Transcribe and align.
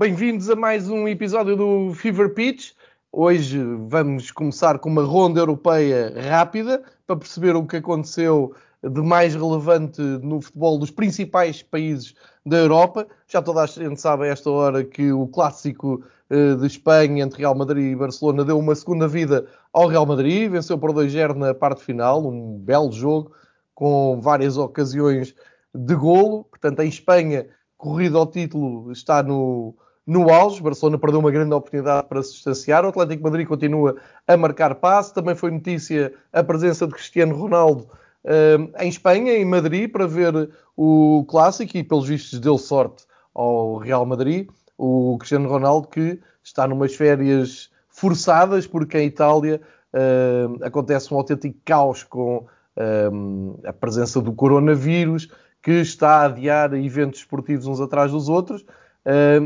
Bem-vindos 0.00 0.48
a 0.48 0.56
mais 0.56 0.88
um 0.88 1.06
episódio 1.06 1.54
do 1.54 1.92
Fever 1.92 2.32
Pitch. 2.32 2.72
Hoje 3.12 3.62
vamos 3.86 4.30
começar 4.30 4.78
com 4.78 4.88
uma 4.88 5.02
ronda 5.02 5.40
europeia 5.40 6.10
rápida 6.30 6.82
para 7.06 7.16
perceber 7.16 7.54
o 7.54 7.66
que 7.66 7.76
aconteceu 7.76 8.54
de 8.82 9.02
mais 9.02 9.34
relevante 9.34 10.00
no 10.00 10.40
futebol 10.40 10.78
dos 10.78 10.90
principais 10.90 11.62
países 11.62 12.14
da 12.46 12.56
Europa. 12.56 13.06
Já 13.28 13.42
toda 13.42 13.60
a 13.62 13.66
gente 13.66 14.00
sabe 14.00 14.24
a 14.24 14.28
esta 14.28 14.48
hora 14.50 14.82
que 14.82 15.12
o 15.12 15.26
clássico 15.26 16.02
eh, 16.30 16.54
de 16.54 16.66
Espanha 16.66 17.22
entre 17.22 17.40
Real 17.40 17.54
Madrid 17.54 17.92
e 17.92 17.94
Barcelona 17.94 18.42
deu 18.42 18.58
uma 18.58 18.74
segunda 18.74 19.06
vida 19.06 19.48
ao 19.70 19.86
Real 19.86 20.06
Madrid, 20.06 20.50
venceu 20.50 20.78
por 20.78 20.92
2-0 20.94 21.34
na 21.34 21.52
parte 21.52 21.84
final, 21.84 22.26
um 22.26 22.56
belo 22.56 22.90
jogo 22.90 23.32
com 23.74 24.18
várias 24.18 24.56
ocasiões 24.56 25.34
de 25.74 25.94
golo. 25.94 26.44
Portanto, 26.44 26.80
em 26.80 26.88
Espanha, 26.88 27.46
corrida 27.76 28.16
ao 28.16 28.26
título 28.26 28.90
está 28.92 29.22
no, 29.22 29.74
no 30.06 30.30
auge. 30.30 30.62
Barcelona 30.62 30.98
perdeu 30.98 31.20
uma 31.20 31.30
grande 31.30 31.54
oportunidade 31.54 32.08
para 32.08 32.22
se 32.22 32.32
distanciar. 32.32 32.84
O 32.84 32.88
Atlético 32.88 33.22
Madrid 33.22 33.46
continua 33.46 33.96
a 34.26 34.36
marcar 34.36 34.74
passe. 34.76 35.14
Também 35.14 35.34
foi 35.34 35.50
notícia 35.50 36.12
a 36.32 36.42
presença 36.42 36.86
de 36.86 36.94
Cristiano 36.94 37.36
Ronaldo 37.36 37.88
uh, 38.24 38.82
em 38.82 38.88
Espanha, 38.88 39.32
em 39.34 39.44
Madrid, 39.44 39.90
para 39.90 40.06
ver 40.06 40.50
o 40.76 41.24
clássico 41.28 41.76
e, 41.76 41.84
pelos 41.84 42.08
vistos, 42.08 42.38
deu 42.40 42.58
sorte 42.58 43.04
ao 43.34 43.76
Real 43.76 44.04
Madrid. 44.06 44.48
O 44.76 45.16
Cristiano 45.18 45.48
Ronaldo 45.48 45.88
que 45.88 46.18
está 46.42 46.66
numas 46.66 46.94
férias 46.94 47.70
forçadas, 47.88 48.66
porque 48.66 48.98
em 48.98 49.06
Itália 49.06 49.60
uh, 49.92 50.64
acontece 50.64 51.12
um 51.12 51.18
autêntico 51.18 51.58
caos 51.64 52.02
com 52.02 52.46
uh, 52.76 53.60
a 53.64 53.72
presença 53.72 54.20
do 54.20 54.32
coronavírus, 54.32 55.28
que 55.62 55.72
está 55.72 56.22
a 56.22 56.24
adiar 56.24 56.72
eventos 56.74 57.20
esportivos 57.20 57.66
uns 57.66 57.80
atrás 57.80 58.10
dos 58.10 58.28
outros. 58.28 58.64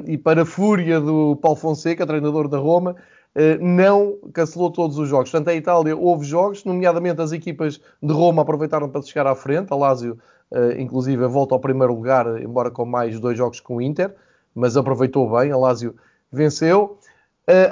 E 0.06 0.18
para 0.18 0.42
a 0.42 0.46
fúria 0.46 1.00
do 1.00 1.36
Paulo 1.36 1.56
Fonseca, 1.56 2.06
treinador 2.06 2.48
da 2.48 2.58
Roma, 2.58 2.96
uh, 3.34 3.64
não 3.64 4.18
cancelou 4.32 4.70
todos 4.70 4.98
os 4.98 5.08
jogos. 5.08 5.30
Portanto, 5.30 5.54
em 5.54 5.58
Itália 5.58 5.96
houve 5.96 6.24
jogos, 6.24 6.64
nomeadamente 6.64 7.20
as 7.20 7.32
equipas 7.32 7.80
de 8.02 8.12
Roma 8.12 8.42
aproveitaram 8.42 8.88
para 8.88 9.02
chegar 9.02 9.26
à 9.26 9.34
frente. 9.34 9.72
A 9.72 9.76
Lazio, 9.76 10.18
uh, 10.50 10.72
inclusive, 10.78 11.26
volta 11.26 11.54
ao 11.54 11.60
primeiro 11.60 11.94
lugar, 11.94 12.40
embora 12.40 12.70
com 12.70 12.84
mais 12.84 13.18
dois 13.20 13.36
jogos 13.36 13.60
com 13.60 13.76
o 13.76 13.82
Inter, 13.82 14.14
mas 14.54 14.76
aproveitou 14.76 15.30
bem. 15.30 15.52
A 15.52 15.56
Lazio 15.56 15.94
venceu. 16.32 16.98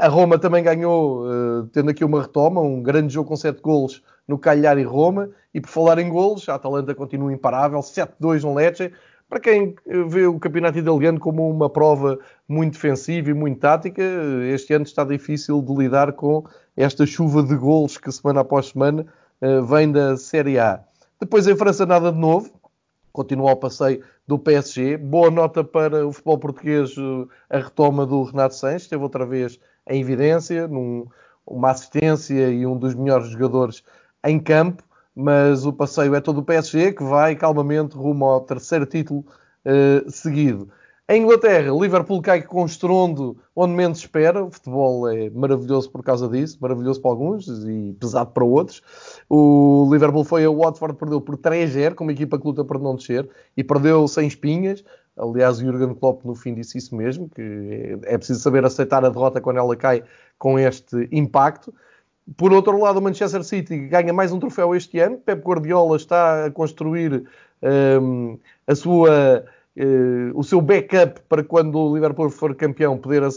a 0.01 0.09
Roma 0.09 0.39
também 0.39 0.62
ganhou, 0.62 1.25
tendo 1.73 1.91
aqui 1.91 2.05
uma 2.05 2.23
retoma, 2.23 2.61
um 2.61 2.83
grande 2.83 3.15
jogo 3.15 3.28
com 3.28 3.37
sete 3.37 3.61
golos 3.61 4.03
no 4.28 4.39
Cagliari 4.39 4.83
Roma. 4.83 5.31
E 5.55 5.61
por 5.61 5.69
falar 5.69 5.99
em 5.99 6.09
golos, 6.09 6.49
a 6.49 6.55
Atalanta 6.55 6.95
continua 6.95 7.33
imparável, 7.33 7.81
7-2 7.81 8.43
no 8.43 8.55
Lecce 8.55 8.93
para 9.33 9.41
quem 9.41 9.75
vê 10.08 10.27
o 10.27 10.38
campeonato 10.38 10.78
italiano 10.78 11.19
como 11.19 11.48
uma 11.48 11.70
prova 11.70 12.19
muito 12.47 12.75
defensiva 12.75 13.30
e 13.30 13.33
muito 13.33 13.61
tática, 13.61 14.02
este 14.52 14.75
ano 14.75 14.84
está 14.84 15.05
difícil 15.05 15.62
de 15.62 15.75
lidar 15.75 16.12
com 16.12 16.44
esta 16.77 17.06
chuva 17.06 17.42
de 17.42 17.56
golos 17.56 17.97
que 17.97 18.12
semana 18.12 18.42
após 18.42 18.69
semana 18.69 19.06
eh, 19.41 19.62
vem 19.62 19.91
da 19.91 20.19
Série 20.19 20.58
A. 20.58 20.84
Depois 21.19 21.47
em 21.47 21.56
França 21.56 21.86
nada 21.86 22.12
de 22.12 22.19
novo, 22.19 22.50
continua 23.10 23.53
o 23.53 23.56
passeio 23.56 24.05
do 24.28 24.38
PSG. 24.38 24.98
Boa 24.98 25.30
nota 25.30 25.64
para 25.64 26.06
o 26.06 26.12
futebol 26.12 26.36
português, 26.36 26.94
eh, 26.98 27.56
a 27.56 27.58
retoma 27.60 28.05
do 28.05 28.25
Renato 28.25 28.55
Sanches, 28.55 28.83
esteve 28.83 29.03
outra 29.03 29.25
vez 29.25 29.58
em 29.88 30.03
evidência, 30.03 30.69
num, 30.69 31.06
uma 31.47 31.70
assistência 31.70 32.50
e 32.50 32.66
um 32.66 32.77
dos 32.77 32.94
melhores 32.94 33.28
jogadores 33.28 33.83
em 34.27 34.38
campo 34.38 34.83
mas 35.15 35.67
o 35.67 35.73
passeio 35.73 36.15
é 36.15 36.21
todo 36.21 36.39
o 36.39 36.45
PSG 36.45 36.93
que 36.93 37.05
vai 37.05 37.37
calmamente 37.37 37.97
rumo 37.97 38.25
ao 38.25 38.41
terceiro 38.41 38.87
título 38.87 39.25
uh, 39.67 40.11
seguido. 40.11 40.69
Em 41.09 41.21
Inglaterra, 41.21 41.71
Liverpool 41.73 42.23
cai 42.23 42.41
com 42.41 42.65
estrondo 42.65 43.37
onde 43.55 43.75
menos 43.75 43.99
espera. 43.99 44.45
O 44.45 44.51
futebol 44.51 45.09
é 45.09 45.29
maravilhoso 45.31 45.91
por 45.91 46.03
causa 46.03 46.29
disso, 46.29 46.57
maravilhoso 46.61 47.03
para 47.03 47.11
alguns 47.11 47.49
e 47.49 47.95
pesado 48.01 48.31
para 48.31 48.45
outros. 48.45 48.81
O 49.28 49.89
Liverpool 49.93 50.25
foi 50.25 50.45
a 50.45 50.51
Watford, 50.51 50.97
perdeu 50.97 51.21
por 51.21 51.37
3-0, 51.37 51.95
com 51.95 52.05
uma 52.05 52.12
equipa 52.12 52.39
que 52.39 52.47
luta 52.47 52.65
para 52.65 52.78
não 52.78 52.95
descer, 52.95 53.28
e 53.56 53.65
perdeu 53.65 54.06
sem 54.09 54.27
espinhas. 54.27 54.84
Aliás, 55.17 55.59
o 55.59 55.62
Jurgen 55.62 55.95
Klopp 55.95 56.25
no 56.25 56.34
fim 56.34 56.55
disse 56.55 56.78
isso 56.78 56.97
mesmo, 56.97 57.28
que 57.28 57.99
é 58.05 58.17
preciso 58.17 58.41
saber 58.41 58.65
aceitar 58.65 59.05
a 59.05 59.11
derrota 59.11 59.41
quando 59.41 59.59
ela 59.59 59.77
cai 59.77 60.05
com 60.39 60.59
este 60.59 61.09
impacto. 61.12 61.75
Por 62.37 62.53
outro 62.53 62.78
lado, 62.78 62.98
o 62.98 63.03
Manchester 63.03 63.43
City 63.43 63.76
ganha 63.88 64.12
mais 64.12 64.32
um 64.32 64.38
troféu 64.38 64.75
este 64.75 64.98
ano. 64.98 65.19
Pep 65.19 65.43
Guardiola 65.43 65.97
está 65.97 66.47
a 66.47 66.50
construir 66.50 67.25
um, 68.00 68.38
a 68.66 68.75
sua, 68.75 69.44
uh, 69.76 70.38
o 70.38 70.42
seu 70.42 70.60
backup 70.60 71.21
para 71.28 71.42
quando 71.42 71.78
o 71.78 71.94
Liverpool 71.94 72.31
for 72.31 72.54
campeão 72.54 72.97
poder 72.97 73.22
uh, 73.22 73.31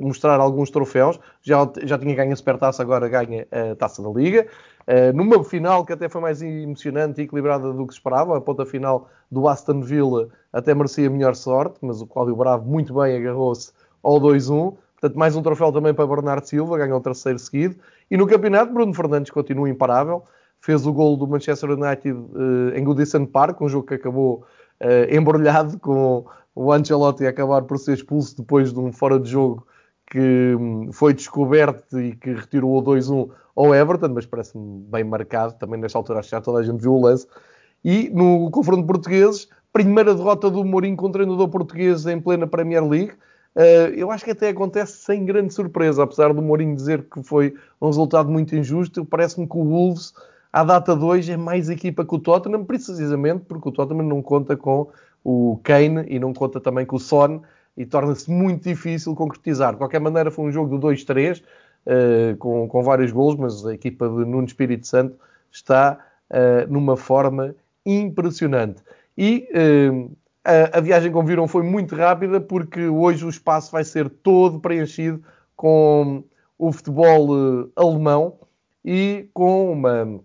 mostrar 0.00 0.40
alguns 0.40 0.70
troféus. 0.70 1.18
Já, 1.42 1.68
já 1.84 1.98
tinha 1.98 2.14
ganho 2.14 2.32
a 2.32 2.36
Supertaça, 2.36 2.82
agora 2.82 3.08
ganha 3.08 3.46
a 3.50 3.74
Taça 3.76 4.02
da 4.02 4.10
Liga. 4.10 4.46
Uh, 4.82 5.16
numa 5.16 5.42
final 5.44 5.84
que 5.84 5.92
até 5.92 6.08
foi 6.08 6.20
mais 6.20 6.42
emocionante 6.42 7.20
e 7.20 7.24
equilibrada 7.24 7.72
do 7.72 7.86
que 7.86 7.92
se 7.92 7.98
esperava, 7.98 8.36
a 8.36 8.40
ponta 8.40 8.66
final 8.66 9.08
do 9.30 9.46
Aston 9.46 9.80
Villa 9.80 10.28
até 10.52 10.74
merecia 10.74 11.08
melhor 11.08 11.36
sorte, 11.36 11.78
mas 11.80 12.02
o 12.02 12.06
Cláudio 12.06 12.34
Bravo 12.34 12.68
muito 12.68 12.92
bem 12.92 13.16
agarrou-se 13.16 13.72
ao 14.02 14.20
2-1. 14.20 14.74
Portanto, 15.02 15.18
mais 15.18 15.34
um 15.34 15.42
troféu 15.42 15.72
também 15.72 15.92
para 15.92 16.06
Bernardo 16.06 16.44
Silva, 16.44 16.78
ganhou 16.78 16.96
o 16.96 17.02
terceiro 17.02 17.36
seguido. 17.36 17.74
E 18.08 18.16
no 18.16 18.24
campeonato, 18.24 18.72
Bruno 18.72 18.94
Fernandes 18.94 19.32
continua 19.32 19.68
imparável. 19.68 20.22
Fez 20.60 20.86
o 20.86 20.92
gol 20.92 21.16
do 21.16 21.26
Manchester 21.26 21.70
United 21.70 22.12
uh, 22.12 22.76
em 22.76 22.84
Goodison 22.84 23.26
Park, 23.26 23.60
um 23.60 23.68
jogo 23.68 23.84
que 23.84 23.94
acabou 23.94 24.44
uh, 24.80 25.12
embrulhado 25.12 25.76
com 25.80 26.24
o 26.54 26.72
Ancelotti 26.72 27.26
a 27.26 27.30
acabar 27.30 27.62
por 27.62 27.78
ser 27.78 27.94
expulso 27.94 28.36
depois 28.36 28.72
de 28.72 28.78
um 28.78 28.92
fora 28.92 29.18
de 29.18 29.28
jogo 29.28 29.66
que 30.06 30.54
um, 30.54 30.92
foi 30.92 31.12
descoberto 31.12 31.98
e 31.98 32.14
que 32.14 32.34
retirou 32.34 32.78
o 32.78 32.80
2-1 32.80 33.28
ao 33.56 33.74
Everton, 33.74 34.10
mas 34.10 34.24
parece-me 34.24 34.84
bem 34.84 35.02
marcado. 35.02 35.54
Também 35.54 35.80
nesta 35.80 35.98
altura 35.98 36.20
acho 36.20 36.28
que 36.28 36.36
já 36.36 36.40
toda 36.40 36.60
a 36.60 36.62
gente 36.62 36.80
viu 36.80 36.94
o 36.94 37.02
lance. 37.02 37.26
E 37.84 38.08
no 38.10 38.48
confronto 38.52 38.86
português, 38.86 39.48
primeira 39.72 40.14
derrota 40.14 40.48
do 40.48 40.64
Mourinho 40.64 40.96
com 40.96 41.06
o 41.06 41.10
treinador 41.10 41.48
português 41.48 42.06
em 42.06 42.20
plena 42.20 42.46
Premier 42.46 42.86
League. 42.86 43.14
Uh, 43.54 43.92
eu 43.94 44.10
acho 44.10 44.24
que 44.24 44.30
até 44.30 44.48
acontece 44.48 44.96
sem 44.98 45.24
grande 45.26 45.52
surpresa, 45.52 46.02
apesar 46.02 46.32
do 46.32 46.40
Mourinho 46.40 46.74
dizer 46.74 47.04
que 47.04 47.22
foi 47.22 47.54
um 47.80 47.86
resultado 47.86 48.30
muito 48.30 48.56
injusto. 48.56 49.04
Parece-me 49.04 49.46
que 49.46 49.56
o 49.56 49.64
Wolves, 49.64 50.14
à 50.52 50.64
data 50.64 50.94
hoje, 50.94 51.32
é 51.32 51.36
mais 51.36 51.68
equipa 51.68 52.04
que 52.04 52.14
o 52.14 52.18
Tottenham, 52.18 52.64
precisamente 52.64 53.44
porque 53.46 53.68
o 53.68 53.72
Tottenham 53.72 54.06
não 54.06 54.22
conta 54.22 54.56
com 54.56 54.88
o 55.22 55.60
Kane 55.62 56.04
e 56.08 56.18
não 56.18 56.32
conta 56.32 56.60
também 56.60 56.86
com 56.86 56.96
o 56.96 57.00
Son 57.00 57.42
e 57.76 57.84
torna-se 57.84 58.30
muito 58.30 58.64
difícil 58.64 59.14
concretizar. 59.14 59.72
De 59.72 59.78
qualquer 59.78 60.00
maneira, 60.00 60.30
foi 60.30 60.46
um 60.46 60.52
jogo 60.52 60.78
de 60.78 60.86
2-3, 60.86 61.40
uh, 61.40 61.44
eh, 61.86 62.36
com, 62.38 62.66
com 62.68 62.82
vários 62.82 63.12
gols, 63.12 63.36
mas 63.36 63.64
a 63.66 63.74
equipa 63.74 64.08
de 64.08 64.24
Nuno 64.24 64.44
Espírito 64.44 64.86
Santo 64.86 65.16
está 65.50 65.98
uh, 66.30 66.72
numa 66.72 66.96
forma 66.96 67.54
impressionante. 67.84 68.82
E 69.16 69.46
a, 70.44 70.80
viagem, 70.80 71.12
como 71.12 71.26
viram, 71.26 71.46
foi 71.46 71.62
muito 71.62 71.94
rápida 71.94 72.40
porque 72.40 72.86
hoje 72.86 73.24
o 73.24 73.28
espaço 73.28 73.70
vai 73.70 73.84
ser 73.84 74.08
todo 74.08 74.58
preenchido 74.58 75.22
com 75.56 76.24
o 76.58 76.72
futebol 76.72 77.30
uh, 77.30 77.72
alemão 77.76 78.38
e 78.84 79.28
com 79.32 79.72
uma, 79.72 80.20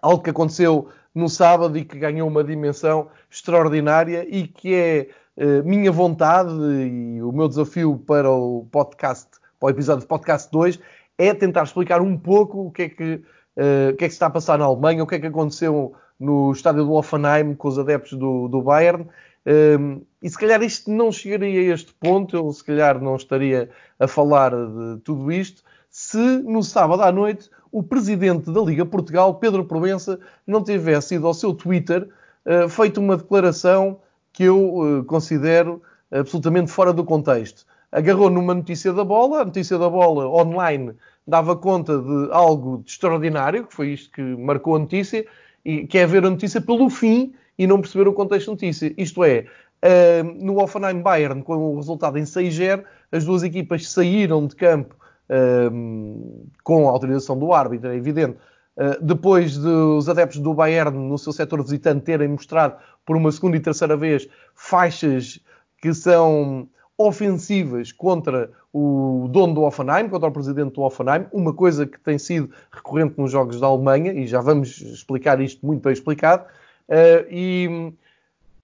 algo 0.00 0.22
que 0.22 0.30
aconteceu 0.30 0.88
no 1.14 1.28
sábado 1.28 1.76
e 1.76 1.84
que 1.84 1.98
ganhou 1.98 2.28
uma 2.28 2.42
dimensão 2.42 3.08
extraordinária 3.30 4.26
e 4.28 4.46
que 4.46 4.74
é 4.74 5.08
uh, 5.36 5.68
minha 5.68 5.92
vontade 5.92 6.52
e 6.52 7.22
o 7.22 7.32
meu 7.32 7.48
desafio 7.48 8.02
para 8.06 8.30
o 8.30 8.66
podcast, 8.70 9.28
para 9.58 9.66
o 9.66 9.70
episódio 9.70 10.00
de 10.02 10.06
podcast 10.06 10.50
2, 10.50 10.80
é 11.18 11.34
tentar 11.34 11.64
explicar 11.64 12.00
um 12.00 12.16
pouco 12.16 12.66
o 12.66 12.70
que 12.70 12.82
é 12.82 12.88
que, 12.88 13.14
uh, 13.56 13.92
o 13.92 13.96
que, 13.96 14.04
é 14.04 14.08
que 14.08 14.14
está 14.14 14.26
a 14.26 14.30
passar 14.30 14.58
na 14.58 14.64
Alemanha, 14.64 15.02
o 15.02 15.06
que 15.06 15.16
é 15.16 15.20
que 15.20 15.26
aconteceu 15.26 15.92
no 16.18 16.52
estádio 16.52 16.84
do 16.84 16.92
Offenheim 16.92 17.54
com 17.54 17.68
os 17.68 17.78
adeptos 17.78 18.18
do, 18.18 18.48
do 18.48 18.62
Bayern 18.62 19.06
um, 19.46 20.02
e 20.22 20.28
se 20.28 20.38
calhar 20.38 20.62
isto 20.62 20.90
não 20.90 21.10
chegaria 21.10 21.60
a 21.60 21.74
este 21.74 21.94
ponto, 21.94 22.36
eu 22.36 22.52
se 22.52 22.62
calhar 22.62 23.00
não 23.00 23.16
estaria 23.16 23.70
a 23.98 24.06
falar 24.06 24.50
de 24.50 25.00
tudo 25.02 25.32
isto, 25.32 25.62
se 25.88 26.18
no 26.18 26.62
sábado 26.62 27.02
à 27.02 27.10
noite 27.10 27.50
o 27.72 27.82
presidente 27.82 28.50
da 28.50 28.60
Liga 28.60 28.84
Portugal, 28.84 29.34
Pedro 29.34 29.64
Provença, 29.64 30.18
não 30.46 30.62
tivesse 30.62 31.14
ido 31.14 31.26
ao 31.26 31.34
seu 31.34 31.54
Twitter 31.54 32.08
uh, 32.44 32.68
feito 32.68 33.00
uma 33.00 33.16
declaração 33.16 33.98
que 34.32 34.44
eu 34.44 34.74
uh, 34.74 35.04
considero 35.04 35.82
absolutamente 36.10 36.70
fora 36.70 36.92
do 36.92 37.04
contexto. 37.04 37.64
Agarrou 37.92 38.30
numa 38.30 38.54
notícia 38.54 38.92
da 38.92 39.04
bola, 39.04 39.42
a 39.42 39.44
notícia 39.44 39.78
da 39.78 39.88
bola 39.88 40.28
online 40.28 40.94
dava 41.26 41.56
conta 41.56 41.98
de 41.98 42.28
algo 42.32 42.82
de 42.84 42.90
extraordinário, 42.90 43.66
que 43.66 43.74
foi 43.74 43.90
isto 43.90 44.10
que 44.10 44.22
marcou 44.22 44.76
a 44.76 44.78
notícia, 44.78 45.24
e 45.64 45.86
que 45.86 45.98
é 45.98 46.06
ver 46.06 46.24
a 46.24 46.30
notícia 46.30 46.60
pelo 46.60 46.88
fim 46.90 47.32
e 47.60 47.66
não 47.66 47.78
perceber 47.78 48.08
o 48.08 48.14
contexto 48.14 48.46
de 48.46 48.50
notícia. 48.52 48.94
Isto 48.96 49.22
é, 49.22 49.44
uh, 49.84 50.24
no 50.42 50.62
Offenheim 50.62 51.02
Bayern, 51.02 51.42
com 51.42 51.54
o 51.56 51.76
resultado 51.76 52.18
em 52.18 52.22
6-0, 52.22 52.82
as 53.12 53.22
duas 53.26 53.42
equipas 53.42 53.86
saíram 53.86 54.46
de 54.46 54.56
campo 54.56 54.96
uh, 55.28 56.48
com 56.64 56.88
a 56.88 56.90
autorização 56.90 57.38
do 57.38 57.52
árbitro, 57.52 57.90
é 57.90 57.96
evidente. 57.96 58.38
Uh, 58.78 59.04
depois 59.04 59.58
dos 59.58 60.08
adeptos 60.08 60.38
do 60.38 60.54
Bayern, 60.54 60.96
no 60.96 61.18
seu 61.18 61.34
setor 61.34 61.62
visitante, 61.62 62.06
terem 62.06 62.28
mostrado 62.28 62.76
por 63.04 63.14
uma 63.14 63.30
segunda 63.30 63.58
e 63.58 63.60
terceira 63.60 63.94
vez 63.94 64.26
faixas 64.54 65.38
que 65.82 65.92
são 65.92 66.66
ofensivas 66.96 67.92
contra 67.92 68.50
o 68.72 69.28
dono 69.30 69.52
do 69.52 69.62
Offenheim, 69.64 70.08
contra 70.08 70.30
o 70.30 70.32
presidente 70.32 70.76
do 70.76 70.80
Offenheim, 70.80 71.26
uma 71.30 71.52
coisa 71.52 71.84
que 71.84 72.00
tem 72.00 72.16
sido 72.16 72.50
recorrente 72.72 73.18
nos 73.18 73.30
jogos 73.30 73.60
da 73.60 73.66
Alemanha, 73.66 74.14
e 74.14 74.26
já 74.26 74.40
vamos 74.40 74.80
explicar 74.80 75.42
isto 75.42 75.66
muito 75.66 75.82
bem 75.82 75.92
explicado, 75.92 76.46
uh, 76.90 77.26
e 77.30 77.94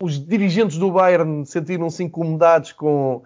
os 0.00 0.18
dirigentes 0.18 0.76
do 0.76 0.90
Bayern 0.90 1.46
sentiram-se 1.46 2.04
incomodados 2.04 2.72
com, 2.72 3.22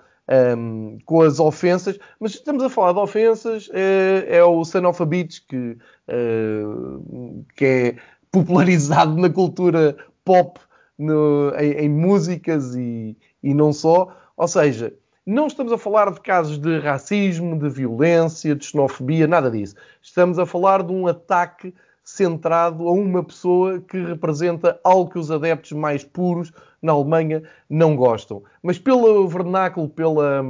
um, 0.57 0.99
com 1.05 1.23
as 1.23 1.41
ofensas, 1.41 1.99
mas 2.19 2.33
estamos 2.33 2.63
a 2.63 2.71
falar 2.71 2.93
de 2.93 2.99
ofensas, 3.01 3.69
é, 3.73 4.27
é 4.29 4.45
o 4.45 4.65
Son 4.65 4.87
of 4.87 5.03
a 5.03 5.07
Beach, 5.07 5.43
que, 5.49 5.77
uh, 6.09 7.45
que 7.57 7.65
é 7.65 7.97
popularizado 8.31 9.17
na 9.17 9.29
cultura 9.29 9.97
pop, 10.25 10.61
no, 10.97 11.53
em, 11.59 11.73
em, 11.85 11.89
músicas 11.89 12.75
e, 12.77 13.17
e 13.43 13.55
não 13.55 13.73
só. 13.73 14.15
Ou 14.37 14.47
seja, 14.47 14.93
não 15.27 15.47
estamos 15.47 15.73
a 15.73 15.79
falar 15.79 16.13
de 16.13 16.21
casos 16.21 16.59
de 16.59 16.79
racismo, 16.79 17.59
de 17.59 17.69
violência, 17.69 18.55
de 18.55 18.65
xenofobia, 18.65 19.27
nada 19.27 19.51
disso. 19.51 19.75
Estamos 20.03 20.39
a 20.39 20.47
falar 20.47 20.83
de 20.83 20.93
um 20.93 21.07
ataque 21.07 21.75
centrado 22.11 22.89
a 22.89 22.93
uma 22.93 23.23
pessoa 23.23 23.81
que 23.81 24.03
representa 24.03 24.79
algo 24.83 25.11
que 25.11 25.19
os 25.19 25.31
adeptos 25.31 25.73
mais 25.73 26.05
puros 26.05 26.53
na 26.83 26.93
Alemanha 26.93 27.43
não 27.69 27.95
gostam. 27.95 28.43
Mas 28.63 28.79
pelo 28.79 29.27
vernáculo, 29.29 29.89
pela, 29.89 30.45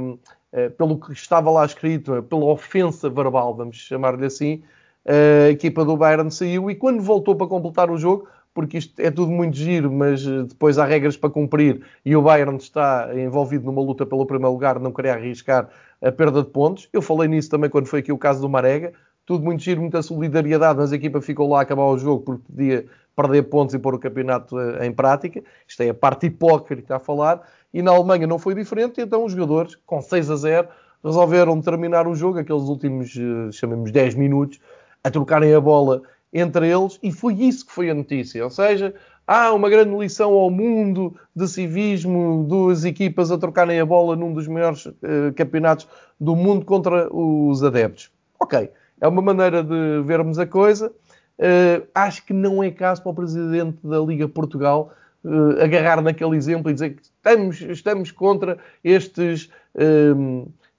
eh, 0.51 0.69
pelo 0.69 0.99
que 0.99 1.13
estava 1.13 1.49
lá 1.51 1.65
escrito, 1.65 2.23
pela 2.23 2.45
ofensa 2.45 3.09
verbal, 3.09 3.55
vamos 3.55 3.77
chamar-lhe 3.77 4.25
assim, 4.25 4.63
a 5.05 5.49
equipa 5.49 5.83
do 5.83 5.97
Bayern 5.97 6.29
saiu 6.29 6.69
e 6.69 6.75
quando 6.75 7.01
voltou 7.01 7.35
para 7.35 7.47
completar 7.47 7.89
o 7.89 7.97
jogo, 7.97 8.27
porque 8.53 8.77
isto 8.77 8.99
é 8.99 9.09
tudo 9.09 9.31
muito 9.31 9.55
giro, 9.55 9.91
mas 9.91 10.25
eh, 10.25 10.43
depois 10.43 10.77
há 10.77 10.85
regras 10.85 11.15
para 11.15 11.29
cumprir 11.29 11.81
e 12.05 12.15
o 12.15 12.21
Bayern 12.21 12.57
está 12.57 13.09
envolvido 13.15 13.65
numa 13.65 13.81
luta 13.81 14.05
pelo 14.05 14.25
primeiro 14.25 14.51
lugar, 14.51 14.79
não 14.79 14.91
queria 14.91 15.13
arriscar 15.13 15.69
a 16.01 16.11
perda 16.11 16.43
de 16.43 16.49
pontos. 16.49 16.89
Eu 16.91 17.01
falei 17.01 17.27
nisso 17.27 17.49
também 17.49 17.69
quando 17.69 17.87
foi 17.87 17.99
aqui 17.99 18.11
o 18.11 18.17
caso 18.17 18.41
do 18.41 18.49
Marega. 18.49 18.93
Tudo 19.31 19.45
muito 19.45 19.63
giro, 19.63 19.79
muita 19.79 20.01
solidariedade, 20.01 20.77
mas 20.77 20.91
a 20.91 20.95
equipa 20.97 21.21
ficou 21.21 21.47
lá 21.47 21.59
a 21.59 21.61
acabar 21.61 21.85
o 21.85 21.97
jogo 21.97 22.21
porque 22.21 22.43
podia 22.51 22.85
perder 23.15 23.43
pontos 23.43 23.73
e 23.73 23.79
pôr 23.79 23.95
o 23.95 23.97
campeonato 23.97 24.59
eh, 24.59 24.85
em 24.85 24.91
prática. 24.91 25.41
Isto 25.65 25.83
é 25.83 25.89
a 25.89 25.93
parte 25.93 26.25
hipócrita 26.25 26.97
a 26.97 26.99
falar. 26.99 27.41
E 27.73 27.81
na 27.81 27.91
Alemanha 27.91 28.27
não 28.27 28.37
foi 28.37 28.53
diferente, 28.53 28.99
então 28.99 29.23
os 29.23 29.31
jogadores, 29.31 29.77
com 29.85 30.01
6 30.01 30.31
a 30.31 30.35
0, 30.35 30.67
resolveram 31.01 31.61
terminar 31.61 32.09
o 32.09 32.13
jogo, 32.13 32.39
aqueles 32.39 32.63
últimos, 32.63 33.15
eh, 33.15 33.53
chamemos 33.53 33.89
10 33.89 34.15
minutos, 34.15 34.59
a 35.01 35.09
trocarem 35.09 35.55
a 35.55 35.61
bola 35.61 36.01
entre 36.33 36.69
eles, 36.69 36.99
e 37.01 37.09
foi 37.09 37.35
isso 37.35 37.65
que 37.65 37.71
foi 37.71 37.89
a 37.89 37.93
notícia. 37.93 38.43
Ou 38.43 38.49
seja, 38.49 38.93
há 39.25 39.53
uma 39.53 39.69
grande 39.69 39.95
lição 39.95 40.33
ao 40.33 40.51
mundo 40.51 41.15
de 41.33 41.47
civismo, 41.47 42.45
duas 42.49 42.83
equipas 42.83 43.31
a 43.31 43.37
trocarem 43.37 43.79
a 43.79 43.85
bola 43.85 44.13
num 44.13 44.33
dos 44.33 44.49
maiores 44.49 44.87
uh, 44.87 44.93
campeonatos 45.37 45.87
do 46.19 46.35
mundo 46.35 46.65
contra 46.65 47.07
os 47.15 47.63
adeptos. 47.63 48.11
Ok, 48.37 48.69
é 49.01 49.07
uma 49.07 49.21
maneira 49.21 49.63
de 49.63 50.01
vermos 50.05 50.39
a 50.39 50.45
coisa. 50.45 50.93
Uh, 51.37 51.87
acho 51.95 52.23
que 52.23 52.33
não 52.33 52.63
é 52.63 52.69
caso 52.69 53.01
para 53.01 53.11
o 53.11 53.15
presidente 53.15 53.79
da 53.83 53.99
Liga 53.99 54.29
Portugal 54.29 54.93
uh, 55.23 55.61
agarrar 55.61 55.99
naquele 56.01 56.37
exemplo 56.37 56.69
e 56.69 56.73
dizer 56.73 56.91
que 56.91 57.01
estamos, 57.01 57.61
estamos 57.61 58.11
contra 58.11 58.59
estes 58.83 59.49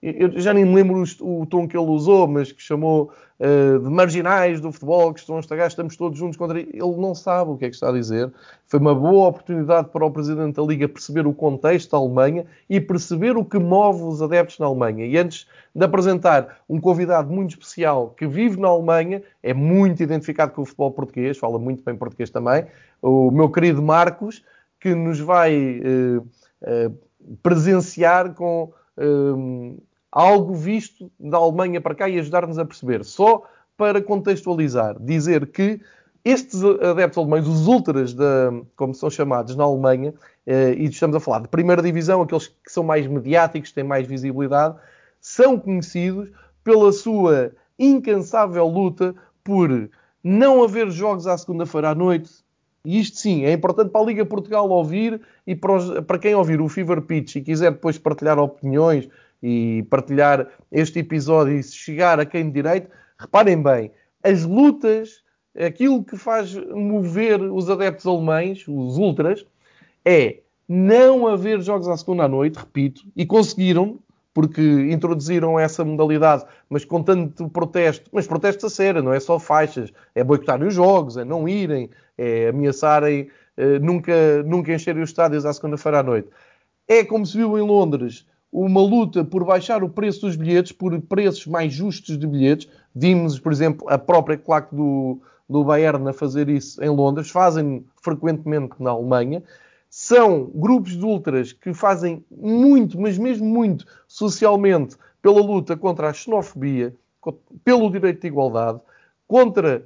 eu 0.02 0.40
já 0.40 0.52
nem 0.52 0.64
me 0.64 0.74
lembro 0.74 1.04
o, 1.20 1.46
tom 1.46 1.68
que 1.68 1.76
ele 1.76 1.86
usou, 1.86 2.26
mas 2.26 2.50
que 2.50 2.60
chamou 2.60 3.12
uh, 3.38 3.78
de 3.78 3.88
marginais 3.88 4.60
do 4.60 4.72
futebol, 4.72 5.14
que 5.14 5.20
estão 5.20 5.36
a 5.36 5.40
estragar, 5.40 5.68
estamos 5.68 5.96
todos 5.96 6.18
juntos 6.18 6.36
contra 6.36 6.58
ele. 6.58 6.70
Ele 6.72 6.96
não 6.96 7.14
sabe 7.14 7.52
o 7.52 7.56
que 7.56 7.66
é 7.66 7.68
que 7.68 7.76
está 7.76 7.88
a 7.88 7.92
dizer. 7.92 8.32
Foi 8.66 8.80
uma 8.80 8.96
boa 8.96 9.28
oportunidade 9.28 9.90
para 9.90 10.04
o 10.04 10.10
Presidente 10.10 10.56
da 10.56 10.62
Liga 10.64 10.88
perceber 10.88 11.24
o 11.24 11.32
contexto 11.32 11.92
da 11.92 11.98
Alemanha 11.98 12.44
e 12.68 12.80
perceber 12.80 13.36
o 13.36 13.44
que 13.44 13.60
move 13.60 14.02
os 14.02 14.20
adeptos 14.20 14.58
na 14.58 14.66
Alemanha. 14.66 15.06
E 15.06 15.16
antes 15.16 15.46
de 15.72 15.84
apresentar 15.84 16.58
um 16.68 16.80
convidado 16.80 17.32
muito 17.32 17.50
especial 17.50 18.10
que 18.10 18.26
vive 18.26 18.60
na 18.60 18.66
Alemanha, 18.66 19.22
é 19.40 19.54
muito 19.54 20.02
identificado 20.02 20.50
com 20.50 20.62
o 20.62 20.64
futebol 20.64 20.90
português, 20.90 21.38
fala 21.38 21.60
muito 21.60 21.84
bem 21.84 21.94
português 21.94 22.28
também, 22.28 22.66
o 23.00 23.30
meu 23.30 23.48
querido 23.48 23.80
Marcos, 23.80 24.44
que 24.80 24.96
nos 24.96 25.20
vai 25.20 25.80
uh, 25.80 26.18
uh, 26.18 26.98
presenciar 27.40 28.34
com 28.34 28.72
algo 30.12 30.54
visto 30.54 31.10
da 31.18 31.38
Alemanha 31.38 31.80
para 31.80 31.94
cá 31.94 32.08
e 32.08 32.18
ajudar-nos 32.18 32.58
a 32.58 32.64
perceber. 32.64 33.02
Só 33.04 33.42
para 33.76 34.02
contextualizar, 34.02 34.96
dizer 35.00 35.46
que 35.46 35.80
estes 36.24 36.62
adeptos 36.62 37.18
alemães, 37.18 37.48
os 37.48 37.66
ultras, 37.66 38.14
da, 38.14 38.52
como 38.76 38.94
são 38.94 39.10
chamados 39.10 39.56
na 39.56 39.64
Alemanha, 39.64 40.14
eh, 40.46 40.74
e 40.74 40.84
estamos 40.84 41.16
a 41.16 41.20
falar 41.20 41.40
de 41.40 41.48
primeira 41.48 41.82
divisão, 41.82 42.22
aqueles 42.22 42.46
que 42.46 42.70
são 42.70 42.84
mais 42.84 43.06
mediáticos, 43.08 43.72
têm 43.72 43.82
mais 43.82 44.06
visibilidade, 44.06 44.76
são 45.20 45.58
conhecidos 45.58 46.30
pela 46.62 46.92
sua 46.92 47.52
incansável 47.76 48.68
luta 48.68 49.14
por 49.42 49.90
não 50.22 50.62
haver 50.62 50.90
jogos 50.90 51.26
à 51.26 51.36
segunda-feira 51.36 51.90
à 51.90 51.94
noite. 51.94 52.30
E 52.84 53.00
isto 53.00 53.18
sim, 53.18 53.44
é 53.44 53.52
importante 53.52 53.90
para 53.90 54.00
a 54.00 54.04
Liga 54.04 54.24
Portugal 54.24 54.68
ouvir 54.68 55.20
e 55.46 55.56
para, 55.56 55.76
os, 55.76 56.00
para 56.00 56.18
quem 56.18 56.34
ouvir 56.34 56.60
o 56.60 56.68
Fever 56.68 57.00
Pitch 57.02 57.36
e 57.36 57.40
quiser 57.40 57.72
depois 57.72 57.98
partilhar 57.98 58.38
opiniões 58.38 59.08
e 59.42 59.84
partilhar 59.90 60.48
este 60.70 61.00
episódio 61.00 61.58
e 61.58 61.62
chegar 61.62 62.20
a 62.20 62.26
quem 62.26 62.46
de 62.46 62.52
direito, 62.52 62.90
reparem 63.18 63.62
bem, 63.62 63.90
as 64.22 64.44
lutas, 64.44 65.22
aquilo 65.58 66.04
que 66.04 66.16
faz 66.16 66.54
mover 66.54 67.42
os 67.42 67.68
adeptos 67.68 68.06
alemães, 68.06 68.64
os 68.68 68.96
ultras, 68.96 69.44
é 70.04 70.38
não 70.68 71.26
haver 71.26 71.60
jogos 71.60 71.88
à 71.88 71.96
segunda 71.96 72.24
à 72.24 72.28
noite, 72.28 72.56
repito, 72.56 73.02
e 73.16 73.26
conseguiram, 73.26 73.98
porque 74.32 74.62
introduziram 74.90 75.58
essa 75.58 75.84
modalidade, 75.84 76.44
mas 76.70 76.84
com 76.84 77.02
tanto 77.02 77.48
protesto, 77.50 78.08
mas 78.12 78.26
protesto 78.26 78.66
a 78.66 78.70
sério, 78.70 79.02
não 79.02 79.12
é 79.12 79.20
só 79.20 79.38
faixas, 79.38 79.92
é 80.14 80.24
boicotarem 80.24 80.66
os 80.66 80.74
jogos, 80.74 81.16
é 81.16 81.24
não 81.24 81.48
irem, 81.48 81.90
é 82.16 82.48
ameaçarem 82.48 83.28
uh, 83.58 83.84
nunca, 83.84 84.42
nunca 84.44 84.72
encherem 84.72 85.02
os 85.02 85.10
estádios 85.10 85.44
à 85.44 85.52
segunda-feira 85.52 85.98
à 85.98 86.02
noite. 86.02 86.28
É 86.88 87.04
como 87.04 87.26
se 87.26 87.36
viu 87.36 87.58
em 87.58 87.62
Londres, 87.62 88.26
uma 88.52 88.82
luta 88.82 89.24
por 89.24 89.44
baixar 89.44 89.82
o 89.82 89.88
preço 89.88 90.26
dos 90.26 90.36
bilhetes, 90.36 90.72
por 90.72 91.00
preços 91.00 91.46
mais 91.46 91.72
justos 91.72 92.18
de 92.18 92.26
bilhetes. 92.26 92.68
Vimos, 92.94 93.38
por 93.38 93.50
exemplo, 93.50 93.88
a 93.88 93.96
própria 93.96 94.36
claque 94.36 94.74
do, 94.76 95.18
do 95.48 95.64
Bayern 95.64 96.06
a 96.08 96.12
fazer 96.12 96.50
isso 96.50 96.82
em 96.84 96.90
Londres, 96.90 97.30
fazem 97.30 97.84
frequentemente 98.02 98.74
na 98.78 98.90
Alemanha. 98.90 99.42
São 99.88 100.50
grupos 100.54 100.92
de 100.96 101.04
ultras 101.04 101.52
que 101.52 101.72
fazem 101.72 102.22
muito, 102.30 103.00
mas 103.00 103.16
mesmo 103.16 103.46
muito, 103.46 103.86
socialmente, 104.06 104.96
pela 105.22 105.40
luta 105.40 105.76
contra 105.76 106.10
a 106.10 106.12
xenofobia, 106.12 106.94
pelo 107.64 107.90
direito 107.90 108.20
de 108.20 108.26
igualdade, 108.26 108.80
contra 109.26 109.84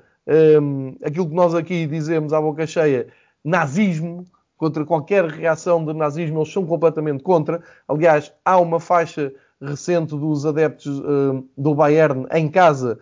hum, 0.61 0.97
aquilo 1.05 1.29
que 1.29 1.35
nós 1.35 1.55
aqui 1.55 1.87
dizemos 1.87 2.33
à 2.33 2.41
boca 2.41 2.67
cheia, 2.67 3.09
nazismo, 3.45 4.25
contra 4.57 4.85
qualquer 4.85 5.25
reação 5.27 5.85
de 5.85 5.93
nazismo, 5.93 6.39
eles 6.39 6.53
são 6.53 6.65
completamente 6.65 7.23
contra. 7.23 7.63
Aliás, 7.87 8.33
há 8.45 8.59
uma 8.59 8.81
faixa 8.81 9.33
recente 9.61 10.17
dos 10.17 10.45
adeptos 10.45 10.99
uh, 10.99 11.47
do 11.57 11.75
Bayern 11.75 12.27
em 12.33 12.49
casa 12.49 12.99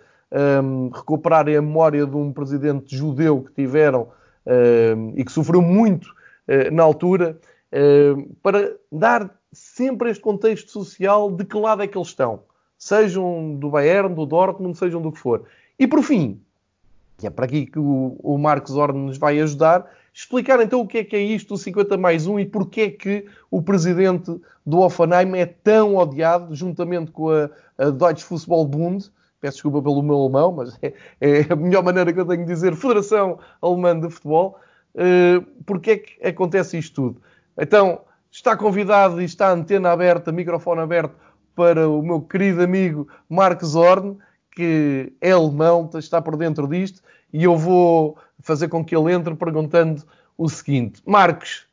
um, 0.63 0.89
recuperarem 0.89 1.57
a 1.57 1.63
memória 1.63 2.07
de 2.07 2.17
um 2.17 2.33
presidente 2.33 2.97
judeu 2.97 3.43
que 3.43 3.53
tiveram 3.53 4.03
uh, 4.47 5.13
e 5.15 5.25
que 5.25 5.33
sofreu 5.33 5.63
muito 5.63 6.07
uh, 6.07 6.73
na 6.73 6.83
altura, 6.83 7.39
para 8.41 8.77
dar 8.93 9.37
sempre 9.53 10.09
este 10.09 10.23
contexto 10.23 10.71
social 10.71 11.29
de 11.33 11.45
que 11.45 11.59
lado 11.59 11.83
é 11.83 11.89
que 11.89 11.99
eles 11.99 12.07
estão. 12.07 12.45
Sejam 12.79 13.57
do 13.57 13.69
Bayern, 13.69 14.15
do 14.15 14.25
Dortmund, 14.25 14.79
sejam 14.79 15.03
do 15.03 15.11
que 15.11 15.19
for. 15.19 15.43
E 15.77 15.85
por 15.85 16.01
fim, 16.01 16.41
e 17.23 17.27
é 17.27 17.31
para 17.31 17.47
aqui 17.47 17.67
que 17.67 17.79
o, 17.79 18.17
o 18.23 18.39
Marcos 18.39 18.77
Orne 18.77 19.07
nos 19.07 19.19
vai 19.19 19.41
ajudar, 19.41 19.91
explicar 20.15 20.61
então 20.61 20.81
o 20.81 20.87
que 20.87 20.99
é 20.99 21.05
que 21.05 21.17
é 21.17 21.21
isto 21.21 21.49
do 21.49 21.59
50 21.59 21.99
mais 21.99 22.27
1 22.27 22.39
e 22.39 22.47
porque 22.47 22.81
é 22.83 22.91
que 22.91 23.27
o 23.51 23.61
presidente 23.61 24.41
do 24.65 24.79
Offenheim 24.79 25.37
é 25.37 25.45
tão 25.45 25.97
odiado, 25.97 26.55
juntamente 26.55 27.11
com 27.11 27.31
a, 27.31 27.51
a 27.77 27.91
Deutsche 27.91 28.25
Fußball 28.25 28.65
Bund, 28.67 29.11
peço 29.41 29.57
desculpa 29.57 29.83
pelo 29.83 30.03
meu 30.03 30.17
alemão, 30.17 30.53
mas 30.53 30.79
é, 30.81 30.95
é, 31.21 31.53
a 31.53 31.57
melhor 31.57 31.83
maneira 31.83 32.13
que 32.13 32.21
eu 32.21 32.25
tenho 32.25 32.47
de 32.47 32.53
dizer, 32.53 32.77
Federação 32.77 33.39
Alemã 33.61 33.99
de 33.99 34.09
Futebol, 34.09 34.57
uh, 34.95 35.45
porque 35.67 35.91
é 35.91 35.97
que 35.99 36.27
acontece 36.27 36.79
isto 36.79 36.95
tudo. 36.95 37.21
Então, 37.59 38.01
está 38.31 38.57
convidado 38.57 39.21
e 39.21 39.25
está 39.25 39.49
a 39.49 39.53
antena 39.53 39.91
aberta, 39.91 40.33
microfone 40.33 40.81
aberto 40.81 41.15
para 41.55 41.89
o 41.89 42.03
meu 42.03 42.21
querido 42.21 42.63
amigo 42.63 43.09
Marcos 43.29 43.75
Horn, 43.75 44.17
que 44.53 45.13
é 45.21 45.33
alemão, 45.33 45.91
está 45.95 46.23
por 46.23 46.37
dentro 46.37 46.69
disto, 46.69 47.03
e 47.33 47.45
eu 47.45 47.57
vou 47.57 48.17
fazer 48.45 48.69
com 48.69 48.85
que 48.85 48.95
ele 48.95 49.13
entre 49.13 49.35
perguntando 49.35 50.05
o 50.39 50.49
seguinte: 50.49 51.03
Marcos, 51.05 51.67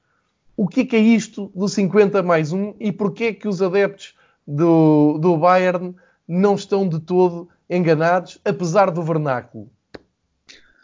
o 0.58 0.68
que 0.68 0.82
é, 0.82 0.86
que 0.86 0.96
é 0.96 1.00
isto 1.00 1.52
do 1.54 1.68
50 1.68 2.24
mais 2.24 2.52
1 2.52 2.76
e 2.80 2.92
porquê 2.92 3.26
é 3.26 3.34
que 3.34 3.48
os 3.48 3.62
adeptos 3.62 4.16
do, 4.48 5.18
do 5.20 5.38
Bayern 5.38 5.96
não 6.28 6.56
estão 6.56 6.88
de 6.88 7.00
todo 7.00 7.50
enganados, 7.70 8.40
apesar 8.44 8.90
do 8.90 9.04
vernáculo? 9.04 9.70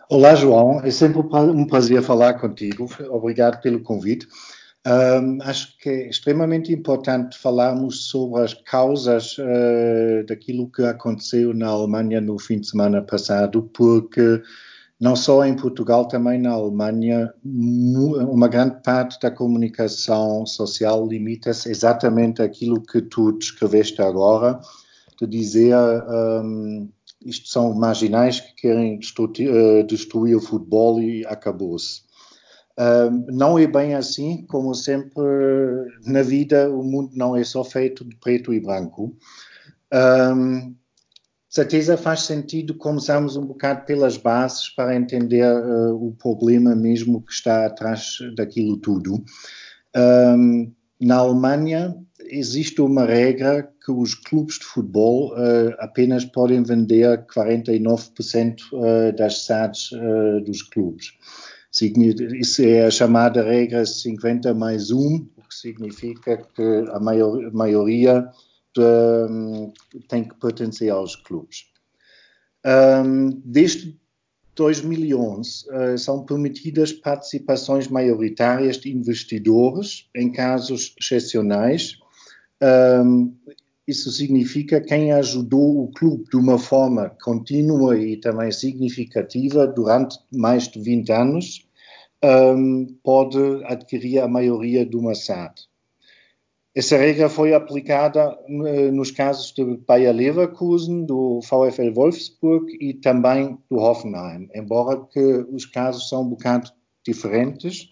Olá, 0.09 0.35
João. 0.35 0.81
É 0.81 0.91
sempre 0.91 1.19
um 1.19 1.65
prazer 1.65 2.01
falar 2.01 2.35
contigo. 2.35 2.89
Obrigado 3.09 3.61
pelo 3.61 3.81
convite. 3.81 4.27
Um, 4.87 5.41
acho 5.41 5.77
que 5.79 5.89
é 5.89 6.09
extremamente 6.09 6.71
importante 6.71 7.37
falarmos 7.37 8.05
sobre 8.05 8.41
as 8.41 8.53
causas 8.53 9.37
uh, 9.37 10.25
daquilo 10.25 10.71
que 10.71 10.81
aconteceu 10.83 11.53
na 11.53 11.67
Alemanha 11.67 12.21
no 12.21 12.39
fim 12.39 12.61
de 12.61 12.69
semana 12.69 13.01
passado, 13.01 13.63
porque 13.73 14.41
não 14.99 15.15
só 15.15 15.45
em 15.45 15.55
Portugal, 15.55 16.07
também 16.07 16.39
na 16.39 16.51
Alemanha, 16.51 17.31
uma 17.43 18.47
grande 18.47 18.81
parte 18.81 19.19
da 19.19 19.29
comunicação 19.29 20.45
social 20.45 21.07
limita-se 21.07 21.69
exatamente 21.69 22.41
àquilo 22.41 22.81
que 22.81 23.01
tu 23.01 23.31
descreveste 23.33 24.01
agora, 24.01 24.59
de 25.19 25.27
dizer 25.27 25.75
um, 25.75 26.89
isto 27.23 27.47
são 27.47 27.73
marginais 27.73 28.39
que 28.39 28.55
querem 28.55 28.97
destruir, 28.97 29.51
uh, 29.51 29.83
destruir 29.85 30.35
o 30.35 30.41
futebol 30.41 31.01
e 31.01 31.25
acabou-se. 31.25 32.01
Um, 32.79 33.25
não 33.31 33.57
é 33.57 33.65
bem 33.65 33.95
assim, 33.95 34.45
como 34.45 34.73
sempre 34.75 35.23
na 36.05 36.21
vida, 36.21 36.69
o 36.69 36.83
mundo 36.83 37.11
não 37.15 37.35
é 37.35 37.43
só 37.43 37.63
feito 37.63 38.05
de 38.05 38.15
preto 38.15 38.53
e 38.53 38.59
branco. 38.59 39.15
Um, 39.91 40.75
certeza 41.57 41.97
faz 41.97 42.21
sentido 42.21 42.75
começarmos 42.75 43.35
um 43.35 43.43
bocado 43.43 43.83
pelas 43.83 44.15
bases 44.15 44.69
para 44.69 44.95
entender 44.95 45.43
uh, 45.43 45.95
o 45.95 46.11
problema 46.13 46.75
mesmo 46.75 47.19
que 47.21 47.33
está 47.33 47.65
atrás 47.65 48.19
daquilo 48.35 48.77
tudo. 48.77 49.23
Um, 49.95 50.71
na 51.01 51.15
Alemanha 51.15 51.95
existe 52.19 52.79
uma 52.79 53.05
regra 53.05 53.67
que 53.83 53.91
os 53.91 54.13
clubes 54.13 54.59
de 54.59 54.65
futebol 54.65 55.33
uh, 55.33 55.73
apenas 55.79 56.25
podem 56.25 56.61
vender 56.61 57.25
49% 57.25 58.55
uh, 58.73 59.15
das 59.17 59.45
SADs 59.45 59.89
dos 60.45 60.61
clubes. 60.61 61.13
Isso 62.39 62.61
é 62.61 62.85
a 62.85 62.91
chamada 62.91 63.43
regra 63.43 63.83
50 63.83 64.53
mais 64.53 64.91
1, 64.91 64.97
o 65.37 65.41
que 65.47 65.55
significa 65.55 66.37
que 66.37 66.85
a 66.91 66.99
maior, 66.99 67.51
maioria 67.51 68.29
um, 68.77 69.71
tem 70.07 70.23
que 70.23 70.35
pertencer 70.35 70.89
aos 70.89 71.15
clubes. 71.15 71.65
Um, 72.65 73.41
desde 73.45 73.97
2011 74.55 75.65
uh, 75.69 75.97
são 75.97 76.25
permitidas 76.25 76.91
participações 76.91 77.87
maioritárias 77.87 78.77
de 78.77 78.91
investidores 78.91 80.09
em 80.15 80.31
casos 80.31 80.95
excepcionais. 80.99 81.97
Um, 82.61 83.35
isso 83.87 84.11
significa 84.11 84.81
quem 84.81 85.13
ajudou 85.13 85.83
o 85.83 85.91
clube 85.91 86.25
de 86.29 86.35
uma 86.35 86.57
forma 86.57 87.15
contínua 87.23 87.97
e 87.97 88.17
também 88.17 88.51
significativa 88.51 89.65
durante 89.65 90.17
mais 90.31 90.67
de 90.67 90.81
20 90.81 91.11
anos 91.11 91.67
um, 92.23 92.85
pode 93.03 93.37
adquirir 93.65 94.19
a 94.19 94.27
maioria 94.27 94.85
de 94.85 94.97
uma 94.97 95.15
SAD. 95.15 95.53
Essa 96.77 96.95
regra 96.95 97.27
foi 97.27 97.55
aplicada 97.55 98.37
uh, 98.47 98.91
nos 98.91 99.09
casos 99.09 99.51
de 99.51 99.65
Bayer 99.87 100.13
Leverkusen, 100.13 101.07
do 101.07 101.39
VfL 101.41 101.91
Wolfsburg 101.91 102.71
e 102.79 102.93
também 102.93 103.57
do 103.67 103.77
Hoffenheim, 103.77 104.47
embora 104.53 105.03
que 105.11 105.19
os 105.51 105.65
casos 105.65 106.07
são 106.07 106.21
um 106.21 106.29
bocado 106.29 106.69
diferentes 107.03 107.89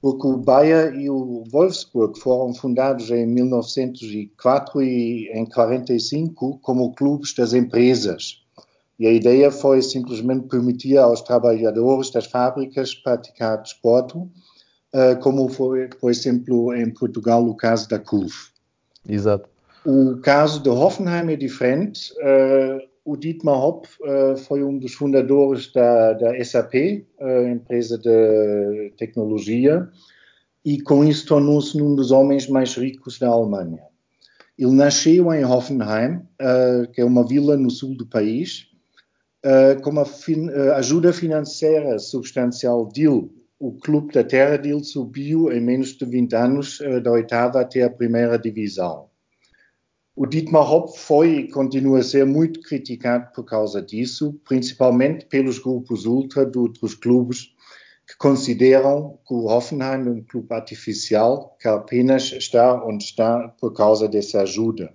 porque 0.00 0.24
o 0.24 0.36
Bayer 0.36 0.94
e 0.94 1.10
o 1.10 1.42
Wolfsburg 1.50 2.16
foram 2.20 2.54
fundados 2.54 3.10
em 3.10 3.26
1904 3.26 4.80
e 4.80 5.28
em 5.34 5.44
45 5.44 6.60
como 6.62 6.94
clubes 6.94 7.34
das 7.34 7.54
empresas. 7.54 8.40
E 9.00 9.06
a 9.08 9.10
ideia 9.10 9.50
foi 9.50 9.82
simplesmente 9.82 10.46
permitir 10.46 10.96
aos 10.96 11.22
trabalhadores 11.22 12.10
das 12.10 12.26
fábricas 12.26 12.94
praticar 12.94 13.60
desporto, 13.60 14.30
como 15.20 15.48
foi, 15.48 15.88
por 15.88 16.10
exemplo, 16.10 16.74
em 16.74 16.90
Portugal 16.90 17.46
o 17.46 17.54
caso 17.54 17.88
da 17.88 17.98
CUF. 17.98 18.50
Exato. 19.08 19.48
O 19.86 20.16
caso 20.16 20.60
de 20.60 20.68
Hoffenheim 20.68 21.32
é 21.32 21.36
diferente. 21.36 22.12
Uh, 22.14 22.88
o 23.04 23.16
Dietmar 23.16 23.54
Hopp 23.54 23.86
uh, 24.00 24.36
foi 24.36 24.64
um 24.64 24.76
dos 24.76 24.94
fundadores 24.94 25.72
da, 25.72 26.12
da 26.14 26.44
SAP, 26.44 27.06
empresa 27.52 27.96
de 27.96 28.92
tecnologia, 28.98 29.88
e 30.64 30.80
com 30.80 31.04
isso 31.04 31.26
tornou-se 31.26 31.80
um 31.80 31.94
dos 31.94 32.10
homens 32.10 32.48
mais 32.48 32.74
ricos 32.74 33.16
da 33.20 33.28
Alemanha. 33.28 33.80
Ele 34.58 34.72
nasceu 34.72 35.32
em 35.32 35.44
Hoffenheim, 35.44 36.22
que 36.92 37.00
é 37.00 37.04
uma 37.04 37.24
vila 37.24 37.56
no 37.56 37.70
sul 37.70 37.94
do 37.94 38.06
país, 38.06 38.66
com 39.82 39.90
uma 39.90 40.04
ajuda 40.74 41.12
financeira 41.12 41.98
substancial 41.98 42.86
dele. 42.86 43.30
O 43.58 43.72
clube 43.72 44.12
da 44.12 44.22
terra 44.22 44.58
dele 44.58 44.84
subiu 44.84 45.50
em 45.50 45.60
menos 45.60 45.96
de 45.96 46.04
20 46.04 46.34
anos 46.34 46.78
da 47.02 47.10
oitava 47.10 47.60
até 47.60 47.82
a 47.82 47.90
primeira 47.90 48.38
divisão. 48.38 49.08
O 50.14 50.26
Dietmar 50.26 50.70
Hopp 50.70 50.98
foi 50.98 51.40
e 51.40 51.50
continua 51.50 52.00
a 52.00 52.02
ser 52.02 52.24
muito 52.24 52.60
criticado 52.60 53.32
por 53.34 53.44
causa 53.44 53.82
disso, 53.82 54.40
principalmente 54.46 55.26
pelos 55.26 55.58
grupos 55.58 56.06
ultra 56.06 56.44
de 56.44 56.58
outros 56.58 56.94
clubes 56.94 57.54
que 58.06 58.16
consideram 58.16 59.18
que 59.26 59.34
o 59.34 59.46
Hoffenheim 59.46 60.06
é 60.06 60.10
um 60.10 60.22
clube 60.22 60.54
artificial 60.54 61.56
que 61.60 61.66
apenas 61.66 62.32
está 62.32 62.82
onde 62.84 63.04
está 63.04 63.48
por 63.60 63.72
causa 63.72 64.06
dessa 64.06 64.42
ajuda. 64.42 64.94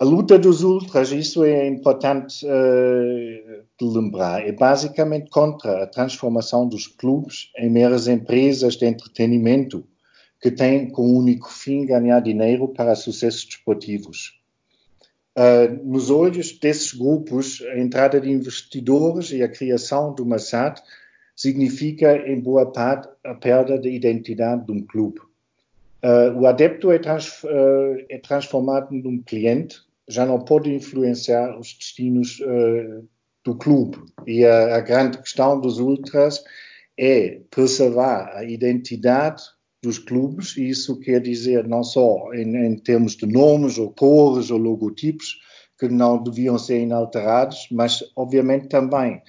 A 0.00 0.04
luta 0.04 0.38
dos 0.38 0.62
ultras, 0.62 1.10
isso 1.10 1.42
é 1.42 1.66
importante 1.66 2.46
uh, 2.46 3.64
de 3.76 3.84
lembrar, 3.84 4.46
é 4.46 4.52
basicamente 4.52 5.28
contra 5.28 5.82
a 5.82 5.86
transformação 5.88 6.68
dos 6.68 6.86
clubes 6.86 7.50
em 7.58 7.68
meras 7.68 8.06
empresas 8.06 8.76
de 8.76 8.86
entretenimento 8.86 9.84
que 10.40 10.52
tem 10.52 10.88
como 10.88 11.18
único 11.18 11.52
fim 11.52 11.84
ganhar 11.84 12.20
dinheiro 12.20 12.68
para 12.68 12.94
sucessos 12.94 13.44
desportivos. 13.44 14.40
Uh, 15.36 15.84
nos 15.84 16.10
olhos 16.10 16.52
desses 16.52 16.92
grupos, 16.92 17.60
a 17.72 17.80
entrada 17.80 18.20
de 18.20 18.30
investidores 18.30 19.32
e 19.32 19.42
a 19.42 19.48
criação 19.48 20.14
de 20.14 20.22
uma 20.22 20.38
SAD 20.38 20.80
significa, 21.34 22.16
em 22.18 22.38
boa 22.38 22.70
parte, 22.70 23.08
a 23.24 23.34
perda 23.34 23.76
da 23.76 23.88
identidade 23.88 24.64
de 24.64 24.70
um 24.70 24.80
clube. 24.80 25.18
Uh, 26.04 26.38
o 26.38 26.46
adepto 26.46 26.92
é, 26.92 27.00
trans, 27.00 27.42
é, 28.08 28.18
transformado 28.18 28.92
num 28.92 29.20
cliente, 29.20 29.87
já 30.08 30.24
não 30.24 30.40
pode 30.40 30.72
influenciar 30.72 31.58
os 31.58 31.74
destinos 31.74 32.38
do 33.44 33.56
clube. 33.56 33.98
E 34.26 34.44
a, 34.44 34.76
a 34.76 34.80
grande 34.80 35.18
questão 35.18 35.60
dos 35.60 35.78
ultras 35.78 36.42
é 36.98 37.40
preservar 37.50 38.36
a 38.36 38.44
identidade 38.44 39.42
dos 39.82 39.98
clubes, 39.98 40.56
e 40.56 40.68
isso 40.68 40.98
quer 40.98 41.20
dizer 41.20 41.66
não 41.66 41.84
só 41.84 42.32
em, 42.34 42.56
em, 42.56 42.76
termos 42.76 43.16
de 43.16 43.26
nomes 43.26 43.78
ou 43.78 43.92
cores 43.92 44.50
ou 44.50 44.58
logotipos, 44.58 45.36
que 45.78 45.88
não 45.88 46.20
deviam 46.20 46.58
ser 46.58 46.80
inalterados, 46.80 47.68
mas 47.70 48.02
obviamente 48.16 48.66
também 48.66 49.22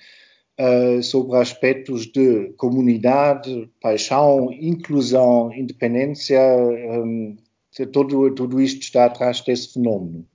uh, 0.59 1.03
sobre 1.03 1.37
aspectos 1.37 2.07
de 2.07 2.51
comunidade, 2.57 3.69
paixão, 3.79 4.51
inclusão, 4.51 5.53
independência, 5.53 6.41
um, 6.41 7.37
tudo, 7.93 8.33
tudo 8.33 8.59
isto 8.59 8.81
está 8.81 9.05
atrás 9.05 9.41
desse 9.41 9.73
fenómeno. 9.73 10.25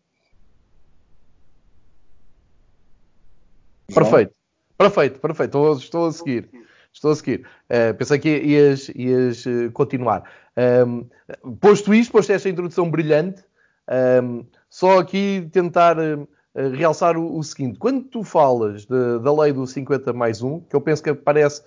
Perfeito, 3.93 4.35
perfeito, 4.79 5.21
perfeito, 5.21 5.59
estou, 5.59 5.73
estou 5.77 6.07
a 6.07 6.13
seguir. 6.13 6.49
Estou 6.95 7.11
a 7.11 7.17
seguir. 7.17 7.45
Uh, 7.69 7.93
pensei 7.99 8.19
que 8.21 8.39
ias, 8.39 8.89
ias 8.95 9.45
uh, 9.47 9.71
continuar. 9.73 10.23
Um, 10.57 11.05
ehm, 11.29 11.55
posto 11.61 11.93
isto, 11.93 12.13
posto 12.13 12.31
esta 12.31 12.49
introdução 12.49 12.89
brilhante, 12.89 13.43
um, 13.43 13.95
ehm, 14.39 14.47
só 14.71 15.01
aqui 15.01 15.49
tentar 15.53 15.99
uh, 15.99 16.29
realçar 16.73 17.17
o, 17.17 17.37
o, 17.37 17.43
seguinte. 17.43 17.81
Quando 17.81 18.05
tu 18.05 18.23
falas 18.23 18.87
de, 18.87 19.19
da 19.19 19.35
lei 19.43 19.53
do 19.53 19.67
50 19.67 20.13
mais 20.13 20.41
1, 20.41 20.61
que 20.61 20.77
eu 20.77 20.81
penso 20.81 21.03
que 21.03 21.11
aparece 21.11 21.63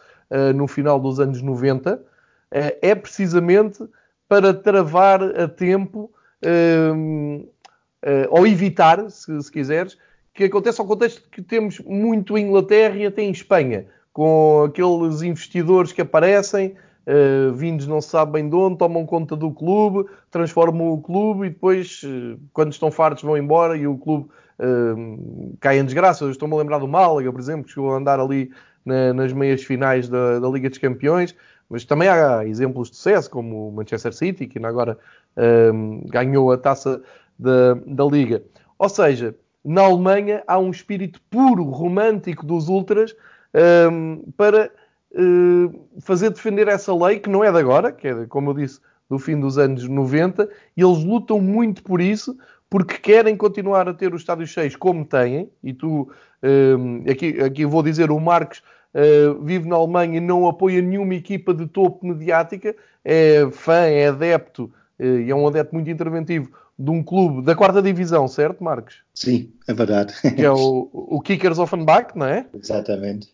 no 0.56 0.68
final 0.68 1.00
dos 1.00 1.22
anos 1.22 1.42
90, 1.42 2.04
é 2.52 2.94
precisamente 2.94 3.82
para 4.28 4.54
travar 4.54 5.24
a 5.24 5.48
tempo 5.48 6.12
ehm, 6.42 7.48
ou 8.30 8.46
evitar, 8.46 9.10
se, 9.10 9.42
se 9.42 9.50
quiseres, 9.50 9.98
que 10.38 10.44
aconteça 10.44 10.84
ao 10.84 10.88
contexto 10.88 11.28
que 11.32 11.42
temos 11.42 11.80
muito 11.80 12.38
em 12.38 12.46
Inglaterra 12.46 12.96
e 12.96 13.08
até 13.08 13.24
em 13.24 13.32
Espanha 13.32 13.88
com 14.14 14.66
aqueles 14.66 15.24
investidores 15.24 15.92
que 15.92 16.00
aparecem, 16.00 16.76
uh, 17.08 17.54
vindos 17.54 17.88
não 17.88 18.00
se 18.00 18.10
sabe 18.10 18.34
bem 18.34 18.48
de 18.48 18.56
onde, 18.56 18.78
tomam 18.78 19.04
conta 19.04 19.36
do 19.36 19.52
clube, 19.52 20.08
transformam 20.30 20.92
o 20.92 21.02
clube 21.02 21.48
e 21.48 21.50
depois, 21.50 22.04
uh, 22.04 22.40
quando 22.54 22.72
estão 22.72 22.92
fartos, 22.92 23.24
vão 23.24 23.36
embora 23.36 23.76
e 23.76 23.88
o 23.88 23.98
clube 23.98 24.30
uh, 24.60 25.58
cai 25.60 25.80
em 25.80 25.86
desgraça. 25.86 26.30
Estou-me 26.30 26.54
a 26.54 26.58
lembrar 26.58 26.78
do 26.78 26.88
Málaga, 26.88 27.32
por 27.32 27.42
exemplo, 27.42 27.66
que 27.66 27.72
chegou 27.74 27.94
a 27.94 27.98
andar 27.98 28.20
ali 28.20 28.52
na, 28.86 29.14
nas 29.14 29.34
meias 29.34 29.64
finais 29.64 30.08
da, 30.08 30.40
da, 30.40 30.48
Liga 30.50 30.70
dos 30.70 30.78
Campeões, 30.78 31.36
mas 31.68 31.84
também 31.84 32.10
há 32.10 32.46
exemplos 32.46 32.92
de 32.92 32.98
sucesso, 32.98 33.28
como 33.28 33.70
o 33.70 33.72
Manchester 33.72 34.14
City, 34.14 34.46
que 34.46 34.64
agora 34.64 35.00
ganhou 36.10 36.52
a 36.52 36.58
taça 36.58 37.02
da, 37.38 37.76
da 37.86 38.06
Liga. 38.06 38.44
Ou 38.80 38.90
seja, 38.90 39.36
na 39.68 39.82
Alemanha 39.82 40.42
há 40.48 40.58
um 40.58 40.72
espírito 40.72 41.20
puro, 41.30 41.66
romântico 41.66 42.46
dos 42.46 42.70
ultras 42.70 43.14
um, 43.92 44.32
para 44.38 44.72
uh, 45.12 45.88
fazer 46.00 46.30
defender 46.30 46.70
essa 46.70 46.96
lei, 46.96 47.20
que 47.20 47.30
não 47.30 47.44
é 47.44 47.52
de 47.52 47.58
agora, 47.58 47.92
que 47.92 48.08
é, 48.08 48.26
como 48.28 48.52
eu 48.52 48.54
disse, 48.54 48.80
do 49.10 49.20
fim 49.20 49.38
dos 49.38 49.58
anos 49.58 49.86
90, 49.86 50.50
e 50.76 50.82
eles 50.82 51.04
lutam 51.04 51.42
muito 51.42 51.84
por 51.84 52.00
isso, 52.00 52.38
porque 52.70 52.98
querem 52.98 53.36
continuar 53.36 53.90
a 53.90 53.94
ter 53.94 54.14
os 54.14 54.22
estádios 54.22 54.52
cheios 54.52 54.78
como 54.78 55.04
têm, 55.04 55.50
e 55.62 55.74
tu, 55.74 56.04
uh, 56.04 57.12
aqui, 57.12 57.42
aqui 57.42 57.66
vou 57.66 57.84
dizer, 57.84 58.10
o 58.10 58.22
Marcos 58.22 58.64
uh, 58.94 59.44
vive 59.44 59.68
na 59.68 59.76
Alemanha 59.76 60.16
e 60.16 60.22
não 60.22 60.48
apoia 60.48 60.82
nenhuma 60.82 61.14
equipa 61.14 61.54
de 61.54 61.68
topo 61.68 62.08
mediática, 62.08 62.74
é 63.04 63.46
fã, 63.52 63.82
é 63.82 64.08
adepto, 64.08 64.72
e 64.98 65.30
é 65.30 65.36
um 65.36 65.46
adepto 65.46 65.76
muito 65.76 65.92
interventivo 65.92 66.50
de 66.78 66.92
um 66.92 67.02
clube 67.02 67.42
da 67.42 67.56
quarta 67.56 67.82
divisão, 67.82 68.28
certo, 68.28 68.64
Marcos? 68.64 69.02
Sim, 69.14 69.52
é 69.68 69.74
verdade. 69.74 70.14
Que 70.36 70.44
é 70.44 70.52
o, 70.52 70.90
o 70.92 71.20
Kickers 71.22 71.58
Offenbach, 71.58 72.16
não 72.16 72.28
é? 72.28 72.46
Exatamente. 72.54 73.30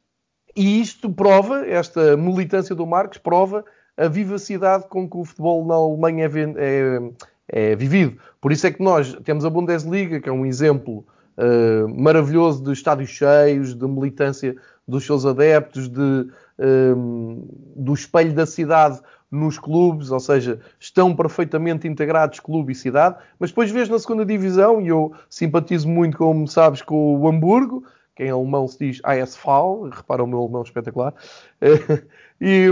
E 0.55 0.79
isto 0.79 1.09
prova, 1.09 1.65
esta 1.67 2.15
militância 2.15 2.73
do 2.75 2.85
Marcos, 2.85 3.17
prova 3.17 3.65
a 3.97 4.07
vivacidade 4.07 4.87
com 4.87 5.09
que 5.09 5.17
o 5.17 5.25
futebol 5.25 5.65
na 5.65 5.75
Alemanha 5.75 6.25
é, 6.25 7.09
é, 7.49 7.71
é 7.71 7.75
vivido. 7.75 8.17
Por 8.39 8.51
isso 8.51 8.65
é 8.67 8.71
que 8.71 8.81
nós 8.81 9.13
temos 9.23 9.45
a 9.45 9.49
Bundesliga, 9.49 10.19
que 10.19 10.29
é 10.29 10.31
um 10.31 10.45
exemplo 10.45 11.05
uh, 11.37 12.01
maravilhoso 12.01 12.63
de 12.63 12.71
estádios 12.71 13.09
cheios, 13.09 13.75
de 13.75 13.87
militância 13.87 14.55
dos 14.87 15.05
seus 15.05 15.25
adeptos, 15.25 15.89
de, 15.89 16.01
uh, 16.01 17.47
do 17.75 17.93
espelho 17.93 18.33
da 18.33 18.45
cidade 18.45 18.99
nos 19.33 19.57
clubes, 19.57 20.11
ou 20.11 20.19
seja, 20.19 20.59
estão 20.79 21.15
perfeitamente 21.15 21.87
integrados 21.87 22.39
clube 22.39 22.71
e 22.71 22.75
cidade, 22.75 23.17
mas 23.39 23.49
depois 23.49 23.71
vês 23.71 23.89
na 23.89 23.97
segunda 23.97 24.23
divisão, 24.23 24.79
e 24.79 24.89
eu 24.89 25.11
simpatizo 25.27 25.89
muito, 25.89 26.17
como 26.17 26.47
sabes, 26.47 26.83
com 26.83 27.19
o 27.19 27.27
Hamburgo, 27.27 27.83
que 28.15 28.23
em 28.23 28.29
alemão 28.29 28.67
se 28.67 28.77
diz 28.77 29.01
ASV, 29.03 29.89
repara 29.91 30.23
o 30.23 30.27
meu 30.27 30.39
alemão 30.39 30.61
espetacular, 30.61 31.15
e, 32.39 32.67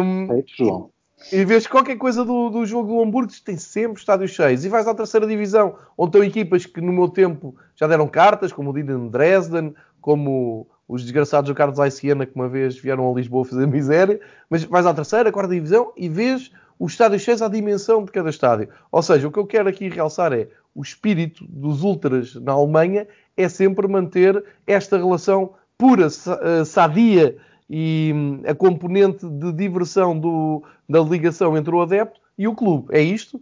João. 0.56 0.92
e 1.34 1.44
vês 1.44 1.66
qualquer 1.66 1.98
coisa 1.98 2.24
do, 2.24 2.52
do 2.52 2.64
jogo 2.64 2.94
do 2.94 3.02
Hamburgo, 3.02 3.32
tem 3.44 3.58
sempre 3.58 4.00
estádios 4.00 4.30
cheios, 4.30 4.64
e 4.64 4.70
vais 4.70 4.88
à 4.88 4.94
terceira 4.94 5.26
divisão, 5.26 5.76
onde 5.98 6.10
estão 6.10 6.24
equipas 6.24 6.68
que 6.68 6.80
no 6.80 6.94
meu 6.94 7.10
tempo 7.10 7.56
já 7.76 7.88
deram 7.88 8.08
cartas, 8.08 8.54
como 8.54 8.70
o 8.70 8.74
Dinamo 8.74 9.10
Dresden, 9.10 9.74
como 10.00 10.68
os 10.88 11.04
desgraçados 11.04 11.50
do 11.50 11.56
Carlos 11.56 11.80
Aiciana 11.80 12.26
que 12.26 12.36
uma 12.36 12.50
vez 12.50 12.78
vieram 12.78 13.10
a 13.10 13.16
Lisboa 13.16 13.46
fazer 13.46 13.66
miséria, 13.68 14.20
mas 14.50 14.64
vais 14.64 14.86
à 14.86 14.94
terceira, 14.94 15.32
quarta 15.32 15.54
divisão 15.54 15.94
e 15.96 16.10
vês 16.10 16.52
os 16.78 16.94
estádios 16.94 17.22
cheios 17.22 17.42
à 17.42 17.48
dimensão 17.48 18.04
de 18.04 18.12
cada 18.12 18.30
estádio. 18.30 18.70
Ou 18.92 19.02
seja, 19.02 19.28
o 19.28 19.32
que 19.32 19.40
eu 19.40 19.46
quero 19.46 19.70
aqui 19.70 19.88
realçar 19.88 20.34
é 20.34 20.48
o 20.74 20.82
espírito 20.82 21.46
dos 21.48 21.84
ultras 21.84 22.36
na 22.36 22.54
Alemanha 22.54 23.08
é 23.38 23.48
sempre 23.48 23.88
manter 23.88 24.44
esta 24.66 24.98
relação 24.98 25.54
pura, 25.78 26.08
eh, 26.08 26.66
sadia 26.66 27.38
e 27.70 28.12
hum, 28.14 28.42
a 28.46 28.54
componente 28.54 29.28
de 29.28 29.54
diversão 29.54 30.18
do, 30.18 30.64
da 30.88 31.00
ligação 31.02 31.58
entre 31.58 31.74
o 31.74 31.82
adepto 31.82 32.20
e 32.38 32.48
o 32.48 32.56
clube. 32.56 32.88
É 32.92 33.02
isto? 33.02 33.40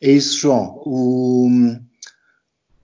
É 0.00 0.10
isso, 0.10 0.38
João. 0.38 0.82
O, 0.84 1.48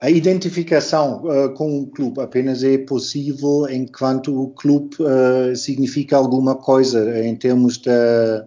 a 0.03 0.09
identificação 0.09 1.23
uh, 1.23 1.53
com 1.53 1.79
o 1.79 1.87
clube 1.87 2.19
apenas 2.19 2.61
é 2.61 2.77
possível 2.77 3.69
enquanto 3.69 4.37
o 4.37 4.49
clube 4.49 4.97
uh, 4.99 5.55
significa 5.55 6.17
alguma 6.17 6.55
coisa 6.55 7.25
em 7.25 7.33
termos 7.37 7.77
da 7.77 8.45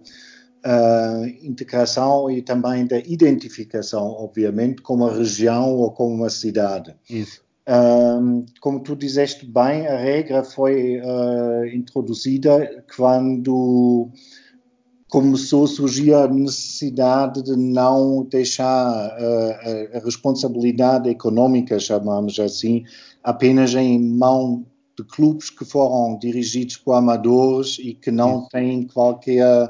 uh, 0.63 1.25
integração 1.41 2.29
e 2.29 2.43
também 2.43 2.85
da 2.85 2.99
identificação, 2.99 4.05
obviamente, 4.05 4.83
com 4.83 4.93
uma 4.93 5.11
região 5.11 5.73
ou 5.73 5.89
com 5.89 6.13
uma 6.13 6.29
cidade. 6.29 6.95
Isso. 7.09 7.41
Um, 7.67 8.45
como 8.61 8.79
tu 8.81 8.95
disseste 8.95 9.43
bem, 9.43 9.87
a 9.87 9.97
regra 9.97 10.43
foi 10.43 11.01
introduzida 11.73 12.85
quando 12.95 14.11
começou 15.09 15.63
a 15.63 15.67
surgir 15.67 16.13
a 16.13 16.27
necessidade 16.27 17.41
de 17.41 17.55
não 17.55 18.23
deixar 18.29 19.07
uh, 19.07 19.97
a, 19.97 19.99
responsabilidade 19.99 21.09
econômica, 21.09 21.79
chamamos 21.79 22.39
assim, 22.39 22.83
apenas 23.23 23.73
em 23.73 23.99
mão 23.99 24.65
de 24.97 25.03
clubes 25.05 25.49
que 25.49 25.63
foram 25.63 26.17
dirigidos 26.17 26.77
por 26.77 26.93
amadores 26.93 27.77
e 27.79 27.93
que 27.93 28.11
não 28.11 28.47
têm 28.49 28.87
qualquer 28.87 29.69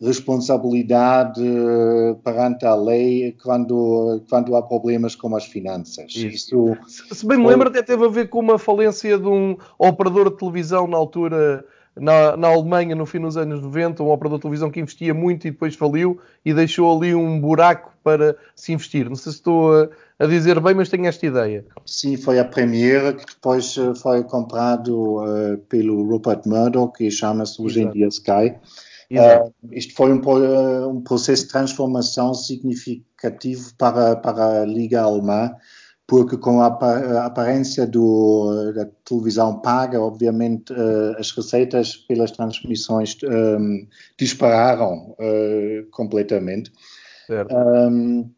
responsabilidade 0.00 1.40
perante 2.22 2.66
a 2.66 2.74
lei 2.74 3.36
quando, 3.42 4.20
quando 4.28 4.56
há 4.56 4.62
problemas 4.62 5.14
com 5.14 5.34
as 5.34 5.44
finanças. 5.44 6.14
Isso. 6.14 6.76
Isso 6.86 7.14
Se 7.14 7.26
bem 7.26 7.38
me 7.38 7.46
lembro, 7.46 7.68
até 7.68 7.82
teve 7.82 8.04
a 8.04 8.08
ver 8.08 8.28
com 8.28 8.40
uma 8.40 8.58
falência 8.58 9.16
de 9.16 9.28
um 9.28 9.56
operador 9.78 10.30
de 10.30 10.36
televisão 10.36 10.86
na 10.86 10.96
altura 10.96 11.64
na, 11.96 12.36
na, 12.36 12.48
Alemanha, 12.48 12.94
no 12.94 13.06
fim 13.06 13.20
dos 13.20 13.36
anos 13.36 13.62
90, 13.62 14.02
um 14.02 14.10
operador 14.10 14.38
de 14.38 14.42
televisão 14.42 14.70
que 14.70 14.80
investia 14.80 15.14
muito 15.14 15.46
e 15.46 15.50
depois 15.50 15.74
faliu 15.74 16.20
e 16.44 16.52
deixou 16.52 16.96
ali 16.96 17.14
um 17.14 17.40
buraco 17.40 17.92
para 18.02 18.36
se 18.56 18.72
investir. 18.72 19.08
Não 19.08 19.16
sei 19.16 19.32
se 19.32 19.38
estou 19.38 19.72
a, 19.72 19.88
a 20.18 20.26
dizer 20.26 20.60
bem, 20.60 20.74
mas 20.74 20.88
tenho 20.88 21.06
esta 21.06 21.24
ideia. 21.24 21.64
Sim, 21.86 22.16
foi 22.16 22.38
a 22.38 22.44
primeira 22.44 23.12
que 23.12 23.24
depois 23.24 23.76
eh, 23.78 23.94
foi 23.94 24.24
comprado 24.24 25.22
uh, 25.22 25.58
pelo 25.68 26.04
Rupert 26.04 26.42
Murdoch, 26.46 26.96
que 26.96 27.10
chama-se 27.10 27.62
hoje 27.62 27.82
em 27.82 27.90
dia 27.90 28.08
Sky. 28.08 28.56
Uh, 29.10 29.52
isto 29.70 29.94
foi 29.94 30.12
um, 30.12 30.88
um, 30.88 31.00
processo 31.00 31.44
de 31.44 31.50
transformação 31.50 32.34
significativo 32.34 33.72
para, 33.78 34.16
para 34.16 34.62
a 34.62 34.64
Liga 34.64 35.02
Alemã 35.02 35.54
porque 36.06 36.36
com 36.36 36.60
a, 36.60 36.66
aparência 37.24 37.86
do, 37.86 38.72
da 38.74 38.86
televisão 39.04 39.60
paga, 39.60 40.00
obviamente 40.00 40.72
uh, 40.72 41.18
as 41.18 41.30
receitas 41.30 41.96
pelas 41.96 42.30
transmissões 42.30 43.16
um, 43.24 43.32
ehm, 43.32 43.88
dispararam 44.18 45.16
uh, 45.18 45.86
completamente. 45.90 46.70
Um, 47.90 48.30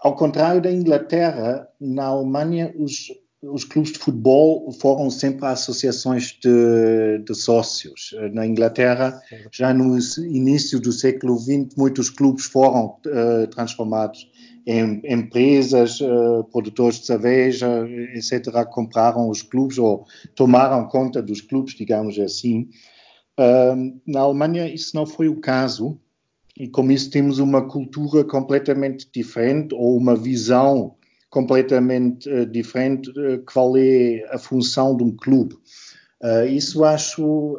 ao 0.00 0.16
contrário 0.16 0.62
da 0.62 0.72
Inglaterra, 0.72 1.68
na 1.78 2.06
Alemanha 2.06 2.72
os, 2.78 3.12
os 3.42 3.64
clubes 3.64 3.92
de 3.92 3.98
futebol 3.98 4.72
foram 4.72 5.10
sempre 5.10 5.44
associações 5.44 6.38
de, 6.42 7.18
de, 7.18 7.34
sócios. 7.34 8.14
Na 8.32 8.46
Inglaterra, 8.46 9.20
já 9.52 9.74
no 9.74 9.98
início 10.20 10.80
do 10.80 10.90
século 10.90 11.38
XX, 11.38 11.76
muitos 11.76 12.08
clubes 12.08 12.46
foram 12.46 12.96
uh, 13.06 13.46
transformados 13.48 14.26
em, 14.66 15.00
empresas, 15.04 16.00
uh, 16.00 16.44
produtores 16.52 17.00
de 17.00 17.06
cerveja, 17.06 17.68
etc., 18.14 18.64
compraram 18.70 19.28
os 19.28 19.42
clubes 19.42 19.78
ou 19.78 20.06
tomaram 20.34 20.88
conta 20.88 21.22
dos 21.22 21.40
clubes, 21.40 21.74
digamos 21.74 22.18
assim. 22.18 22.68
Uh, 23.38 24.00
na 24.06 24.20
Alemanha 24.20 24.68
isso 24.68 24.96
não 24.96 25.06
foi 25.06 25.28
o 25.28 25.40
caso 25.40 25.98
e 26.58 26.66
com 26.66 26.90
isso 26.90 27.08
temos 27.10 27.38
uma 27.38 27.68
cultura 27.68 28.24
completamente 28.24 29.08
diferente 29.12 29.72
ou 29.74 29.96
uma 29.96 30.16
visão 30.16 30.96
completamente 31.30 32.28
uh, 32.28 32.44
diferente 32.44 33.10
uh, 33.10 33.42
qual 33.44 33.76
é 33.76 34.24
a 34.30 34.38
função 34.38 34.96
de 34.96 35.04
um 35.04 35.14
clube. 35.14 35.54
Uh, 36.20 36.46
isso 36.48 36.84
acho 36.84 37.56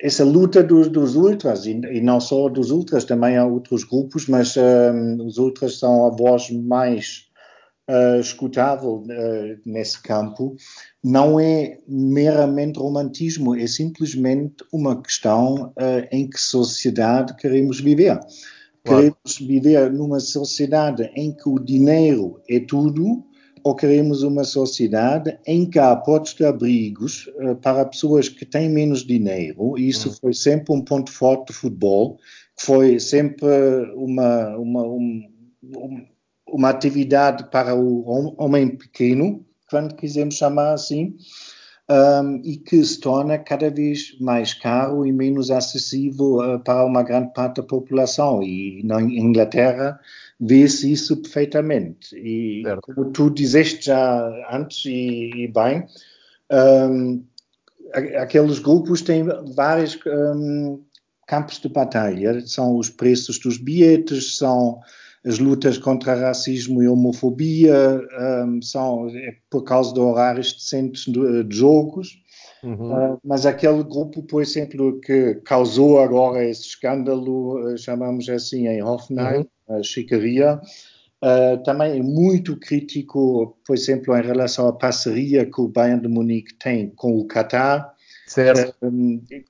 essa 0.00 0.24
luta 0.24 0.62
dos, 0.62 0.88
dos 0.88 1.16
ultras, 1.16 1.66
e, 1.66 1.72
e, 1.72 2.00
não 2.00 2.20
só 2.20 2.48
dos 2.48 2.70
ultras, 2.70 3.04
também 3.04 3.36
há 3.36 3.46
outros 3.46 3.84
grupos, 3.84 4.26
mas 4.26 4.54
um, 4.56 5.24
os 5.24 5.38
ultras 5.38 5.78
são 5.78 6.06
a 6.06 6.10
voz 6.10 6.50
mais 6.50 7.28
uh, 7.88 8.20
escutável 8.20 9.02
uh, 9.02 9.60
nesse 9.64 10.02
campo, 10.02 10.56
não 11.02 11.38
é 11.38 11.78
meramente 11.86 12.78
romantismo, 12.78 13.54
é 13.54 13.66
simplesmente 13.66 14.64
uma 14.72 15.00
questão 15.00 15.72
uh, 15.78 16.06
em 16.10 16.28
que 16.28 16.40
sociedade 16.40 17.36
queremos 17.36 17.80
viver. 17.80 18.18
Claro. 18.84 19.14
Queremos 19.14 19.38
viver 19.40 19.92
numa 19.92 20.20
sociedade 20.20 21.10
em 21.14 21.32
que 21.32 21.48
o 21.48 21.58
dinheiro 21.58 22.40
é 22.48 22.60
tudo, 22.60 23.24
ou 23.64 23.74
queremos 23.74 24.22
uma 24.22 24.44
sociedade 24.44 25.38
em 25.46 25.64
que 25.64 25.78
há 25.78 25.90
aportes 25.90 26.34
de 26.34 26.44
abrigos 26.44 27.26
uh, 27.38 27.56
para 27.56 27.86
pessoas 27.86 28.28
que 28.28 28.44
têm 28.44 28.68
menos 28.68 29.04
dinheiro, 29.04 29.78
e 29.78 29.88
isso 29.88 30.10
uhum. 30.10 30.14
foi 30.20 30.34
sempre 30.34 30.74
um 30.74 30.82
ponto 30.82 31.10
forte 31.10 31.46
do 31.46 31.52
futebol, 31.54 32.18
que 32.56 32.66
foi 32.66 33.00
sempre 33.00 33.48
uma, 33.96 34.56
uma, 34.58 34.82
um, 34.82 35.22
uma 36.46 36.68
atividade 36.68 37.50
para 37.50 37.74
o 37.74 38.34
homem 38.36 38.68
pequeno, 38.76 39.44
quando 39.70 39.96
quisermos 39.96 40.36
chamar 40.36 40.74
assim, 40.74 41.16
um, 41.88 42.36
e 42.42 42.56
que 42.56 42.82
se 42.82 42.98
torna 42.98 43.38
cada 43.38 43.70
vez 43.70 44.16
mais 44.18 44.54
caro 44.54 45.04
e 45.04 45.12
menos 45.12 45.50
acessível 45.50 46.36
uh, 46.36 46.58
para 46.60 46.84
uma 46.84 47.02
grande 47.02 47.32
parte 47.34 47.56
da 47.56 47.62
população. 47.62 48.42
E 48.42 48.82
na 48.84 49.00
Inglaterra, 49.02 49.98
vê-se 50.40 50.90
isso 50.90 51.16
perfeitamente. 51.16 52.16
E 52.16 52.62
certo. 52.62 52.80
como 52.82 53.10
tu 53.12 53.30
disseste 53.30 53.86
já 53.86 54.48
antes, 54.50 54.84
e, 54.86 55.44
e 55.44 55.48
bem, 55.48 55.86
um, 56.90 57.22
aqueles 58.16 58.58
grupos 58.58 59.02
têm 59.02 59.24
vários 59.54 59.98
um, 60.06 60.82
campos 61.26 61.60
de 61.60 61.68
batalha. 61.68 62.40
São 62.46 62.76
os 62.76 62.88
preços 62.88 63.38
dos 63.38 63.58
bilhetes, 63.58 64.38
são 64.38 64.80
as 65.24 65.38
lutas 65.38 65.78
contra 65.78 66.14
racismo 66.14 66.82
e 66.82 66.88
homofobia, 66.88 68.00
um, 68.46 68.60
são 68.60 69.08
é 69.08 69.34
por 69.48 69.62
causa 69.62 69.94
de 69.94 70.00
horários 70.00 70.52
decentes 70.52 71.06
de, 71.06 71.44
de 71.44 71.56
jogos. 71.56 72.22
Uhum. 72.62 73.14
Uh, 73.14 73.18
mas 73.24 73.46
aquele 73.46 73.82
grupo, 73.82 74.22
por 74.22 74.42
exemplo, 74.42 75.00
que 75.00 75.34
causou 75.44 76.00
agora 76.00 76.44
esse 76.44 76.68
escândalo, 76.68 77.58
uh, 77.58 77.78
chamamos 77.78 78.28
assim, 78.28 78.66
em 78.66 78.82
Hoffenheim, 78.82 79.46
uhum. 79.68 79.76
a 79.76 79.82
Chicaria, 79.82 80.60
uh, 81.22 81.62
também 81.62 81.98
é 81.98 82.02
muito 82.02 82.56
crítico, 82.58 83.56
por 83.66 83.76
exemplo, 83.76 84.16
em 84.16 84.22
relação 84.22 84.66
à 84.68 84.72
parceria 84.72 85.44
que 85.46 85.60
o 85.60 85.68
Bayern 85.68 86.02
de 86.02 86.08
Munique 86.08 86.54
tem 86.54 86.90
com 86.90 87.18
o 87.18 87.26
Qatar. 87.26 87.92
Certo. 88.26 88.74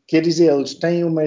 quer 0.09 0.21
dizer, 0.21 0.53
eles 0.53 0.75
têm 0.75 1.05
uma 1.05 1.23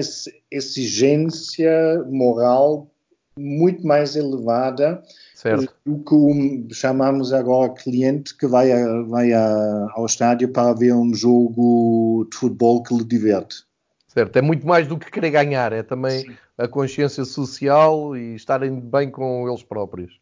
exigência 0.50 2.04
moral 2.10 2.90
muito 3.38 3.86
mais 3.86 4.16
elevada 4.16 5.02
certo. 5.34 5.72
do 5.86 5.98
que 5.98 6.14
o 6.14 6.74
chamamos 6.74 7.32
agora 7.32 7.72
cliente 7.72 8.36
que 8.36 8.46
vai, 8.46 8.72
a, 8.72 9.02
vai 9.02 9.32
a, 9.32 9.88
ao 9.92 10.06
estádio 10.06 10.48
para 10.48 10.72
ver 10.72 10.94
um 10.94 11.14
jogo 11.14 12.26
de 12.30 12.36
futebol 12.36 12.82
que 12.82 12.94
lhe 12.94 13.04
diverte. 13.04 13.64
Certo, 14.08 14.36
é 14.36 14.42
muito 14.42 14.66
mais 14.66 14.88
do 14.88 14.98
que 14.98 15.10
querer 15.10 15.30
ganhar, 15.30 15.72
é 15.72 15.82
também 15.82 16.20
Sim. 16.20 16.36
a 16.56 16.66
consciência 16.66 17.24
social 17.24 18.16
e 18.16 18.34
estarem 18.34 18.80
bem 18.80 19.10
com 19.10 19.48
eles 19.48 19.62
próprios. 19.62 20.18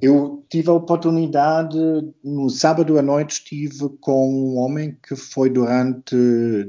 Eu 0.00 0.44
tive 0.48 0.68
a 0.68 0.74
oportunidade, 0.74 1.78
no 2.22 2.48
sábado 2.48 2.98
à 2.98 3.02
noite, 3.02 3.32
estive 3.32 3.88
com 4.00 4.30
um 4.30 4.58
homem 4.58 4.96
que 5.02 5.16
foi 5.16 5.50
durante 5.50 6.14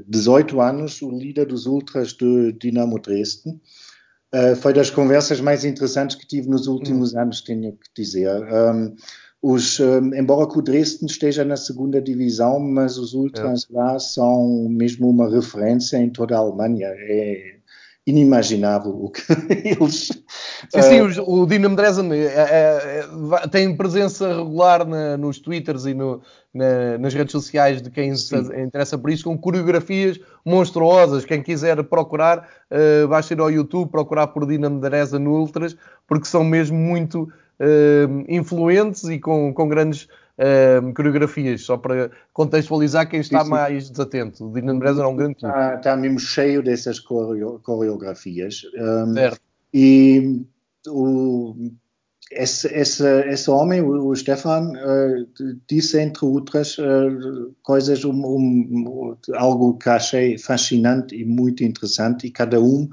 18 0.08 0.60
anos 0.60 1.00
o 1.02 1.10
líder 1.10 1.46
dos 1.46 1.66
Ultras 1.66 2.12
de 2.12 2.52
Dinamo 2.54 2.98
Dresden 2.98 3.60
Uh, 4.34 4.54
foi 4.56 4.74
das 4.74 4.90
conversas 4.90 5.40
mais 5.40 5.64
interessantes 5.64 6.16
que 6.16 6.26
tive 6.26 6.48
nos 6.48 6.66
últimos 6.66 7.14
hum. 7.14 7.20
anos, 7.20 7.40
tenho 7.40 7.72
que 7.72 8.02
dizer. 8.02 8.42
Um, 8.42 8.94
os, 9.40 9.78
um, 9.80 10.14
embora 10.14 10.46
o 10.46 10.62
Dresden 10.62 11.06
esteja 11.06 11.44
na 11.44 11.56
segunda 11.56 12.00
divisão, 12.00 12.58
mas 12.58 12.98
os 12.98 13.14
Ultras 13.14 13.66
é. 13.70 13.74
lá 13.74 13.98
são 13.98 14.68
mesmo 14.68 15.08
uma 15.08 15.30
referência 15.30 15.96
em 15.96 16.10
toda 16.10 16.36
a 16.36 16.40
Alemanha. 16.40 16.88
É 16.88 17.57
inimaginável 18.08 18.90
o 18.90 19.10
que 19.10 19.22
eles. 19.68 20.10
Sim, 20.70 20.82
sim, 20.82 21.00
uh, 21.00 21.22
o, 21.24 21.42
o 21.42 21.46
Dinamo 21.46 21.76
Dresden 21.76 22.10
é, 22.12 22.24
é, 22.24 23.06
é, 23.42 23.48
tem 23.48 23.76
presença 23.76 24.28
regular 24.34 24.86
na, 24.86 25.16
nos 25.18 25.38
Twitters 25.38 25.84
e 25.84 25.92
no, 25.92 26.22
na, 26.54 26.96
nas 26.98 27.12
redes 27.12 27.32
sociais 27.32 27.82
de 27.82 27.90
quem 27.90 28.14
sim. 28.16 28.44
se 28.44 28.62
interessa 28.62 28.96
por 28.96 29.10
isso, 29.10 29.24
com 29.24 29.36
coreografias 29.36 30.18
monstruosas. 30.44 31.26
Quem 31.26 31.42
quiser 31.42 31.82
procurar, 31.84 32.48
uh, 32.70 33.06
basta 33.08 33.34
ir 33.34 33.40
ao 33.40 33.50
YouTube, 33.50 33.90
procurar 33.90 34.28
por 34.28 34.46
Dinamo 34.46 34.80
Dresden 34.80 35.26
Ultras, 35.26 35.76
porque 36.06 36.26
são 36.26 36.42
mesmo 36.42 36.78
muito 36.78 37.24
uh, 37.24 38.24
influentes 38.26 39.04
e 39.04 39.18
com, 39.18 39.52
com 39.52 39.68
grandes 39.68 40.08
uh, 40.38 40.94
coreografias, 40.94 41.62
só 41.62 41.76
para 41.76 42.10
contextualizar 42.32 43.08
quem 43.08 43.20
está 43.20 43.40
sim, 43.40 43.44
sim. 43.44 43.50
mais 43.50 43.90
desatento. 43.90 44.46
O 44.46 44.52
Dinamo 44.52 44.80
Dresden 44.80 45.04
é 45.04 45.06
um 45.06 45.16
grande. 45.16 45.36
Está, 45.36 45.74
está 45.74 45.96
mesmo 45.96 46.18
cheio 46.18 46.62
dessas 46.62 47.00
coreografias. 47.00 48.62
Um, 48.76 49.14
certo. 49.14 49.40
E 49.74 50.42
o, 50.86 51.54
esse, 52.30 52.68
esse, 52.68 53.04
esse 53.28 53.50
homem, 53.50 53.80
o, 53.80 54.08
o 54.08 54.16
Stefan, 54.16 54.72
uh, 54.72 55.60
disse, 55.68 56.00
entre 56.00 56.24
outras 56.24 56.78
uh, 56.78 57.54
coisas, 57.62 58.04
um, 58.04 58.12
um, 58.12 59.16
algo 59.34 59.76
que 59.76 59.88
achei 59.88 60.38
fascinante 60.38 61.14
e 61.14 61.24
muito 61.24 61.64
interessante, 61.64 62.26
e 62.26 62.30
cada 62.30 62.60
um 62.60 62.88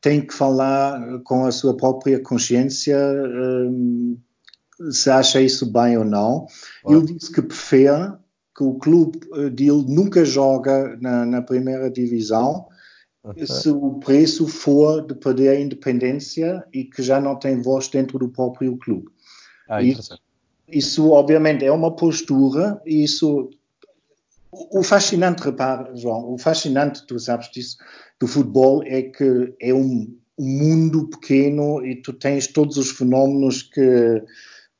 tem 0.00 0.20
que 0.20 0.32
falar 0.32 1.20
com 1.24 1.46
a 1.46 1.52
sua 1.52 1.76
própria 1.76 2.20
consciência 2.22 2.96
um, 2.98 4.16
se 4.90 5.10
acha 5.10 5.40
isso 5.40 5.66
bem 5.70 5.96
ou 5.96 6.04
não. 6.04 6.46
Claro. 6.82 6.98
Ele 6.98 7.14
disse 7.14 7.32
que 7.32 7.42
prefere 7.42 8.12
que 8.56 8.64
o 8.64 8.74
clube 8.74 9.20
eh, 9.34 9.50
dele 9.50 9.84
nunca 9.86 10.24
joga 10.24 10.96
na, 11.00 11.26
na 11.26 11.42
primeira 11.42 11.90
divisão 11.90 12.66
okay. 13.22 13.46
se 13.46 13.68
o 13.68 13.94
preço 14.00 14.46
for 14.46 15.06
de 15.06 15.14
perder 15.14 15.48
a 15.50 15.60
independência 15.60 16.64
e 16.72 16.84
que 16.84 17.02
já 17.02 17.20
não 17.20 17.38
tem 17.38 17.60
voz 17.60 17.88
dentro 17.88 18.18
do 18.18 18.28
próprio 18.28 18.76
clube. 18.78 19.08
Ah, 19.68 19.82
isso, 19.82 20.18
isso, 20.68 21.10
obviamente, 21.10 21.64
é 21.64 21.72
uma 21.72 21.94
postura 21.94 22.80
e 22.86 23.04
isso... 23.04 23.50
O 24.52 24.82
fascinante, 24.82 25.42
repara, 25.42 25.94
João, 25.94 26.32
o 26.32 26.38
fascinante, 26.38 27.06
tu 27.06 27.18
sabes 27.18 27.50
disso, 27.50 27.76
do 28.18 28.26
futebol 28.26 28.82
é 28.84 29.02
que 29.02 29.54
é 29.60 29.74
um, 29.74 30.16
um 30.38 30.46
mundo 30.46 31.08
pequeno 31.08 31.84
e 31.84 31.96
tu 31.96 32.14
tens 32.14 32.46
todos 32.46 32.78
os 32.78 32.90
fenómenos 32.90 33.62
que 33.62 34.24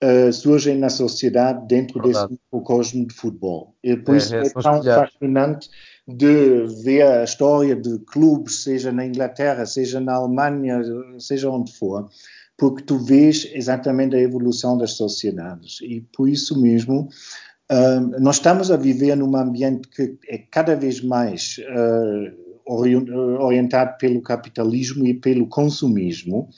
uh, 0.02 0.32
surgem 0.32 0.78
na 0.78 0.88
sociedade 0.88 1.66
dentro 1.66 2.02
Verdade. 2.02 2.28
desse 2.28 2.40
microcosmo 2.42 3.06
de 3.06 3.14
futebol. 3.14 3.74
E 3.82 3.96
por 3.96 4.14
é, 4.14 4.18
isso 4.18 4.34
é, 4.34 4.42
é 4.42 4.50
tão 4.50 4.82
fascinante 4.82 5.70
de 6.06 6.66
ver 6.84 7.02
a 7.02 7.24
história 7.24 7.74
de 7.74 7.98
clubes, 8.00 8.62
seja 8.62 8.92
na 8.92 9.04
Inglaterra, 9.04 9.66
seja 9.66 10.00
na 10.00 10.14
Alemanha, 10.14 10.80
seja 11.18 11.50
onde 11.50 11.72
for, 11.76 12.08
porque 12.56 12.82
tu 12.82 12.98
vês 12.98 13.50
exatamente 13.52 14.14
a 14.14 14.20
evolução 14.20 14.78
das 14.78 14.92
sociedades. 14.92 15.78
E 15.82 16.00
por 16.16 16.28
isso 16.28 16.60
mesmo, 16.60 17.08
uh, 17.70 18.20
nós 18.20 18.36
estamos 18.36 18.70
a 18.70 18.76
viver 18.76 19.16
num 19.16 19.36
ambiente 19.36 19.88
que 19.88 20.16
é 20.28 20.38
cada 20.38 20.76
vez 20.76 21.00
mais 21.00 21.58
uh, 21.58 22.46
orientado 22.66 23.96
pelo 23.98 24.20
capitalismo 24.22 25.06
e 25.06 25.14
pelo 25.14 25.48
consumismo. 25.48 26.48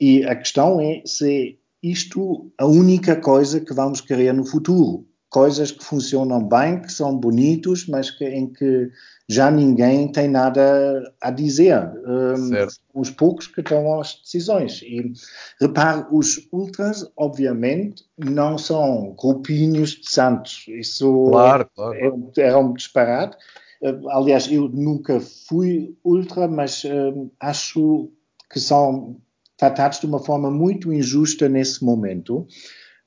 E 0.00 0.24
a 0.24 0.36
questão 0.36 0.80
é 0.80 1.02
se 1.04 1.57
isto 1.82 2.50
a 2.58 2.66
única 2.66 3.16
coisa 3.16 3.60
que 3.60 3.74
vamos 3.74 4.00
querer 4.00 4.32
no 4.32 4.44
futuro. 4.44 5.06
Coisas 5.30 5.70
que 5.70 5.84
funcionam 5.84 6.42
bem, 6.42 6.80
que 6.80 6.90
são 6.90 7.14
bonitos, 7.14 7.86
mas 7.86 8.10
que, 8.10 8.24
em 8.24 8.50
que 8.50 8.90
já 9.28 9.50
ninguém 9.50 10.10
tem 10.10 10.26
nada 10.26 11.12
a 11.20 11.30
dizer. 11.30 11.78
Um, 12.06 12.50
os 12.94 13.10
poucos 13.10 13.46
que 13.46 13.62
tomam 13.62 14.00
as 14.00 14.14
decisões. 14.22 14.80
E 14.80 15.12
repare, 15.60 16.06
os 16.10 16.48
ultras, 16.50 17.06
obviamente, 17.14 18.04
não 18.16 18.56
são 18.56 19.14
grupinhos 19.20 19.90
de 19.90 20.10
santos. 20.10 20.64
Isso 20.68 21.28
claro, 21.30 21.68
claro. 21.74 22.32
É, 22.38 22.42
é 22.48 22.56
um 22.56 22.72
disparate. 22.72 23.36
Uh, 23.82 24.08
aliás, 24.08 24.50
eu 24.50 24.66
nunca 24.70 25.20
fui 25.20 25.94
ultra, 26.02 26.48
mas 26.48 26.84
uh, 26.84 27.30
acho 27.38 28.10
que 28.50 28.58
são 28.58 29.20
tratados 29.58 30.00
de 30.00 30.06
uma 30.06 30.20
forma 30.20 30.50
muito 30.50 30.92
injusta 30.92 31.48
nesse 31.48 31.84
momento. 31.84 32.46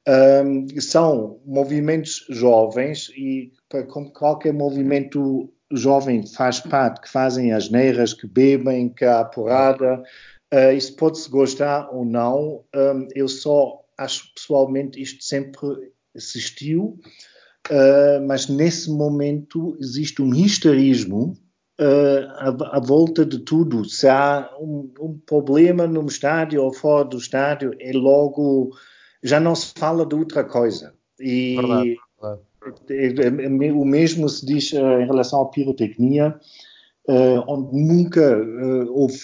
Um, 0.07 0.67
são 0.79 1.39
movimentos 1.45 2.25
jovens 2.29 3.09
e 3.15 3.51
como 3.89 4.11
qualquer 4.11 4.53
movimento 4.53 5.51
jovem 5.71 6.27
faz 6.27 6.59
parte, 6.59 7.01
que 7.01 7.09
fazem 7.09 7.53
as 7.53 7.69
neiras, 7.69 8.13
que 8.13 8.27
bebem, 8.27 8.89
que 8.89 9.05
há 9.05 9.23
porrada, 9.23 10.03
uh, 10.53 10.75
isso 10.75 10.95
pode-se 10.95 11.29
gostar 11.29 11.89
ou 11.91 12.03
não, 12.03 12.65
um, 12.75 13.07
eu 13.15 13.27
só 13.27 13.79
acho 13.97 14.33
pessoalmente 14.33 15.01
isto 15.01 15.23
sempre 15.23 15.67
existiu, 16.13 16.99
uh, 17.69 18.27
mas 18.27 18.49
nesse 18.49 18.89
momento 18.89 19.77
existe 19.79 20.21
um 20.21 20.33
histerismo 20.33 21.37
uh, 21.81 22.63
à, 22.71 22.79
volta 22.79 23.25
de 23.25 23.39
tudo. 23.39 23.83
Se 23.85 24.07
há 24.07 24.49
um, 24.59 24.91
um, 24.99 25.19
problema 25.25 25.87
no 25.87 26.05
estádio 26.05 26.63
ou 26.63 26.73
fora 26.73 27.05
do 27.05 27.17
estádio, 27.17 27.73
é 27.79 27.91
logo 27.93 28.71
já 29.23 29.39
não 29.39 29.55
se 29.55 29.73
fala 29.75 30.05
de 30.05 30.15
outra 30.15 30.43
coisa. 30.43 30.93
E 31.19 31.55
verdade, 31.55 31.97
verdade. 32.21 32.41
É, 32.89 33.67
é, 33.67 33.73
o 33.73 33.85
mesmo 33.85 34.29
se 34.29 34.45
diz 34.45 34.71
uh, 34.73 35.01
em 35.01 35.05
relação 35.05 35.41
à 35.41 35.49
pirotecnia, 35.49 36.39
uh, 37.09 37.43
onde 37.47 37.75
nunca 37.75 38.37
houve 38.89 39.19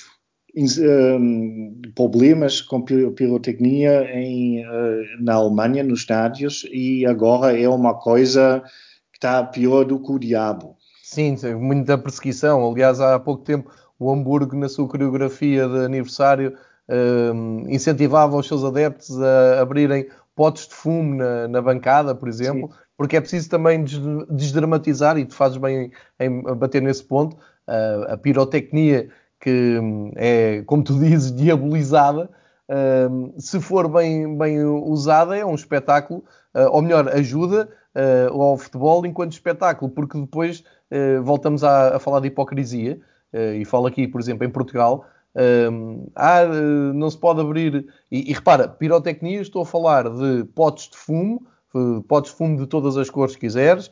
problemas 1.93 2.61
com 2.61 2.81
pirotecnia 2.81 4.09
em, 4.11 4.63
na 5.19 5.35
Alemanha, 5.35 5.83
nos 5.83 5.99
estádios, 5.99 6.67
e 6.71 7.05
agora 7.05 7.55
é 7.55 7.69
uma 7.69 7.93
coisa 7.93 8.63
que 9.11 9.19
está 9.19 9.43
pior 9.43 9.85
do 9.85 10.01
que 10.01 10.11
o 10.11 10.17
diabo. 10.17 10.76
Sim, 11.09 11.37
muita 11.55 11.97
perseguição. 11.97 12.69
Aliás, 12.69 12.99
há 12.99 13.17
pouco 13.17 13.41
tempo 13.43 13.71
o 13.97 14.11
Hamburgo, 14.11 14.57
na 14.57 14.67
sua 14.67 14.87
coreografia 14.87 15.67
de 15.67 15.85
aniversário, 15.85 16.57
um, 17.33 17.63
incentivava 17.69 18.35
os 18.35 18.45
seus 18.45 18.63
adeptos 18.63 19.19
a 19.21 19.61
abrirem 19.61 20.07
potes 20.35 20.67
de 20.67 20.75
fumo 20.75 21.15
na, 21.15 21.47
na 21.47 21.61
bancada, 21.61 22.13
por 22.13 22.27
exemplo, 22.27 22.67
Sim. 22.67 22.77
porque 22.97 23.15
é 23.15 23.21
preciso 23.21 23.49
também 23.49 23.85
desdramatizar, 24.29 25.17
e 25.17 25.25
tu 25.25 25.33
fazes 25.33 25.57
bem 25.57 25.91
em, 26.19 26.41
bater 26.41 26.81
nesse 26.81 27.03
ponto, 27.05 27.35
uh, 27.35 28.11
a 28.11 28.17
pirotecnia 28.17 29.09
que 29.39 29.79
hum, 29.79 30.11
é, 30.15 30.61
como 30.65 30.83
tu 30.83 30.93
dizes, 30.99 31.33
diabolizada, 31.33 32.29
uh, 32.69 33.33
se 33.41 33.61
for 33.61 33.87
bem, 33.87 34.37
bem 34.37 34.61
usada, 34.63 35.37
é 35.37 35.45
um 35.45 35.55
espetáculo, 35.55 36.23
uh, 36.53 36.69
ou 36.69 36.81
melhor, 36.81 37.07
ajuda 37.07 37.69
uh, 37.95 38.41
ao 38.41 38.57
futebol 38.57 39.05
enquanto 39.05 39.31
espetáculo, 39.31 39.89
porque 39.89 40.19
depois 40.19 40.63
voltamos 41.23 41.63
a, 41.63 41.95
a, 41.95 41.99
falar 41.99 42.19
de 42.19 42.27
hipocrisia, 42.27 42.99
uh, 43.33 43.53
e 43.53 43.65
falo 43.65 43.87
aqui, 43.87 44.07
por 44.07 44.21
exemplo, 44.21 44.45
em 44.45 44.49
Portugal, 44.49 45.05
ah, 46.15 46.45
não 46.95 47.11
se 47.11 47.17
pode 47.17 47.39
abrir. 47.39 47.85
E, 48.11 48.31
e, 48.31 48.33
repara, 48.33 48.67
pirotecnia, 48.67 49.39
estou 49.39 49.61
a 49.61 49.65
falar 49.65 50.09
de 50.09 50.43
potes 50.55 50.89
de 50.89 50.97
fumo, 50.97 51.45
potes 52.07 52.31
de 52.31 52.37
fumo 52.37 52.57
de 52.57 52.65
todas 52.65 52.97
as 52.97 53.07
cores 53.07 53.35
que 53.35 53.41
quiseres, 53.41 53.91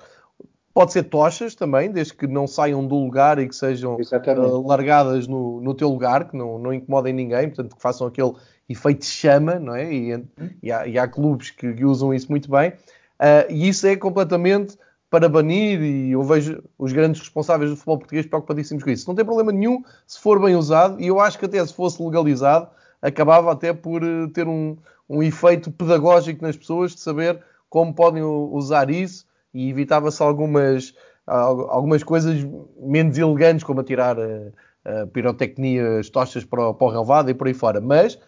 Pode 0.75 0.91
ser 0.91 1.03
tochas 1.03 1.55
também, 1.55 1.89
desde 1.89 2.13
que 2.13 2.27
não 2.27 2.45
saiam 2.45 2.86
do 2.86 2.95
lugar 2.95 3.39
e 3.39 3.47
que 3.47 3.55
sejam 3.55 3.95
uh, 3.95 4.67
largadas 4.67 5.25
no, 5.25 5.62
no 5.62 5.73
teu 5.73 5.88
lugar, 5.88 6.27
que 6.27 6.36
não, 6.36 6.60
não 6.60 6.73
incomodem 6.73 7.13
ninguém, 7.13 7.47
portanto 7.47 7.77
que 7.77 7.81
façam 7.81 8.05
aquele 8.05 8.34
efeito 8.67 9.05
chama, 9.05 9.58
não 9.58 9.73
é? 9.73 9.93
E, 9.93 10.21
e, 10.62 10.69
há, 10.69 10.86
e 10.86 10.99
há, 10.99 11.08
clubes 11.08 11.49
que, 11.51 11.71
que, 11.73 11.86
usam 11.86 12.13
isso 12.13 12.29
muito 12.29 12.51
bem. 12.51 12.71
Uh, 12.71 13.49
e 13.49 13.69
isso 13.69 13.88
é 13.88 13.95
completamente 13.95 14.77
para 15.15 15.30
banir, 15.30 15.82
e 15.82 16.12
eu 16.12 16.21
vejo 16.23 16.62
os 16.78 16.91
grandes 16.91 17.21
responsáveis 17.21 17.69
do 17.69 17.78
futebol 17.78 17.99
português 17.99 18.25
preocupadíssimos 18.25 18.84
com 18.84 18.89
isso. 18.89 19.08
Não 19.08 19.15
tem 19.15 19.23
problema 19.23 19.54
nenhum 19.54 19.82
se 20.06 20.19
for 20.19 20.41
bem 20.41 20.58
usado, 20.58 20.99
e 20.99 21.08
eu 21.08 21.21
acho 21.21 21.39
que 21.39 21.45
até 21.45 21.65
se 21.65 21.73
fosse 21.73 22.04
legalizado, 22.04 22.67
acabava 23.01 23.49
até 23.49 23.71
por 23.71 24.04
uh, 24.04 24.28
ter 24.28 24.45
um, 24.45 24.75
um 25.10 25.23
efeito 25.23 25.71
pedagógico 25.71 26.43
nas 26.43 26.58
pessoas 26.58 26.93
de 26.93 26.99
saber 26.99 27.41
como 27.69 27.93
podem 27.93 28.23
usar 28.23 28.89
isso 28.89 29.25
e 29.54 29.69
evitava-se 29.69 30.21
algumas, 30.21 30.93
algumas 31.25 32.04
coisas 32.04 32.45
menos 32.78 33.17
elegantes, 33.17 33.63
como 33.63 33.80
atirar 33.80 34.17
a, 34.19 35.01
a 35.01 35.08
pirotecnia, 35.08 35.99
as 35.99 36.10
tochas 36.10 36.43
para, 36.43 36.73
para 36.73 36.88
o 36.88 36.89
relvado 36.89 37.30
e 37.30 37.34
por 37.34 37.47
aí 37.47 37.54
fora. 37.54 37.80
Mas 37.80 38.19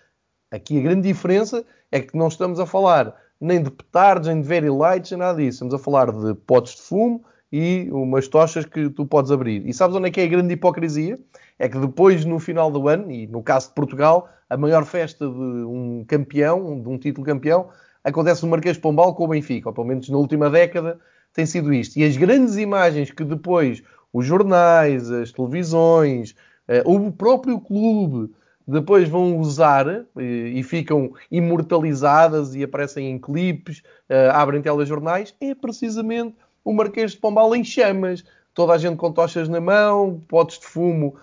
aqui 0.49 0.79
a 0.79 0.83
grande 0.83 1.01
diferença 1.01 1.65
é 1.91 1.99
que 1.99 2.15
não 2.15 2.29
estamos 2.29 2.61
a 2.61 2.65
falar 2.65 3.13
nem 3.39 3.61
de 3.61 3.69
petardos, 3.69 4.27
nem 4.27 4.41
de 4.41 4.47
very 4.47 4.69
lights, 4.69 5.11
nem 5.11 5.19
nada 5.19 5.37
disso. 5.37 5.55
Estamos 5.55 5.73
a 5.73 5.79
falar 5.79 6.11
de 6.11 6.33
potes 6.33 6.75
de 6.75 6.81
fumo 6.81 7.23
e 7.51 7.87
umas 7.91 8.27
tochas 8.27 8.65
que 8.65 8.89
tu 8.89 9.05
podes 9.05 9.31
abrir. 9.31 9.65
E 9.65 9.73
sabes 9.73 9.95
onde 9.95 10.07
é 10.07 10.11
que 10.11 10.19
é 10.19 10.23
a 10.25 10.27
grande 10.27 10.53
hipocrisia? 10.53 11.17
É 11.57 11.69
que 11.69 11.77
depois, 11.77 12.25
no 12.25 12.39
final 12.39 12.69
do 12.69 12.87
ano, 12.87 13.11
e 13.11 13.27
no 13.27 13.41
caso 13.41 13.69
de 13.69 13.75
Portugal, 13.75 14.29
a 14.49 14.57
maior 14.57 14.85
festa 14.85 15.25
de 15.25 15.31
um 15.33 16.03
campeão, 16.07 16.81
de 16.81 16.89
um 16.89 16.97
título 16.97 17.25
campeão, 17.25 17.69
acontece 18.03 18.43
no 18.43 18.49
Marquês 18.49 18.75
de 18.75 18.81
Pombal 18.81 19.15
com 19.15 19.25
o 19.25 19.27
Benfica, 19.27 19.69
ou 19.69 19.75
pelo 19.75 19.87
menos 19.87 20.09
na 20.09 20.17
última 20.17 20.49
década 20.49 20.99
tem 21.33 21.45
sido 21.45 21.73
isto. 21.73 21.97
E 21.97 22.03
as 22.03 22.15
grandes 22.15 22.57
imagens 22.57 23.11
que 23.11 23.23
depois 23.23 23.83
os 24.13 24.25
jornais, 24.25 25.11
as 25.11 25.31
televisões, 25.31 26.31
uh, 26.67 26.89
o 26.89 27.11
próprio 27.11 27.59
clube 27.59 28.33
depois 28.67 29.07
vão 29.07 29.37
usar 29.37 29.87
uh, 29.87 30.21
e 30.21 30.61
ficam 30.63 31.13
imortalizadas 31.31 32.53
e 32.53 32.63
aparecem 32.63 33.09
em 33.09 33.17
clipes, 33.17 33.79
uh, 34.09 34.31
abrem 34.33 34.61
telejornais, 34.61 35.33
é 35.39 35.55
precisamente 35.55 36.35
o 36.63 36.73
Marquês 36.73 37.11
de 37.11 37.17
Pombal 37.17 37.55
em 37.55 37.63
chamas. 37.63 38.23
Toda 38.53 38.73
a 38.73 38.77
gente 38.77 38.97
com 38.97 39.11
tochas 39.11 39.47
na 39.47 39.61
mão, 39.61 40.21
potes 40.27 40.57
de 40.59 40.65
fumo 40.65 41.15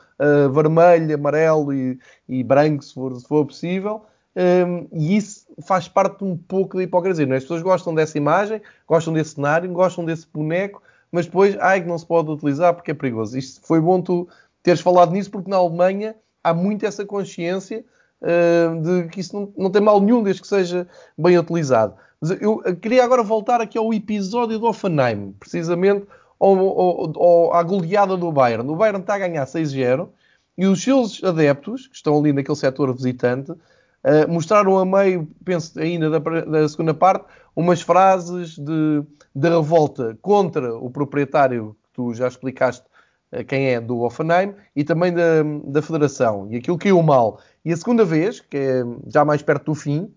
vermelho, 0.53 1.13
amarelo 1.17 1.75
e, 1.75 1.99
e 2.29 2.45
branco, 2.45 2.85
se 2.85 2.95
for, 2.95 3.13
se 3.17 3.27
for 3.27 3.45
possível. 3.45 4.03
Um, 4.37 4.89
e 4.93 5.17
isso 5.17 5.47
faz 5.63 5.89
parte 5.89 6.25
um 6.25 6.37
pouco 6.37 6.77
da 6.77 6.83
hipocrisia. 6.83 7.27
Não 7.27 7.35
é? 7.35 7.39
As 7.39 7.45
pessoas 7.45 7.63
gostam 7.63 7.95
dessa 7.95 8.19
imagem, 8.19 8.61
gostam 8.87 9.13
desse 9.13 9.35
cenário, 9.35 9.71
gostam 9.73 10.05
desse 10.05 10.27
boneco, 10.33 10.83
mas 11.11 11.27
depois, 11.27 11.57
ai, 11.61 11.81
que 11.81 11.89
não 11.89 11.99
se 11.99 12.07
pode 12.07 12.31
utilizar 12.31 12.75
porque 12.75 12.91
é 12.91 12.95
perigoso. 12.95 13.39
Isto 13.39 13.65
foi 13.67 13.81
bom 13.81 14.01
tu 14.01 14.29
teres 14.63 14.81
falado 14.81 15.13
nisso, 15.13 15.31
porque 15.31 15.51
na 15.51 15.57
Alemanha 15.57 16.17
há 16.45 16.55
muito 16.55 16.85
essa 16.85 17.05
consciência 17.05 17.85
uh, 18.21 18.81
de 18.81 19.09
que 19.09 19.21
isso 19.21 19.35
não, 19.35 19.53
não, 19.57 19.71
tem 19.71 19.83
mal 19.83 20.01
nenhum 20.01 20.23
desde 20.23 20.43
que 20.43 20.49
seja 20.49 20.87
bem 21.19 21.39
utilizado. 21.39 21.95
Mas 22.21 22.31
eu 22.41 22.59
queria 22.81 23.03
agora 23.03 23.23
voltar 23.23 23.61
aqui 23.61 23.77
ao 23.79 23.93
episódio 23.93 24.59
do 24.59 24.67
Offenheim, 24.67 25.35
precisamente 25.41 26.07
ao, 26.39 26.57
ao, 26.59 27.23
ao, 27.23 27.55
à 27.55 27.63
goleada 27.63 28.17
do 28.17 28.31
Bayern. 28.31 28.69
O 28.71 28.77
Bayern 28.77 29.01
está 29.01 29.15
a 29.15 29.19
ganhar 29.19 29.47
6-0 29.47 30.09
e 30.57 30.67
os 30.67 30.83
seus 30.83 31.25
adeptos, 31.25 31.89
que 31.89 31.97
estão 31.97 32.19
ali 32.19 32.33
naquele 32.33 32.57
setor 32.57 32.95
visitante, 32.95 33.53
Uh, 34.05 34.31
mostraram 34.31 34.79
a 34.79 34.85
meio, 34.85 35.27
penso 35.43 35.81
ainda 35.81 36.11
da, 36.11 36.19
da, 36.19 36.69
segunda 36.69 36.93
parte, 36.93 37.25
umas 37.57 37.81
frases 37.81 38.59
de, 38.59 39.03
de, 39.35 39.49
revolta 39.49 40.15
contra 40.21 40.77
o 40.77 40.91
proprietário 40.91 41.75
que 41.85 41.91
tu 41.95 42.13
já 42.13 42.29
explicaste 42.29 42.85
quem 43.43 43.69
é 43.69 43.81
do 43.81 44.01
Offenheim 44.03 44.55
e 44.77 44.85
também 44.85 45.13
da, 45.13 45.43
da 45.65 45.83
Federação. 45.83 46.47
E 46.51 46.57
aquilo 46.57 46.79
caiu 46.79 47.03
mal. 47.03 47.41
E 47.65 47.73
a 47.73 47.77
segunda 47.77 48.05
vez, 48.05 48.41
que 48.41 48.57
é 48.57 48.85
já 49.09 49.25
mais 49.25 49.43
perto 49.43 49.67
do 49.67 49.75
fim, 49.75 50.13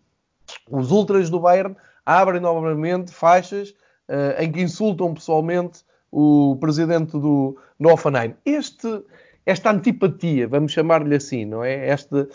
os 0.70 0.92
ultras 0.92 1.30
do 1.30 1.40
Bayern 1.40 1.76
abrem 2.06 2.42
novamente 2.42 3.12
faixas 3.12 3.72
uh, 4.10 4.42
em 4.42 4.52
que 4.52 4.62
insultam 4.62 5.14
pessoalmente 5.14 5.80
o 6.12 6.58
presidente 6.60 7.12
do, 7.12 7.58
do 7.80 7.90
Offenheim. 7.90 8.34
Este 8.46 9.04
esta 9.48 9.72
antipatia, 9.72 10.46
vamos 10.46 10.74
chamar-lhe 10.74 11.16
assim, 11.16 11.46
não 11.46 11.64
é? 11.64 11.88
Esta 11.88 12.28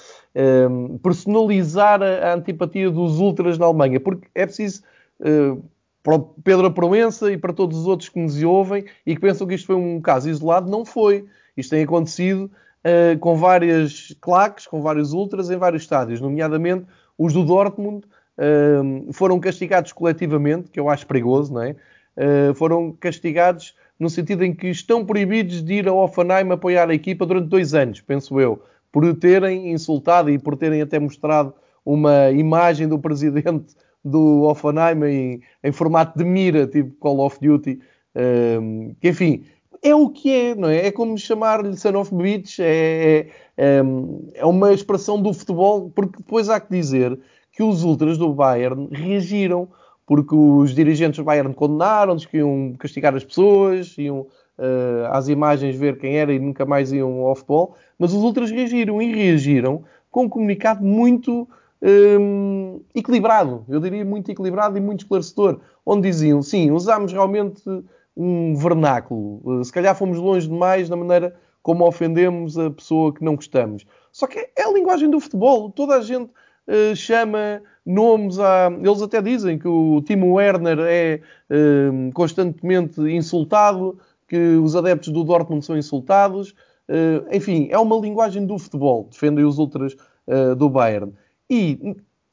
um, 0.70 0.96
personalizar 0.96 2.02
a, 2.02 2.30
a, 2.30 2.34
antipatia 2.34 2.90
dos 2.90 3.20
ultras 3.20 3.58
na 3.58 3.66
Alemanha, 3.66 4.00
porque 4.00 4.26
é 4.34 4.46
preciso 4.46 4.82
uh, 5.20 5.62
para 6.02 6.16
o 6.16 6.20
Pedro 6.20 6.70
Proença 6.72 7.30
e 7.30 7.38
para 7.38 7.52
todos 7.52 7.78
os 7.78 7.86
outros 7.86 8.08
que 8.08 8.18
nos 8.18 8.42
ouvem 8.42 8.84
e 9.06 9.14
que 9.14 9.20
pensam 9.20 9.46
que 9.46 9.54
isto 9.54 9.66
foi 9.66 9.76
um 9.76 10.00
caso 10.00 10.28
isolado, 10.28 10.70
não 10.70 10.84
foi. 10.84 11.24
Isto 11.56 11.70
tem 11.70 11.84
acontecido 11.84 12.50
uh, 12.84 13.18
com 13.18 13.36
várias 13.36 14.16
claques, 14.20 14.66
com 14.66 14.82
vários 14.82 15.12
ultras 15.12 15.50
em 15.50 15.56
vários 15.56 15.82
estádios, 15.82 16.20
nomeadamente 16.20 16.86
os 17.16 17.32
do 17.32 17.44
Dortmund 17.44 18.04
uh, 18.38 19.12
foram 19.12 19.38
castigados 19.38 19.92
coletivamente, 19.92 20.70
que 20.70 20.80
eu 20.80 20.88
acho 20.88 21.06
perigoso, 21.06 21.54
não 21.54 21.62
é? 21.62 21.76
Uh, 22.16 22.54
foram 22.54 22.92
castigados 22.92 23.74
no 23.98 24.10
sentido 24.10 24.44
em 24.44 24.52
que 24.52 24.68
estão 24.68 25.04
proibidos 25.04 25.62
de 25.62 25.74
ir 25.74 25.88
ao 25.88 25.98
Offenheim 25.98 26.50
apoiar 26.50 26.90
a 26.90 26.94
equipa 26.94 27.24
durante 27.24 27.48
dois 27.48 27.72
anos, 27.74 28.00
penso 28.00 28.40
eu, 28.40 28.60
por 28.90 29.14
terem 29.16 29.70
insultado 29.70 30.28
e 30.28 30.38
por 30.38 30.56
terem 30.56 30.82
até 30.82 30.98
mostrado 30.98 31.54
uma 31.84 32.30
imagem 32.30 32.88
do 32.88 32.98
presidente 32.98 33.74
do 34.04 34.42
Offenheim 34.42 35.04
em, 35.04 35.40
em 35.62 35.72
formato 35.72 36.18
de 36.18 36.24
mira, 36.24 36.66
tipo 36.66 36.92
Call 36.98 37.20
of 37.20 37.38
Duty, 37.40 37.78
um, 38.60 38.94
que 39.00 39.08
enfim, 39.08 39.44
é 39.82 39.94
o 39.94 40.08
que 40.08 40.32
é, 40.32 40.54
não 40.54 40.68
é? 40.68 40.86
É 40.86 40.92
como 40.92 41.18
chamar-lhe 41.18 41.76
Son 41.76 41.96
of 41.96 42.14
Beach, 42.14 42.62
é, 42.62 43.26
é, 43.56 43.82
é 44.34 44.46
uma 44.46 44.72
expressão 44.72 45.20
do 45.20 45.32
futebol, 45.32 45.90
porque 45.90 46.18
depois 46.18 46.48
há 46.48 46.60
que 46.60 46.70
dizer 46.70 47.18
que 47.50 47.62
os 47.62 47.84
ultras 47.84 48.16
do 48.16 48.32
Bayern 48.32 48.88
reagiram 48.92 49.68
porque 50.06 50.34
os 50.34 50.74
dirigentes 50.74 51.18
do 51.18 51.24
Bayern 51.24 51.54
condenaram-nos 51.54 52.26
que 52.26 52.38
iam 52.38 52.74
castigar 52.78 53.14
as 53.14 53.24
pessoas, 53.24 53.96
iam 53.96 54.20
uh, 54.20 55.06
às 55.10 55.28
imagens 55.28 55.76
ver 55.76 55.98
quem 55.98 56.16
era 56.16 56.32
e 56.32 56.38
nunca 56.38 56.64
mais 56.64 56.92
iam 56.92 57.20
ao 57.26 57.34
futebol, 57.34 57.76
mas 57.98 58.12
os 58.12 58.22
ultras 58.22 58.50
reagiram 58.50 59.00
e 59.00 59.12
reagiram 59.14 59.84
com 60.10 60.24
um 60.24 60.28
comunicado 60.28 60.84
muito 60.84 61.48
um, 61.82 62.80
equilibrado, 62.94 63.64
eu 63.68 63.80
diria 63.80 64.04
muito 64.04 64.30
equilibrado 64.30 64.78
e 64.78 64.80
muito 64.80 65.00
esclarecedor, 65.00 65.60
onde 65.84 66.08
diziam, 66.08 66.40
sim, 66.40 66.70
usámos 66.70 67.12
realmente 67.12 67.62
um 68.16 68.54
vernáculo, 68.54 69.40
uh, 69.44 69.64
se 69.64 69.72
calhar 69.72 69.96
fomos 69.96 70.18
longe 70.18 70.48
demais 70.48 70.88
na 70.88 70.96
maneira 70.96 71.34
como 71.62 71.86
ofendemos 71.86 72.58
a 72.58 72.70
pessoa 72.70 73.12
que 73.12 73.24
não 73.24 73.36
gostamos. 73.36 73.86
Só 74.12 74.26
que 74.26 74.38
é 74.56 74.62
a 74.62 74.72
linguagem 74.72 75.10
do 75.10 75.18
futebol, 75.18 75.70
toda 75.70 75.96
a 75.96 76.00
gente 76.02 76.30
uh, 76.68 76.94
chama 76.94 77.62
nomes 77.84 78.38
a. 78.38 78.70
Eles 78.80 79.02
até 79.02 79.20
dizem 79.20 79.58
que 79.58 79.68
o 79.68 80.00
Timo 80.02 80.34
Werner 80.34 80.78
é 80.80 81.20
uh, 81.50 82.12
constantemente 82.12 83.00
insultado, 83.00 83.98
que 84.28 84.56
os 84.56 84.76
adeptos 84.76 85.12
do 85.12 85.24
Dortmund 85.24 85.64
são 85.64 85.76
insultados. 85.76 86.54
Uh, 86.88 87.24
enfim, 87.32 87.68
é 87.70 87.78
uma 87.78 87.96
linguagem 87.96 88.44
do 88.44 88.58
futebol, 88.58 89.08
defendem 89.10 89.44
os 89.44 89.58
uh, 89.58 90.56
do 90.56 90.68
Bayern. 90.68 91.12
E 91.54 91.78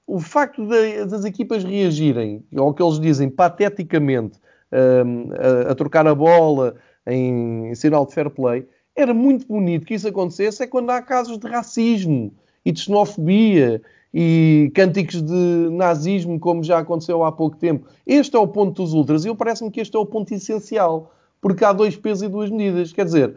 o 0.08 0.22
facto 0.22 0.66
de, 0.66 1.04
das 1.04 1.26
equipas 1.26 1.62
reagirem, 1.66 2.42
ao 2.56 2.74
que 2.74 2.82
eles 2.82 3.02
dizem 3.02 3.30
pateticamente, 3.30 4.40
a, 4.72 5.72
a, 5.72 5.76
trocar 5.76 6.08
a 6.08 6.16
bola 6.16 6.76
em, 7.06 7.68
em 7.68 7.76
sinal 7.76 8.06
de 8.06 8.14
fair 8.14 8.30
play, 8.30 8.66
era 8.96 9.14
muito 9.14 9.46
bonito 9.46 9.86
que 9.86 9.94
isso 9.94 10.08
acontecesse, 10.08 10.64
é 10.64 10.68
quando 10.68 10.90
há 10.92 11.02
casos 11.02 11.38
de 11.38 11.46
racismo 11.50 12.34
e 12.64 12.72
de 12.72 12.80
xenofobia 12.80 13.82
e 14.14 14.72
cânticos 14.74 15.22
de 15.22 15.70
nazismo, 15.70 16.40
como 16.40 16.64
já 16.64 16.80
aconteceu 16.80 17.22
há 17.26 17.32
pouco 17.32 17.58
tempo. 17.58 17.90
Este 18.08 18.38
é 18.38 18.40
o 18.40 18.48
ponto 18.48 18.82
dos 18.82 18.94
ultras 18.94 19.26
e 19.26 19.28
eu 19.28 19.36
parece-me 19.36 19.70
que 19.70 19.82
este 19.82 19.98
é 19.98 20.00
o 20.00 20.06
ponto 20.06 20.34
essencial, 20.34 21.14
porque 21.42 21.66
há 21.66 21.74
dois 21.74 21.98
pesos 21.98 22.24
e 22.24 22.30
duas 22.30 22.50
medidas. 22.50 22.94
Quer 22.94 23.04
dizer, 23.04 23.36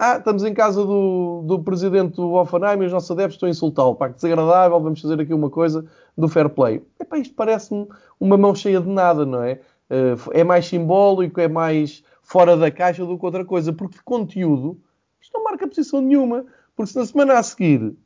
ah, 0.00 0.16
estamos 0.16 0.44
em 0.44 0.54
casa 0.54 0.84
do, 0.84 1.42
do 1.44 1.58
presidente 1.58 2.14
do 2.14 2.32
Offenheim 2.34 2.82
e 2.82 2.86
os 2.86 2.92
nossos 2.92 3.10
adeptos 3.10 3.34
estão 3.34 3.48
a 3.48 3.50
insultá-lo. 3.50 3.96
Pá, 3.96 4.08
que 4.08 4.14
desagradável, 4.14 4.80
vamos 4.80 5.00
fazer 5.00 5.20
aqui 5.20 5.34
uma 5.34 5.50
coisa 5.50 5.84
do 6.16 6.28
fair 6.28 6.48
play. 6.48 6.80
Epá, 7.00 7.18
isto 7.18 7.34
parece-me 7.34 7.84
uma 8.20 8.36
mão 8.36 8.54
cheia 8.54 8.80
de 8.80 8.88
nada, 8.88 9.26
não 9.26 9.42
é? 9.42 9.60
Eh, 9.90 10.14
é 10.34 10.44
mais 10.44 10.66
simbólico, 10.66 11.40
é 11.40 11.48
mais 11.48 12.04
fora 12.22 12.56
da 12.56 12.70
caixa 12.70 13.04
do 13.04 13.18
que 13.18 13.24
outra 13.24 13.44
coisa, 13.44 13.72
porque 13.72 13.96
de 13.96 14.04
conteúdo 14.04 14.78
isto 15.20 15.32
não 15.34 15.42
marca 15.42 15.66
posição 15.66 16.00
nenhuma. 16.00 16.44
Porque 16.76 16.92
se 16.92 16.98
na 16.98 17.04
semana 17.04 17.38
a 17.38 17.42
seguir 17.42 17.82
uh, 17.82 17.96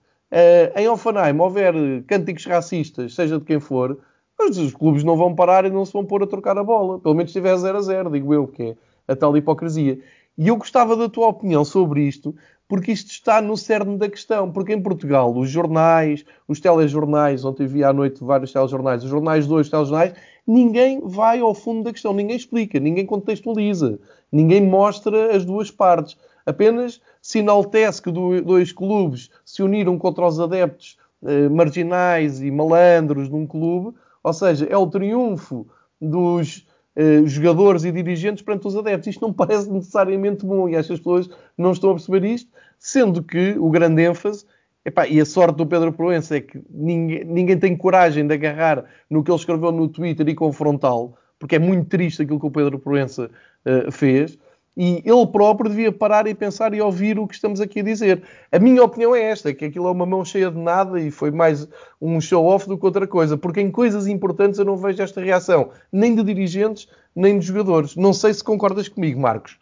em 0.79 0.89
Offenheim 0.89 1.39
houver 1.39 1.75
cânticos 2.07 2.47
racistas, 2.47 3.15
seja 3.15 3.39
de 3.39 3.45
quem 3.45 3.61
for, 3.61 3.99
os 4.41 4.73
clubes 4.73 5.05
não 5.05 5.15
vão 5.15 5.35
parar 5.35 5.67
e 5.67 5.71
não 5.71 5.85
se 5.85 5.93
vão 5.93 6.07
pôr 6.07 6.23
a 6.23 6.27
trocar 6.27 6.57
a 6.57 6.65
bola. 6.65 6.99
Pelo 6.99 7.15
menos 7.15 7.33
se 7.33 7.39
tiver 7.39 7.55
0 7.55 7.77
a 7.79 7.81
0, 7.83 8.11
digo 8.11 8.33
eu, 8.33 8.49
que 8.49 8.63
é 8.63 8.77
a 9.07 9.15
tal 9.15 9.37
hipocrisia. 9.37 10.01
E 10.37 10.49
eu 10.49 10.57
gostava 10.57 10.97
da 10.97 11.09
tua 11.09 11.29
opinião 11.29 11.65
sobre 11.65 12.03
isto, 12.03 12.35
porque 12.67 12.91
isto 12.91 13.11
está 13.11 13.43
no 13.43 13.57
cerne 13.57 13.99
da 13.99 14.09
questão. 14.09 14.51
Porque 14.51 14.73
em 14.73 14.81
Portugal, 14.81 15.37
os 15.37 15.51
jornais, 15.51 16.25
os 16.49 16.59
telejornais, 16.59 17.45
ontem 17.45 17.67
vi 17.67 17.85
à 17.85 17.93
noite 17.93 18.25
vários 18.25 18.53
telejornais, 18.53 19.05
os 19.05 19.11
jornais 19.11 19.47
dois 19.47 19.69
telejornais, 19.69 20.15
ninguém 20.47 21.01
vai 21.05 21.41
ao 21.41 21.55
fundo 21.55 21.85
da 21.85 21.93
questão, 21.93 22.15
ninguém 22.15 22.37
explica, 22.37 22.81
ninguém 22.81 23.05
contextualiza, 23.05 23.99
ninguém 24.31 24.67
mostra 24.67 25.37
as 25.37 25.45
duas 25.45 25.71
partes. 25.71 26.17
Apenas 26.47 27.01
se 27.21 27.39
enaltece 27.41 28.03
que 28.03 28.11
dois 28.11 28.73
clubes 28.73 29.31
se 29.45 29.63
uniram 29.63 29.99
contra 29.99 30.27
os 30.27 30.41
adeptos 30.41 30.97
eh, 31.25 31.49
marginais 31.49 32.43
e 32.43 32.51
malandros 32.51 33.29
num 33.29 33.47
clube, 33.47 33.97
ou 34.25 34.33
seja, 34.33 34.67
é 34.69 34.77
o 34.77 34.89
triunfo 34.89 35.67
dos 36.01 36.67
eh, 36.97 37.23
jogadores 37.25 37.85
e 37.85 37.93
dirigentes 37.93 38.43
perante 38.43 38.67
os 38.67 38.77
adeptos. 38.77 39.09
Isto 39.09 39.23
não 39.23 39.33
parece 39.35 39.71
necessariamente 39.71 40.45
bom 40.45 40.69
e 40.69 40.75
estas 40.75 40.99
pessoas 40.99 41.31
não 41.57 41.73
estão 41.73 41.91
a 41.91 41.95
perceber 41.95 42.25
isto, 42.25 42.51
sendo 42.79 43.23
que 43.23 43.57
o 43.59 43.71
grande 43.71 44.03
ênfase 44.03 44.45
Epá, 44.85 45.07
e 45.07 45.21
a 45.21 45.25
sorte 45.25 45.57
do 45.57 45.67
Pedro 45.67 45.93
Proença 45.93 46.37
é 46.37 46.41
que 46.41 46.61
ninguém, 46.69 47.25
ninguém, 47.25 47.59
tem 47.59 47.77
coragem 47.77 48.27
de 48.27 48.35
agarrar 48.35 48.85
no 49.09 49.23
que 49.23 49.31
ele 49.31 49.39
escreveu 49.39 49.71
no 49.71 49.89
Twitter 49.89 50.29
e 50.29 50.35
confrontá-lo, 50.35 51.15
porque 51.39 51.55
é 51.55 51.59
muito 51.59 51.89
triste 51.89 52.23
aquilo 52.23 52.41
que 52.41 52.47
o 52.47 52.51
Pedro 52.51 52.81
Proença 52.81 53.31
uh, 53.65 53.93
fez. 53.93 54.37
E 54.77 55.03
ele 55.05 55.27
próprio 55.27 55.69
devia 55.69 55.93
parar 55.93 56.27
e 56.27 56.35
pensar 56.35 56.73
e 56.73 56.81
ouvir 56.81 57.19
o 57.19 57.27
que 57.27 57.35
estamos 57.35 57.61
aqui 57.61 57.81
a 57.81 57.83
dizer. 57.83 58.23
A 58.51 58.59
minha 58.59 58.83
opinião 58.83 59.15
é 59.15 59.23
esta, 59.23 59.53
que 59.53 59.67
aquilo 59.67 59.87
é 59.87 59.91
uma 59.91 60.07
mão 60.07 60.25
cheia 60.25 60.51
de 60.51 60.59
nada 60.59 60.99
e 60.99 61.11
foi 61.11 61.31
mais 61.31 61.69
um 62.01 62.21
show-off 62.21 62.67
do 62.67 62.79
que 62.79 62.87
outra 62.87 63.07
coisa. 63.07 63.37
Porque 63.37 63.61
em 63.61 63.71
coisas 63.71 64.07
importantes 64.07 64.59
eu 64.59 64.65
não 64.65 64.77
vejo 64.77 65.03
esta 65.03 65.21
reação, 65.21 65.71
nem 65.93 66.15
de 66.15 66.23
dirigentes, 66.23 66.89
nem 67.15 67.39
de 67.39 67.47
jogadores. 67.47 67.97
Não 67.97 68.15
sei 68.15 68.33
se 68.33 68.43
concordas 68.43 68.89
comigo, 68.89 69.21
Marcos. 69.21 69.59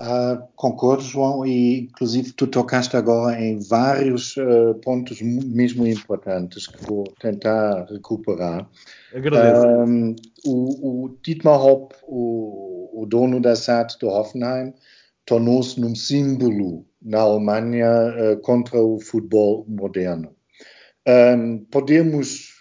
Uh, 0.00 0.46
concordo, 0.54 1.02
João, 1.02 1.44
e 1.46 1.80
inclusive 1.80 2.32
tu 2.32 2.46
tocaste 2.46 2.96
agora 2.96 3.40
em 3.40 3.58
vários 3.58 4.36
uh, 4.36 4.74
pontos 4.82 5.20
mesmo 5.20 5.86
importantes 5.86 6.66
que 6.66 6.84
vou 6.84 7.04
tentar 7.20 7.84
recuperar. 7.86 8.68
Agradeço. 9.14 9.66
Um, 9.66 10.16
o, 10.44 11.04
o 11.04 11.18
Dietmar 11.22 11.60
Hopp, 11.60 11.94
o, 12.04 13.02
o, 13.02 13.06
dono 13.06 13.40
da 13.40 13.56
SAT 13.56 13.98
do 14.00 14.08
Hoffenheim, 14.08 14.72
tornou-se 15.26 15.80
num 15.80 15.94
símbolo 15.94 16.84
na 17.02 17.20
Alemanha 17.20 17.88
uh, 17.88 18.40
contra 18.40 18.80
o 18.80 19.00
futebol 19.00 19.64
moderno. 19.68 20.30
Um, 21.06 21.58
podemos 21.70 22.54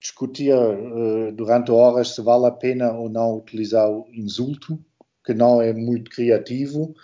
discutir 0.00 0.54
durante 1.34 1.72
horas 1.72 2.14
se 2.14 2.22
vale 2.22 2.46
a 2.46 2.52
pena 2.52 2.92
ou 2.92 3.08
não 3.08 3.38
utilizar 3.38 3.90
o 3.90 4.06
insulto 4.12 4.78
que 5.26 5.34
não 5.34 5.60
é 5.60 5.72
muito 5.72 6.10
criativo, 6.10 6.94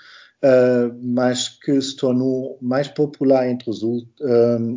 uh, 0.43 0.95
mas 1.03 1.49
que 1.49 1.81
se 1.83 1.97
tornou 1.97 2.57
mais 2.63 2.87
popular 2.87 3.51
entre 3.51 3.69
os 3.69 3.83
um, 3.83 4.07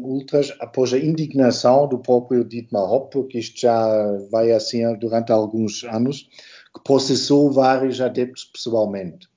ultras 0.04 0.52
após 0.60 0.92
a 0.94 0.98
indignação 0.98 1.88
do 1.88 2.00
próprio 2.00 2.44
Dietmar 2.44 2.92
Hopp, 2.92 3.14
porque 3.14 3.38
isto 3.38 3.62
já 3.62 4.18
vai 4.32 4.52
assim 4.52 4.82
durante 4.98 5.32
alguns 5.32 5.84
anos, 5.84 6.28
que 6.74 6.84
processou 6.84 7.52
vários 7.52 8.02
adeptos 8.02 8.46
pessoalmente. 8.46 9.30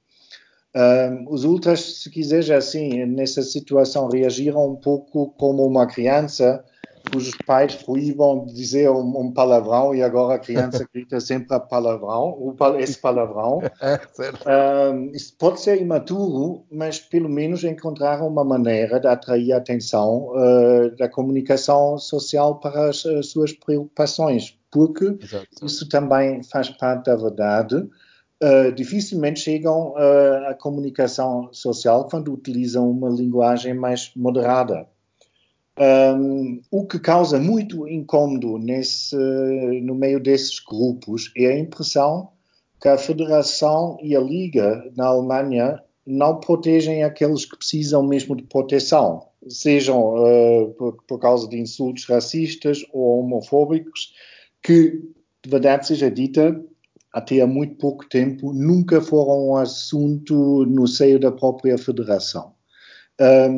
Um, 0.74 1.32
os 1.32 1.44
ultras, 1.44 1.80
se 2.02 2.10
quiseres 2.10 2.50
assim, 2.50 3.04
nessa 3.06 3.42
situação, 3.42 4.08
reagiram 4.08 4.72
um 4.72 4.76
pouco 4.76 5.34
como 5.38 5.66
uma 5.66 5.86
criança 5.86 6.64
cujos 7.10 7.34
pais 7.46 7.74
proíbam 7.74 8.46
dizer 8.46 8.90
um, 8.90 9.20
um, 9.20 9.32
palavrão 9.32 9.94
e 9.94 10.02
agora 10.02 10.34
a 10.34 10.38
criança 10.38 10.86
grita 10.92 11.20
sempre 11.20 11.54
a 11.54 11.60
palavrão, 11.60 12.56
esse 12.78 12.98
palavrão. 12.98 13.60
É, 14.46 14.90
um, 14.90 15.10
isso 15.12 15.34
pode 15.38 15.60
ser 15.60 15.80
imaturo, 15.80 16.64
mas 16.70 16.98
pelo 16.98 17.28
menos 17.28 17.62
encontraram 17.64 18.26
uma 18.26 18.44
maneira 18.44 18.98
de 18.98 19.06
atrair 19.06 19.52
a 19.52 19.58
atenção 19.58 20.30
uh, 20.30 20.96
da 20.96 21.08
comunicação 21.08 21.98
social 21.98 22.58
para 22.58 22.90
as, 22.90 23.04
as 23.06 23.28
suas 23.28 23.52
preocupações, 23.52 24.58
porque 24.70 25.16
Exato. 25.20 25.46
isso 25.64 25.88
também 25.88 26.42
faz 26.42 26.68
parte 26.70 27.06
da 27.06 27.16
verdade. 27.16 27.76
Uh, 28.42 28.72
dificilmente 28.74 29.40
chegam 29.40 29.92
uh, 29.92 30.48
à 30.48 30.54
comunicação 30.54 31.48
social 31.52 32.08
quando 32.08 32.32
utilizam 32.32 32.88
uma 32.90 33.08
linguagem 33.08 33.74
mais 33.74 34.12
moderada. 34.14 34.86
Um, 35.80 36.60
o 36.72 36.86
que 36.86 36.98
causa 36.98 37.38
muito 37.38 37.86
incômodo 37.86 38.58
nesse, 38.58 39.16
no 39.82 39.94
meio 39.94 40.18
desses 40.18 40.58
grupos 40.58 41.30
é 41.36 41.46
a 41.46 41.58
impressão 41.58 42.30
que 42.80 42.88
a 42.88 42.98
Federação 42.98 43.96
e 44.02 44.16
a 44.16 44.20
Liga 44.20 44.84
na 44.96 45.06
Alemanha 45.06 45.82
não 46.06 46.40
protegem 46.40 47.04
aqueles 47.04 47.44
que 47.44 47.56
precisam 47.56 48.02
mesmo 48.02 48.34
de 48.34 48.42
proteção, 48.44 49.26
sejam 49.48 50.14
uh, 50.14 50.74
por, 50.74 50.96
por, 51.06 51.18
causa 51.18 51.48
de 51.48 51.58
insultos 51.58 52.06
racistas 52.06 52.84
ou 52.92 53.20
homofóbicos, 53.20 54.14
que, 54.62 54.92
de 55.42 55.50
verdade 55.50 55.86
seja 55.86 56.10
dita, 56.10 56.58
até 57.12 57.40
há 57.40 57.46
muito 57.46 57.76
pouco 57.76 58.08
tempo 58.08 58.52
nunca 58.52 59.00
foram 59.00 59.48
um 59.48 59.56
assunto 59.56 60.64
no 60.66 60.86
seio 60.86 61.18
da 61.18 61.30
própria 61.30 61.76
Federação. 61.76 62.57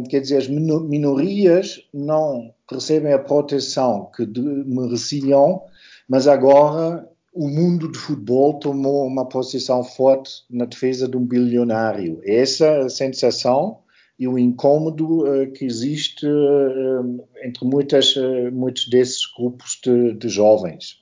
Quer 0.09 0.21
dizer, 0.21 0.39
as 0.39 0.49
minorias 0.49 1.87
não 1.93 2.55
recebem 2.71 3.13
a 3.13 3.19
proteção 3.19 4.11
que 4.17 4.27
mereciam, 4.67 5.63
mas 6.09 6.27
agora 6.27 7.07
o 7.35 7.49
mundo 7.49 7.91
de 7.91 7.99
futebol 7.99 8.59
tomou 8.59 9.07
uma 9.07 9.29
posição 9.29 9.85
forte 9.85 10.31
na 10.51 10.65
defesa 10.65 11.07
de 11.07 11.17
um 11.17 11.25
bilionário. 11.25 12.21
Essa 12.25 12.67
é 12.67 12.81
a 12.85 12.89
sensação 12.89 13.79
e 14.19 14.29
o 14.29 14.39
incômodo 14.39 15.25
uh, 15.25 15.51
que 15.53 15.65
existe 15.65 16.27
uh, 16.27 17.25
entre 17.43 17.65
muitas, 17.65 18.15
uh, 18.17 18.53
muitos 18.53 18.87
desses 18.89 19.21
grupos 19.35 19.81
de, 19.83 20.13
de 20.15 20.29
jovens. 20.29 20.99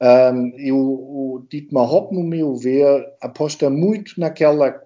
Um, 0.00 0.52
e 0.56 0.72
o, 0.72 0.78
o 0.78 1.46
Dietmar 1.50 1.92
Hopp, 1.92 2.14
no 2.14 2.22
meu 2.22 2.54
ver, 2.54 3.04
aposta 3.20 3.68
muito 3.68 4.18
naquela, 4.18 4.80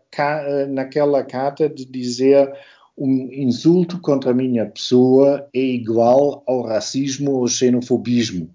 naquela 0.70 1.22
carta 1.22 1.68
de 1.68 1.84
dizer 1.84 2.50
um 2.96 3.28
insulto 3.32 4.00
contra 4.00 4.30
a 4.30 4.34
minha 4.34 4.66
pessoa 4.66 5.48
é 5.54 5.60
igual 5.60 6.42
ao 6.46 6.62
racismo 6.62 7.32
ou 7.32 7.48
xenofobismo. 7.48 8.54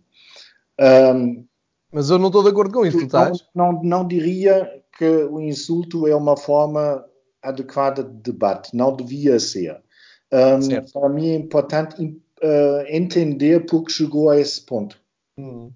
Um, 0.80 1.46
Mas 1.92 2.10
eu 2.10 2.20
não 2.20 2.28
estou 2.28 2.44
de 2.44 2.50
acordo 2.50 2.74
com 2.74 2.86
isso? 2.86 3.08
Não, 3.12 3.32
não, 3.56 3.84
não 3.84 4.08
diria 4.08 4.84
que 4.98 5.06
o 5.06 5.40
insulto 5.40 6.08
é 6.08 6.16
uma 6.16 6.38
forma 6.38 7.04
adequada 7.42 8.04
de 8.04 8.32
debate, 8.32 8.76
não 8.76 8.96
devia 8.96 9.40
ser. 9.40 9.82
Um, 10.32 10.92
para 10.92 11.10
mim 11.10 11.30
é 11.30 11.36
importante 11.36 12.04
uh, 12.04 12.86
entender 12.90 13.66
porque 13.66 13.92
chegou 13.92 14.30
a 14.30 14.40
esse 14.40 14.62
ponto. 14.62 15.00
Hum. 15.38 15.72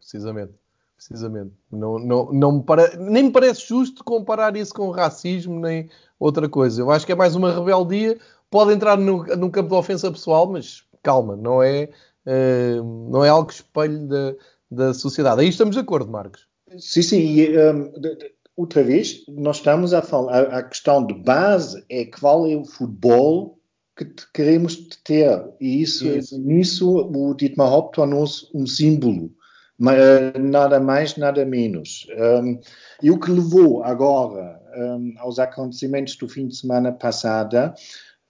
Precisamente. 0.00 0.54
Precisamente. 0.98 1.52
Não, 1.70 1.98
não, 1.98 2.32
não 2.32 2.52
me 2.58 2.62
pare... 2.62 2.96
Nem 2.96 3.24
me 3.24 3.30
parece 3.30 3.66
justo 3.66 4.02
comparar 4.02 4.56
isso 4.56 4.74
com 4.74 4.90
racismo, 4.90 5.60
nem 5.60 5.88
outra 6.18 6.48
coisa. 6.48 6.82
Eu 6.82 6.90
acho 6.90 7.06
que 7.06 7.12
é 7.12 7.14
mais 7.14 7.36
uma 7.36 7.54
rebeldia. 7.54 8.18
Pode 8.50 8.72
entrar 8.72 8.98
no, 8.98 9.24
no 9.24 9.50
campo 9.50 9.70
da 9.70 9.76
ofensa 9.76 10.10
pessoal, 10.10 10.50
mas 10.50 10.82
calma, 11.02 11.36
não 11.36 11.62
é, 11.62 11.88
uh, 12.26 13.10
não 13.10 13.24
é 13.24 13.28
algo 13.28 13.50
espelho 13.50 14.06
da, 14.08 14.34
da 14.70 14.94
sociedade. 14.94 15.40
Aí 15.40 15.48
estamos 15.48 15.76
de 15.76 15.80
acordo, 15.80 16.10
Marcos. 16.10 16.46
Sim, 16.76 17.02
sim. 17.02 17.20
E, 17.20 17.58
um, 17.58 17.92
de, 17.92 18.16
de, 18.16 18.32
outra 18.56 18.82
vez, 18.82 19.24
nós 19.28 19.56
estamos 19.56 19.94
a 19.94 20.02
falar. 20.02 20.32
A, 20.32 20.58
a, 20.58 20.62
questão 20.62 21.06
de 21.06 21.14
base 21.14 21.84
é 21.88 22.04
qual 22.04 22.46
é 22.46 22.56
o 22.56 22.64
futebol 22.64 23.58
que 23.96 24.06
queremos 24.34 24.76
ter. 25.04 25.44
E 25.60 25.80
isso, 25.80 26.06
isso. 26.06 26.38
nisso 26.38 26.90
o 26.90 27.34
Dietmar 27.34 27.72
Hopp 27.72 27.94
tornou-se 27.94 28.48
um 28.52 28.66
símbolo. 28.66 29.30
Nada 29.78 30.80
mais, 30.80 31.16
nada 31.16 31.44
menos. 31.44 32.06
Um, 32.42 32.58
e 33.00 33.10
o 33.12 33.18
que 33.18 33.30
levou 33.30 33.84
agora 33.84 34.60
um, 34.76 35.14
aos 35.18 35.38
acontecimentos 35.38 36.16
do 36.16 36.28
fim 36.28 36.48
de 36.48 36.56
semana 36.56 36.90
passada, 36.90 37.74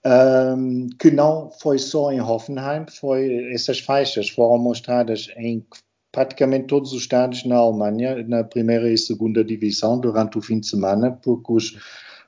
um, 0.05 0.87
que 0.99 1.09
não 1.09 1.49
foi 1.59 1.79
só 1.79 2.11
em 2.11 2.21
Hoffenheim, 2.21 2.85
foi 2.87 3.51
essas 3.51 3.79
faixas 3.79 4.29
foram 4.29 4.59
mostradas 4.59 5.27
em 5.37 5.65
praticamente 6.11 6.67
todos 6.67 6.93
os 6.93 7.01
estados 7.01 7.43
na 7.45 7.57
Alemanha, 7.57 8.23
na 8.27 8.43
primeira 8.43 8.91
e 8.91 8.97
segunda 8.97 9.43
divisão, 9.43 9.99
durante 9.99 10.37
o 10.37 10.41
fim 10.41 10.59
de 10.59 10.67
semana, 10.67 11.11
porque 11.11 11.51
os 11.51 11.77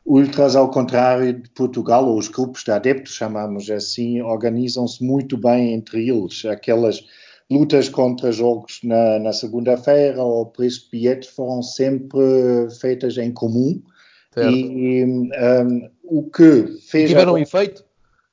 ultras, 0.03 0.55
ao 0.55 0.69
contrário 0.71 1.41
de 1.41 1.49
Portugal, 1.51 2.07
ou 2.07 2.17
os 2.17 2.27
grupos 2.27 2.63
de 2.63 2.71
adeptos, 2.71 3.13
chamamos 3.13 3.69
assim, 3.69 4.19
organizam-se 4.21 5.03
muito 5.03 5.37
bem 5.37 5.73
entre 5.73 6.09
eles. 6.09 6.43
Aquelas 6.45 7.03
lutas 7.51 7.89
contra 7.89 8.31
jogos 8.31 8.79
na, 8.83 9.19
na 9.19 9.33
segunda-feira 9.33 10.23
ou 10.23 10.45
preço 10.45 10.85
de 10.85 10.91
bilhetes 10.91 11.29
foram 11.29 11.61
sempre 11.61 12.19
feitas 12.79 13.17
em 13.17 13.31
comum. 13.31 13.81
Certo. 14.33 14.55
E 14.55 15.03
um, 15.05 15.89
o 16.03 16.23
que 16.29 16.79
fez. 16.87 17.09
Tiveram 17.09 17.35
a... 17.35 17.41
efeito? 17.41 17.83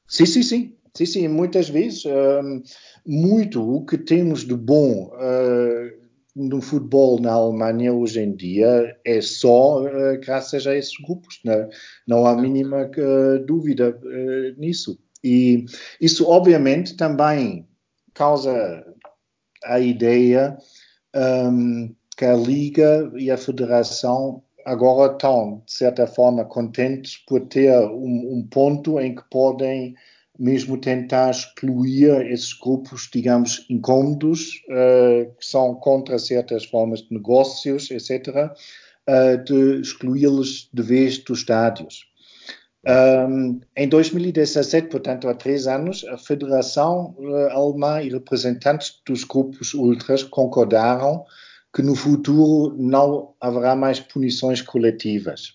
Sim, 0.07 0.27
sim, 0.27 0.43
sim. 0.43 0.75
Sim, 0.95 1.07
sim, 1.07 1.29
muitas 1.29 1.69
vezes. 1.69 2.05
Um, 2.07 2.63
muito 3.07 3.63
o 3.63 3.85
que 3.85 3.99
temos 3.99 4.45
de 4.45 4.55
bom 4.55 5.11
uh, 5.15 5.99
no 6.35 6.61
futebol 6.61 7.21
na 7.21 7.33
Alemanha 7.33 7.93
hoje 7.93 8.21
em 8.21 8.35
dia 8.35 8.97
é 9.05 9.21
só 9.21 9.83
uh, 9.83 10.21
graças 10.25 10.67
a 10.67 10.77
esses 10.77 10.95
grupos, 11.05 11.41
né? 11.45 11.69
não 12.07 12.27
há 12.27 12.37
mínima 12.37 12.85
uh, 12.87 13.45
dúvida 13.45 13.91
uh, 13.91 14.61
nisso. 14.61 14.99
E 15.23 15.65
isso, 16.01 16.29
obviamente, 16.29 16.97
também 16.97 17.67
causa 18.15 18.85
a 19.65 19.79
ideia 19.81 20.57
um, 21.15 21.95
que 22.17 22.25
a 22.25 22.35
Liga 22.35 23.11
e 23.17 23.31
a 23.31 23.37
Federação 23.37 24.43
agora 24.65 25.13
estão, 25.13 25.63
de 25.67 25.73
certa 25.73 26.07
forma, 26.07 26.45
contentes 26.45 27.17
por 27.27 27.41
ter 27.47 27.73
um, 27.79 28.39
um 28.39 28.47
ponto 28.51 28.99
em 29.01 29.15
que 29.15 29.23
podem 29.31 29.95
mesmo 30.39 30.79
tentar 30.79 31.31
excluir 31.31 32.31
esses 32.31 32.53
grupos, 32.53 33.09
digamos, 33.13 33.67
incômodos, 33.69 34.63
uh, 34.69 35.35
que 35.37 35.45
são 35.45 35.75
contra 35.75 36.19
certas 36.19 36.65
formas 36.65 37.01
de 37.01 37.13
negócios, 37.13 37.91
etc., 37.91 38.29
uh, 38.29 38.55
eh, 39.11 39.37
de 39.39 39.81
excluí-los 39.81 40.69
de 40.73 40.83
vez 40.83 41.19
dos 41.19 41.41
estádios. 41.41 42.07
Um, 42.87 43.61
em 43.77 43.89
2017, 43.89 44.89
portanto, 44.89 45.29
há 45.29 45.35
três 45.35 45.67
anos, 45.67 46.05
a 46.09 46.17
Federação 46.17 47.15
uh, 47.19 47.51
Alemã 47.51 48.01
e 48.03 48.09
representantes 48.09 49.01
dos 49.07 49.25
grupos 49.25 49.75
ultras 49.75 50.23
concordaram 50.23 51.25
que 51.75 51.83
no 51.83 51.95
futuro 51.95 52.77
não 52.79 53.35
haverá 53.41 53.75
mais 53.75 54.01
punições 54.01 54.63
coletivas. 54.63 55.55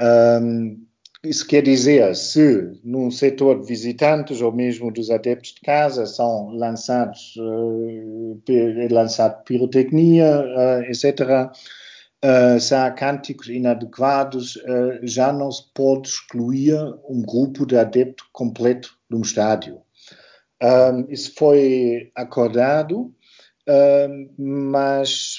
Um, 0.00 0.86
isso 1.24 1.46
quer 1.46 1.62
dizer, 1.62 2.14
se 2.14 2.78
num 2.84 3.10
setor 3.10 3.60
de 3.60 3.66
visitantes 3.66 4.40
ou 4.40 4.52
mesmo 4.52 4.92
dos 4.92 5.10
adeptos 5.10 5.54
de 5.54 5.60
casa 5.60 6.06
são 6.06 6.50
lançados, 6.50 7.34
uh, 7.36 8.40
lançado 8.90 9.42
pirotecnia, 9.42 10.40
uh, 10.40 10.82
etc., 10.90 11.50
uh, 12.26 12.60
se 12.60 12.74
há 12.74 12.90
cânticos 12.90 13.48
inadequados, 13.48 14.56
uh, 14.56 14.98
já 15.02 15.32
não 15.32 15.50
se 15.50 15.62
pode 15.72 16.08
excluir 16.08 16.74
um 17.08 17.22
grupo 17.22 17.64
de 17.64 17.76
adepto 17.76 18.24
completo 18.32 18.96
de 19.08 19.16
um 19.16 19.20
estádio. 19.20 19.80
Um, 20.62 21.06
isso 21.10 21.34
foi 21.36 22.10
acordado, 22.14 23.14
mas 24.38 25.36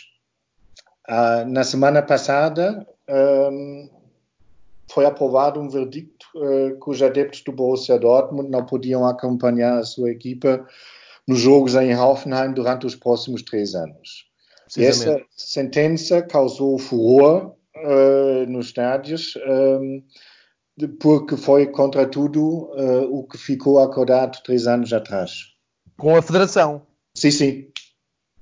uh, 1.10 1.48
na 1.48 1.64
semana 1.64 2.04
passada 2.04 2.86
um, 3.10 3.90
foi 4.92 5.06
aprovado 5.06 5.60
um 5.60 5.70
verdicto 5.70 6.26
uh, 6.36 6.80
que 6.80 6.90
os 6.90 7.02
adeptos 7.02 7.42
do 7.42 7.52
Borussia 7.52 7.98
Dortmund 8.00 8.50
não 8.50 8.66
podiam 8.66 9.06
acompanhar 9.06 9.80
a 9.80 9.84
sua 9.84 10.12
equipa 10.12 10.66
nos 11.28 11.40
jogos 11.40 11.76
em 11.76 11.96
Hoffenheim 11.96 12.54
durante 12.54 12.86
os 12.86 12.96
próximos 12.96 13.42
três 13.42 13.76
anos. 13.76 14.26
E 14.76 14.84
essa 14.84 15.22
sentença 15.36 16.22
causou 16.22 16.78
furor 16.78 17.55
uh, 17.76 18.45
nos 18.49 18.68
estádios, 18.68 19.34
um, 19.47 20.03
porque 20.99 21.38
foi, 21.38 21.68
contra 21.68 22.05
tudo, 22.05 22.70
uh, 22.74 23.20
o 23.20 23.28
que 23.28 23.38
ficou 23.38 23.80
acordado 23.80 24.41
três 24.43 24.68
anos 24.68 24.91
atrás. 24.91 25.53
Com 25.97 26.15
a 26.15 26.22
Federação? 26.22 26.82
Sim, 27.15 27.32
sim. 27.32 27.68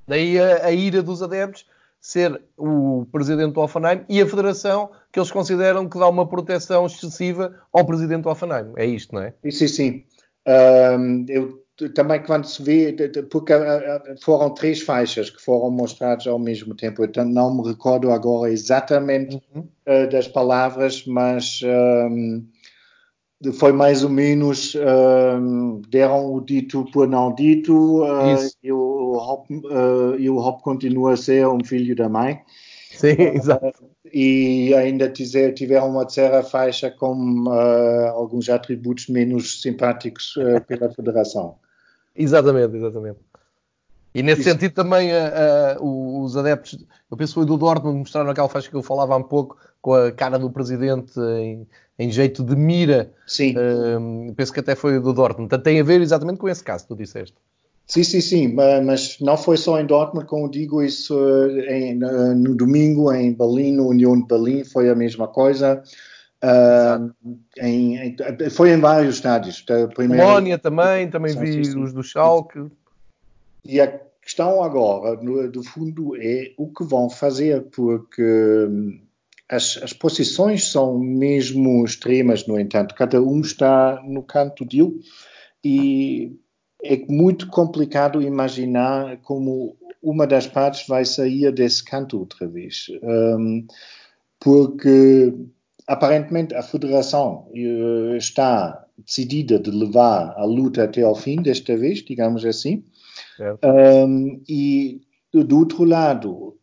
Daí 0.07 0.39
a, 0.39 0.65
a 0.65 0.71
ira 0.71 1.01
dos 1.01 1.21
adeptos 1.21 1.65
ser 2.05 2.39
o 2.55 3.07
presidente 3.11 3.53
do 3.53 3.61
Offenheim 3.61 4.05
e 4.07 4.21
a 4.21 4.27
federação 4.27 4.91
que 5.11 5.17
eles 5.17 5.31
consideram 5.31 5.89
que 5.89 5.97
dá 5.97 6.07
uma 6.07 6.27
proteção 6.27 6.85
excessiva 6.85 7.59
ao 7.73 7.83
presidente 7.83 8.21
do 8.21 8.29
Offenheim. 8.29 8.73
É 8.75 8.85
isto, 8.85 9.15
não 9.15 9.23
é? 9.23 9.33
Sim, 9.49 9.67
sim. 9.67 10.03
Um, 10.47 11.25
eu 11.27 11.64
também 11.93 12.23
quando 12.23 12.45
se 12.45 12.63
vê, 12.63 12.95
porque 13.29 13.51
ah, 13.51 14.01
ah, 14.07 14.15
foram 14.23 14.53
três 14.53 14.81
faixas 14.81 15.29
que 15.29 15.41
foram 15.41 15.69
mostradas 15.69 16.25
ao 16.25 16.39
mesmo 16.39 16.73
tempo, 16.73 17.03
então 17.03 17.25
não 17.25 17.55
me 17.55 17.67
recordo 17.67 18.11
agora 18.11 18.51
exatamente 18.51 19.41
uhum. 19.53 19.67
uh, 19.87 20.09
das 20.09 20.27
palavras, 20.27 21.05
mas 21.05 21.59
um, 22.09 22.45
foi 23.53 23.73
mais 23.73 24.03
ou 24.03 24.09
menos 24.09 24.73
uh, 24.75 25.81
deram 25.89 26.33
o 26.33 26.41
dito 26.41 26.85
por 26.91 27.07
não 27.07 27.33
dito 27.33 28.03
uh, 28.03 28.49
e, 28.63 28.71
o 28.71 29.13
Hop, 29.17 29.49
uh, 29.51 30.15
e 30.17 30.29
o 30.29 30.37
Hop 30.37 30.61
continua 30.61 31.13
a 31.13 31.17
ser 31.17 31.47
um 31.47 31.63
filho 31.63 31.95
da 31.95 32.07
mãe. 32.07 32.41
Sim, 32.91 33.15
exato. 33.35 33.89
e 34.13 34.73
ainda 34.73 35.09
tiveram 35.09 35.89
uma 35.89 36.05
terceira 36.05 36.41
faixa 36.41 36.89
com 36.89 37.49
alguns 38.13 38.47
atributos 38.49 39.07
menos 39.07 39.61
simpáticos 39.61 40.35
pela 40.65 40.89
Federação. 40.89 41.57
Exatamente, 42.15 42.75
exatamente. 42.75 43.19
E 44.13 44.23
nesse 44.23 44.41
Isso. 44.41 44.51
sentido 44.51 44.73
também 44.73 45.11
uh, 45.11 45.83
uh, 45.83 46.23
os 46.23 46.37
adeptos, 46.37 46.79
eu 47.11 47.17
penso 47.17 47.33
que 47.33 47.39
foi 47.39 47.45
do 47.45 47.57
Dortmund, 47.57 47.99
mostraram 47.99 48.29
aquela 48.29 48.47
faixa 48.47 48.69
que 48.69 48.75
eu 48.75 48.81
falava 48.81 49.13
há 49.13 49.17
um 49.17 49.23
pouco, 49.23 49.57
com 49.81 49.93
a 49.93 50.11
cara 50.11 50.39
do 50.39 50.49
presidente 50.49 51.19
em, 51.19 51.67
em 51.99 52.09
jeito 52.09 52.41
de 52.41 52.55
mira. 52.55 53.11
Sim. 53.27 53.53
Uh, 53.57 54.33
penso 54.33 54.53
que 54.53 54.61
até 54.61 54.73
foi 54.73 54.99
do 55.01 55.11
Dortmund. 55.11 55.49
Portanto, 55.49 55.63
tem 55.65 55.81
a 55.81 55.83
ver 55.83 55.99
exatamente 55.99 56.37
com 56.37 56.47
esse 56.47 56.63
caso 56.63 56.85
que 56.85 56.87
tu 56.87 56.95
disseste. 56.95 57.35
Sim, 57.87 58.03
sim, 58.03 58.21
sim, 58.21 58.47
mas 58.83 59.19
não 59.19 59.37
foi 59.37 59.57
só 59.57 59.79
em 59.79 59.85
Dortmund, 59.85 60.25
como 60.25 60.49
digo, 60.49 60.81
isso 60.81 61.15
em, 61.69 61.93
no 61.93 62.55
domingo 62.55 63.13
em 63.13 63.31
Berlim, 63.31 63.73
no 63.73 63.89
União 63.89 64.19
de 64.19 64.25
Berlim, 64.25 64.63
foi 64.63 64.89
a 64.89 64.95
mesma 64.95 65.27
coisa. 65.27 65.83
Uh, 66.45 67.35
em, 67.57 67.97
em, 67.97 68.15
foi 68.51 68.71
em 68.71 68.79
vários 68.79 69.15
estádios. 69.15 69.65
Primeiro, 69.95 70.23
Polónia 70.23 70.59
também, 70.59 71.09
também 71.09 71.35
vi 71.35 71.63
sim, 71.65 71.71
sim. 71.71 71.83
os 71.83 71.91
do 71.91 72.03
Schalke. 72.03 72.67
E 73.63 73.81
a 73.81 73.99
questão 74.21 74.61
agora, 74.61 75.19
no, 75.21 75.51
do 75.51 75.63
fundo, 75.63 76.15
é 76.15 76.51
o 76.55 76.67
que 76.67 76.83
vão 76.83 77.09
fazer, 77.09 77.63
porque 77.71 78.21
hum, 78.21 78.99
as, 79.49 79.79
as, 79.81 79.93
posições 79.93 80.69
são 80.69 80.99
mesmo 80.99 81.83
extremas, 81.83 82.45
no 82.45 82.59
entanto, 82.59 82.93
cada 82.93 83.19
um 83.21 83.41
está 83.41 84.03
no 84.05 84.21
canto 84.21 84.63
dele 84.63 84.99
e 85.63 86.37
é 86.83 86.97
muito 87.09 87.47
complicado 87.47 88.21
imaginar 88.21 89.17
como 89.23 89.75
uma 90.01 90.27
das 90.27 90.45
partes 90.45 90.87
vai 90.87 91.05
sair 91.05 91.51
desse 91.51 91.83
canto 91.83 92.19
outra 92.19 92.47
vez. 92.47 92.87
Um, 93.01 93.65
porque 94.39 95.33
aparentemente 95.87 96.53
a 96.55 96.63
federação 96.63 97.47
uh, 97.51 98.15
está 98.15 98.85
decidida 98.97 99.59
de 99.59 99.71
levar 99.71 100.33
a 100.37 100.45
luta 100.45 100.83
até 100.83 101.01
ao 101.01 101.15
fim, 101.15 101.41
desta 101.41 101.75
vez, 101.77 102.03
digamos 102.03 102.45
assim. 102.45 102.83
Um, 103.63 104.41
e 104.47 105.01
do 105.33 105.59
outro 105.59 105.83
lado, 105.83 106.57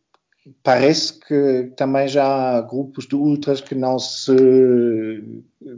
parece 0.63 1.19
que 1.19 1.71
também 1.77 2.07
já 2.07 2.57
há 2.57 2.61
grupos 2.61 3.07
de 3.07 3.15
ultras 3.15 3.61
que 3.61 3.75
não 3.75 3.99
se, 3.99 4.35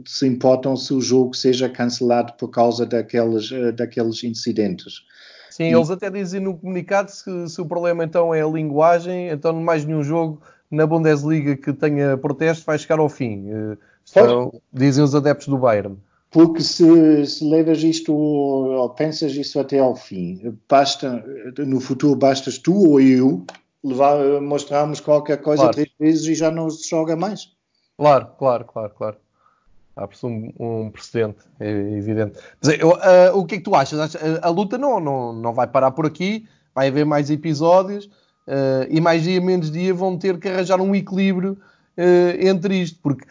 se 0.06 0.26
importam 0.26 0.76
se 0.76 0.94
o 0.94 1.00
jogo 1.00 1.34
seja 1.34 1.68
cancelado 1.68 2.32
por 2.34 2.48
causa 2.48 2.86
daqueles, 2.86 3.50
daqueles 3.74 4.24
incidentes. 4.24 5.02
Sim, 5.50 5.64
e... 5.64 5.74
eles 5.74 5.90
até 5.90 6.10
dizem 6.10 6.40
no 6.40 6.56
comunicado 6.56 7.10
se, 7.10 7.48
se 7.48 7.60
o 7.60 7.66
problema 7.66 8.04
então 8.04 8.34
é 8.34 8.42
a 8.42 8.46
linguagem, 8.46 9.28
então 9.28 9.52
mais 9.60 9.84
nenhum 9.84 10.02
jogo 10.02 10.40
na 10.70 10.86
Bundesliga 10.86 11.56
que 11.56 11.72
tenha 11.72 12.16
protesto 12.16 12.64
vai 12.64 12.78
chegar 12.78 12.98
ao 12.98 13.08
fim. 13.08 13.46
Então, 14.10 14.60
dizem 14.72 15.02
os 15.02 15.14
adeptos 15.14 15.48
do 15.48 15.58
Bayern. 15.58 15.96
Porque 16.30 16.62
se, 16.62 17.26
se 17.26 17.48
levas 17.48 17.82
isto 17.82 18.14
ou 18.14 18.90
pensas 18.90 19.32
isso 19.32 19.58
até 19.58 19.78
ao 19.78 19.96
fim, 19.96 20.56
basta, 20.68 21.24
no 21.58 21.80
futuro 21.80 22.16
bastas 22.16 22.58
tu 22.58 22.74
ou 22.74 23.00
eu 23.00 23.44
levar, 23.82 24.40
mostrarmos 24.40 25.00
qualquer 25.00 25.40
coisa 25.40 25.62
claro. 25.62 25.74
três 25.74 25.90
vezes 25.98 26.26
e 26.26 26.34
já 26.34 26.50
não 26.50 26.68
se 26.68 26.88
joga 26.88 27.16
mais. 27.16 27.52
Claro, 27.96 28.28
claro, 28.38 28.64
claro, 28.64 28.92
claro. 28.96 29.16
Há 29.96 30.06
um, 30.24 30.52
um 30.58 30.90
precedente, 30.90 31.38
é 31.58 31.70
evidente. 31.70 32.38
Mas, 32.62 32.78
eu, 32.78 32.90
uh, 32.90 33.38
o 33.38 33.46
que 33.46 33.54
é 33.54 33.58
que 33.58 33.64
tu 33.64 33.74
achas? 33.74 34.14
A, 34.14 34.46
a, 34.46 34.50
luta 34.50 34.76
não, 34.76 35.00
não, 35.00 35.32
não 35.32 35.54
vai 35.54 35.66
parar 35.66 35.92
por 35.92 36.04
aqui, 36.04 36.46
vai 36.74 36.88
haver 36.88 37.06
mais 37.06 37.30
episódios 37.30 38.10
uh, 38.46 38.86
e 38.88 39.00
mais 39.00 39.22
dia 39.22 39.40
menos 39.40 39.70
dia 39.70 39.92
vão 39.92 40.18
ter 40.18 40.38
que 40.38 40.48
arranjar 40.48 40.80
um 40.80 40.94
equilíbrio 40.94 41.52
uh, 41.96 42.46
entre 42.46 42.76
isto, 42.76 42.98
porque 43.02 43.26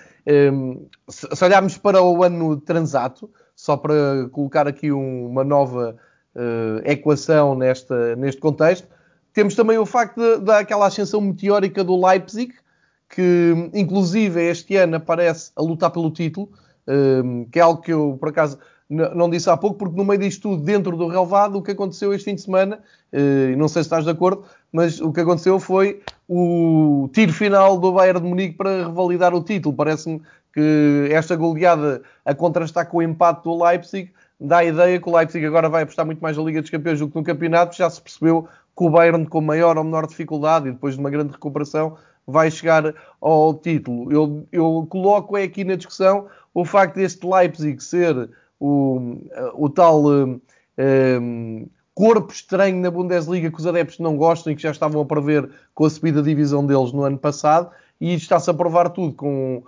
um, 0.52 0.88
se, 1.08 1.28
se 1.34 1.46
olharmos 1.46 1.78
para 1.78 2.02
o 2.02 2.24
ano 2.24 2.58
transato, 2.58 3.30
só 3.56 3.78
para 3.78 4.28
colocar 4.32 4.68
aqui 4.68 4.92
um, 4.92 5.28
uma 5.28 5.44
nova 5.44 5.96
uh, 6.36 6.82
equação 6.90 7.56
nesta, 7.56 8.16
neste 8.16 8.42
contexto, 8.42 8.88
temos 9.34 9.56
também 9.56 9.78
o 9.78 9.86
facto 9.86 10.40
daquela 10.40 10.88
ascensão 10.88 11.22
meteórica 11.22 11.84
do 11.84 12.06
Leipzig, 12.06 12.54
que 13.10 13.70
inclusive 13.74 14.42
este 14.50 14.76
ano 14.78 14.96
aparece 14.96 15.52
a 15.56 15.62
lutar 15.62 15.92
pelo 15.92 16.10
título, 16.10 16.50
um, 16.88 17.46
que 17.46 17.60
é 17.60 17.62
algo 17.62 17.82
que 17.82 17.92
eu, 17.92 18.18
por 18.20 18.30
acaso, 18.30 18.58
não 18.90 19.30
disse 19.30 19.50
há 19.50 19.58
pouco, 19.58 19.78
porque 19.78 19.98
no 19.98 20.06
meio 20.06 20.20
disto 20.20 20.44
tudo, 20.44 20.64
dentro 20.64 20.96
do 20.96 21.08
relevado, 21.08 21.58
o 21.58 21.62
que 21.62 21.72
aconteceu 21.72 22.14
este 22.14 22.26
fim 22.26 22.36
de 22.36 22.42
semana, 22.42 22.80
uh, 23.12 23.58
não 23.58 23.68
sei 23.68 23.82
se 23.82 23.88
estás 23.88 24.04
de 24.04 24.12
acordo, 24.12 24.44
mas 24.72 25.02
o 25.02 25.12
que 25.12 25.22
aconteceu 25.22 25.60
foi 25.60 26.02
o 26.30 27.10
tiro 27.14 27.34
final 27.34 27.78
do 27.80 27.92
Bayern 27.94 28.22
de 28.22 28.28
Munique 28.28 28.56
para 28.56 28.88
revalidar 28.88 29.34
o 29.34 29.42
título. 29.42 29.76
Parece-me 29.76 30.22
que 30.54 31.10
esta 31.12 31.36
goleada 31.36 32.04
a 32.24 32.34
contrastar 32.36 32.88
com 32.88 32.98
o 32.98 33.02
empate 33.02 33.44
do 33.44 33.64
Leipzig 33.64 34.12
dá 34.40 34.60
a 34.60 34.66
ideia 34.66 35.00
que 35.00 35.10
o 35.10 35.16
Leipzig 35.16 35.46
agora 35.46 35.70
vai 35.70 35.84
apostar 35.84 36.06
muito 36.06 36.20
mais 36.20 36.38
na 36.38 36.44
Liga 36.44 36.62
dos 36.62 36.70
Campeões 36.70 37.00
do 37.00 37.10
que 37.10 37.16
no 37.16 37.24
campeonato, 37.24 37.76
já 37.76 37.90
se 37.90 38.02
percebeu 38.02 38.48
que 38.78 38.84
o 38.84 38.90
Bayern, 38.90 39.26
com 39.26 39.42
maior 39.42 39.78
ou 39.78 39.84
menor 39.84 40.06
dificuldade 40.06 40.68
e 40.68 40.72
depois 40.72 40.96
de 40.96 41.00
uma 41.00 41.10
grande 41.10 41.32
recuperação, 41.32 41.98
vai 42.28 42.52
chegar 42.52 42.94
ao 43.22 43.54
título. 43.54 44.12
Eu, 44.12 44.48
eu 44.52 44.86
coloco 44.90 45.38
é 45.38 45.44
aqui 45.44 45.64
na 45.64 45.76
discussão 45.76 46.28
o 46.54 46.66
facto 46.66 46.96
deste 46.96 47.26
Leipzig 47.26 47.82
ser 47.82 48.30
o, 48.66 49.66
o 49.66 49.70
tal 49.70 50.06
um, 50.06 50.42
um, 51.22 51.68
corpo 51.94 52.34
estranho 52.34 52.78
na 52.82 52.90
Bundesliga 52.90 53.52
que 53.52 53.60
os 53.60 53.68
adeptos 53.68 54.00
não 54.00 54.18
gostam 54.18 54.52
e 54.52 54.56
que 54.56 54.62
já 54.62 54.72
estavam 54.72 55.02
a 55.02 55.06
prever 55.06 55.50
com 55.74 55.86
a 55.86 55.90
subida 55.90 56.22
da 56.22 56.28
divisão 56.28 56.66
deles 56.66 56.92
no 56.92 57.04
ano 57.04 57.18
passado 57.18 57.70
e 58.00 58.14
está-se 58.14 58.50
a 58.50 58.54
provar 58.54 58.90
tudo 58.90 59.14
com... 59.14 59.64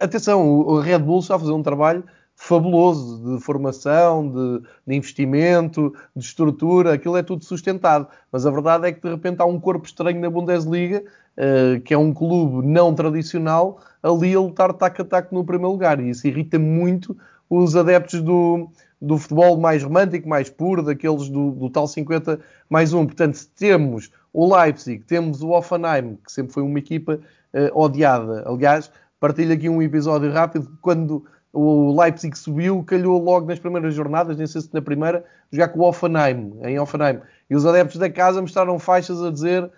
Atenção, 0.00 0.48
o 0.48 0.80
Red 0.80 1.00
Bull 1.00 1.18
está 1.18 1.36
a 1.36 1.38
fazer 1.38 1.52
um 1.52 1.62
trabalho 1.62 2.02
fabuloso 2.36 3.36
de 3.36 3.42
formação, 3.42 4.28
de, 4.28 4.68
de, 4.86 4.94
investimento, 4.94 5.94
de 6.14 6.24
estrutura, 6.24 6.92
aquilo 6.92 7.16
é 7.16 7.22
tudo 7.22 7.44
sustentado. 7.44 8.06
Mas 8.30 8.46
a 8.46 8.50
verdade 8.50 8.86
é 8.86 8.92
que 8.92 9.00
de 9.00 9.08
repente 9.08 9.40
há 9.40 9.46
um 9.46 9.58
corpo 9.58 9.86
estranho 9.86 10.20
na 10.20 10.28
Bundesliga, 10.28 11.02
uh, 11.36 11.80
que 11.80 11.94
é 11.94 11.98
um 11.98 12.12
clube 12.12 12.66
não 12.66 12.94
tradicional, 12.94 13.80
ali 14.02 14.34
a 14.34 14.40
lutar 14.40 14.72
taco 14.74 15.02
a 15.02 15.04
taco 15.04 15.34
no 15.34 15.44
primeiro 15.44 15.72
lugar. 15.72 15.98
E 15.98 16.10
isso 16.10 16.26
irrita 16.26 16.58
muito 16.58 17.16
os 17.48 17.76
adeptos 17.76 18.20
do, 18.20 18.68
do 19.00 19.18
futebol 19.18 19.56
mais 19.58 19.82
romântico, 19.82 20.28
mais 20.28 20.50
puro, 20.50 20.82
daqueles 20.82 21.28
do, 21.28 21.50
do 21.52 21.70
tal 21.70 21.86
50 21.86 22.40
mais 22.68 22.92
um. 22.92 23.06
Portanto, 23.06 23.34
se 23.34 23.48
temos 23.48 24.10
o 24.32 24.54
Leipzig, 24.54 25.02
temos 25.04 25.42
o 25.42 25.50
Offenheim, 25.50 26.18
que 26.24 26.32
sempre 26.32 26.52
foi 26.52 26.62
uma 26.62 26.78
equipa 26.78 27.18
uh, 27.54 27.78
odiada. 27.78 28.44
Aliás, 28.46 28.90
partilho 29.18 29.52
aqui 29.52 29.68
um 29.68 29.80
episódio 29.80 30.30
rápido, 30.32 30.70
quando 30.80 31.24
o 31.52 31.98
Leipzig 31.98 32.36
subiu, 32.36 32.84
calhou 32.84 33.22
logo 33.22 33.46
nas 33.46 33.58
primeiras 33.58 33.94
jornadas, 33.94 34.36
nem 34.36 34.46
sei 34.46 34.60
se 34.60 34.74
na 34.74 34.82
primeira, 34.82 35.24
jogar 35.50 35.68
com 35.68 35.80
o 35.80 35.88
Offenheim, 35.88 36.52
em 36.62 36.78
Offenheim. 36.78 37.20
E 37.48 37.56
os 37.56 37.64
adeptos 37.64 37.98
da 37.98 38.10
casa 38.10 38.42
mostraram 38.42 38.78
faixas 38.78 39.22
a 39.22 39.30
dizer 39.30 39.70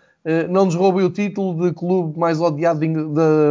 não 0.49 0.67
nos 0.67 0.75
roubem 0.75 1.05
o 1.05 1.11
título 1.11 1.67
de 1.67 1.75
clube 1.75 2.19
mais 2.19 2.41
odiado 2.41 2.81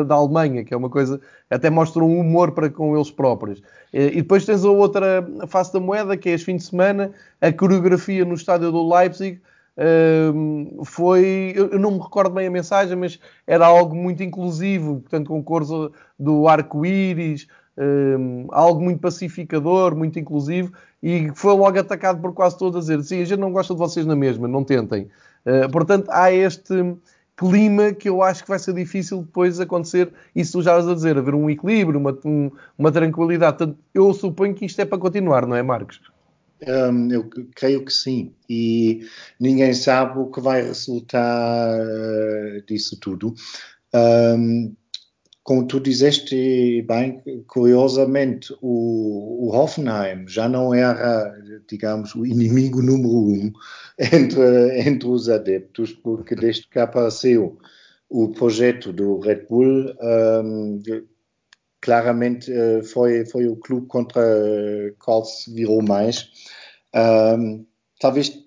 da, 0.03 0.15
Alemanha, 0.15 0.63
que 0.63 0.74
é 0.74 0.78
uma 0.78 0.89
coisa, 0.89 1.20
até 1.49 1.70
mostra 1.70 2.03
um 2.03 2.20
humor 2.20 2.51
para 2.51 2.70
com 2.70 2.95
eles 2.95 3.09
próprios. 3.09 3.61
Eh, 3.93 4.07
e 4.13 4.15
depois 4.18 4.45
tens 4.45 4.63
a 4.63 4.70
outra 4.70 5.28
face 5.47 5.74
da 5.74 5.80
moeda, 5.80 6.15
que 6.18 6.30
é 6.30 6.34
este 6.34 6.45
fim 6.45 6.57
de 6.57 6.63
semana, 6.63 7.11
a 7.41 7.51
coreografia 7.51 8.26
no 8.26 8.36
estádio 8.36 8.72
do 8.72 8.88
Leipzig, 8.88 9.39
ehm, 9.78 10.84
foi, 10.84 11.53
eu 11.55 11.80
não 11.80 11.91
me 11.91 11.99
recordo 11.99 12.34
bem 12.34 12.47
a 12.47 12.51
mensagem, 12.51 12.95
mas 12.95 13.20
era 13.45 13.65
algo 13.65 13.95
muito 13.95 14.22
inclusivo, 14.22 14.99
portanto 15.01 15.30
com 15.30 15.41
cores 15.43 15.70
do 16.20 16.47
arco-íris, 16.47 17.47
um, 17.78 18.47
algo 18.51 18.82
muito 18.82 18.99
pacificador, 18.99 19.95
muito 19.95 20.18
inclusivo, 20.18 20.74
e 21.01 21.32
foi 21.36 21.53
logo 21.53 21.78
atacado 21.80 22.20
por 22.20 22.34
quase 22.34 22.57
todos 22.57 22.78
a 22.78 22.80
dizer: 22.80 23.03
sim, 23.03 23.22
a 23.22 23.26
gente 23.26 23.39
não 23.39 23.51
gosta 23.51 23.74
de 23.74 23.80
vocês 23.80 24.05
na 24.05 24.15
mesma, 24.15 24.47
não 24.47 24.63
tentem. 24.63 25.07
Uh, 25.48 25.72
portanto, 25.72 26.10
há 26.12 26.32
este 26.32 26.74
clima 27.38 27.93
que 27.93 28.10
eu 28.10 28.22
acho 28.22 28.43
que 28.43 28.50
vai 28.50 28.60
ser 28.60 28.74
difícil 28.74 29.22
depois 29.22 29.60
acontecer, 29.60 30.12
isso 30.36 30.54
tu 30.54 30.64
já 30.64 30.76
vas 30.76 30.88
a 30.88 30.95
dizer, 30.95 31.18
haver 31.18 31.36
um 31.36 31.50
equilíbrio, 31.50 32.00
uma, 32.00 32.18
um, 32.26 32.52
uma 32.78 32.91
tranquilidade. 32.91 33.58
Portanto, 33.58 33.80
eu 33.93 34.12
suponho 34.14 34.56
que 34.56 34.66
isto 34.66 34.82
é 34.82 34.86
para 34.86 34.98
continuar, 34.98 35.45
não 35.45 35.56
é, 35.56 35.62
Marcos? 35.62 36.02
Um, 36.68 37.12
eu 37.12 37.30
creio 37.56 37.86
que 37.86 37.93
sim. 37.93 38.34
E 38.50 39.08
ninguém 39.39 39.74
sabe 39.74 40.20
o 40.20 40.26
que 40.26 40.41
vai 40.41 40.64
resultar 40.64 41.80
uh, 41.80 42.62
disso 42.68 43.00
tudo. 43.00 43.36
Um, 43.93 44.76
como 45.48 45.66
tu 45.66 45.80
disseste 45.80 46.82
bem, 46.82 47.24
curiosamente, 47.48 48.54
o, 48.62 49.48
o, 49.48 49.56
Hoffenheim 49.56 50.28
já 50.28 50.50
não 50.50 50.74
era, 50.74 51.34
digamos, 51.70 52.14
o 52.16 52.26
inimigo 52.26 52.82
número 52.82 53.18
um 53.18 53.54
entre, 53.98 54.82
entre 54.82 55.08
os 55.08 55.30
adeptos, 55.30 55.93
porque 55.93 56.36
desde 56.36 56.68
que 56.68 56.78
apareceu 56.78 57.58
o 58.10 58.28
projeto 58.28 58.91
do 58.91 59.20
Red 59.20 59.45
Bull, 59.50 59.95
um, 60.43 60.82
claramente 61.80 62.52
uh, 62.52 62.84
foi, 62.84 63.26
foi 63.26 63.48
o 63.48 63.56
clube 63.56 63.88
contra 63.88 64.22
qual 65.00 65.24
se 65.24 65.50
virou 65.54 65.82
mais. 65.82 66.30
Um, 66.93 67.66
talvez 68.02 68.38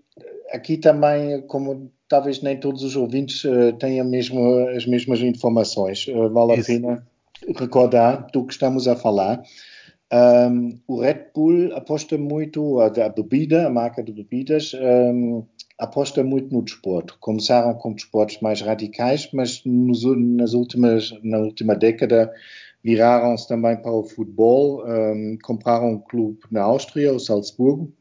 aqui 0.53 0.77
também, 0.77 1.41
como 1.47 1.91
talvez 2.11 2.43
nem 2.43 2.59
todos 2.59 2.83
os 2.83 2.97
ouvintes 2.97 3.45
uh, 3.45 3.73
tenham 3.79 4.07
mesmo 4.07 4.69
as 4.77 4.85
mesmas 4.85 5.21
informações. 5.21 6.07
Uh, 6.09 6.29
vale 6.29 6.55
Isso. 6.57 6.73
a 6.73 6.75
pena 6.75 7.07
recordar 7.57 8.27
do 8.33 8.45
que 8.45 8.53
estamos 8.53 8.87
a 8.87 8.97
falar. 8.97 9.43
Um, 10.13 10.77
o 10.89 11.01
Red 11.01 11.27
Bull 11.33 11.73
aposta 11.75 12.19
muito, 12.19 12.81
a, 12.81 12.87
a, 12.87 13.09
bebida, 13.09 13.69
a 13.69 13.71
marca 13.71 14.03
de 14.03 14.13
bebidas, 14.13 14.73
um, 14.75 15.45
aposta 15.79 16.25
muito 16.25 16.53
no 16.53 16.63
desporto. 16.63 17.17
Começaram 17.21 17.75
com 17.75 17.93
desportos 17.93 18.41
mais 18.41 18.61
radicais, 18.61 19.31
mas 19.33 19.63
nos, 19.65 20.03
nas 20.05 20.53
últimas, 20.53 21.13
na 21.23 21.39
última 21.39 21.77
década 21.77 22.31
viraram-se 22.83 23.47
também 23.47 23.77
para 23.77 23.93
o 23.93 24.03
futebol. 24.03 24.85
Um, 24.85 25.39
compraram 25.45 25.93
um 25.93 25.99
clube 25.99 26.41
na 26.51 26.63
Áustria, 26.63 27.13
o 27.13 27.21
Salzburgo, 27.21 27.93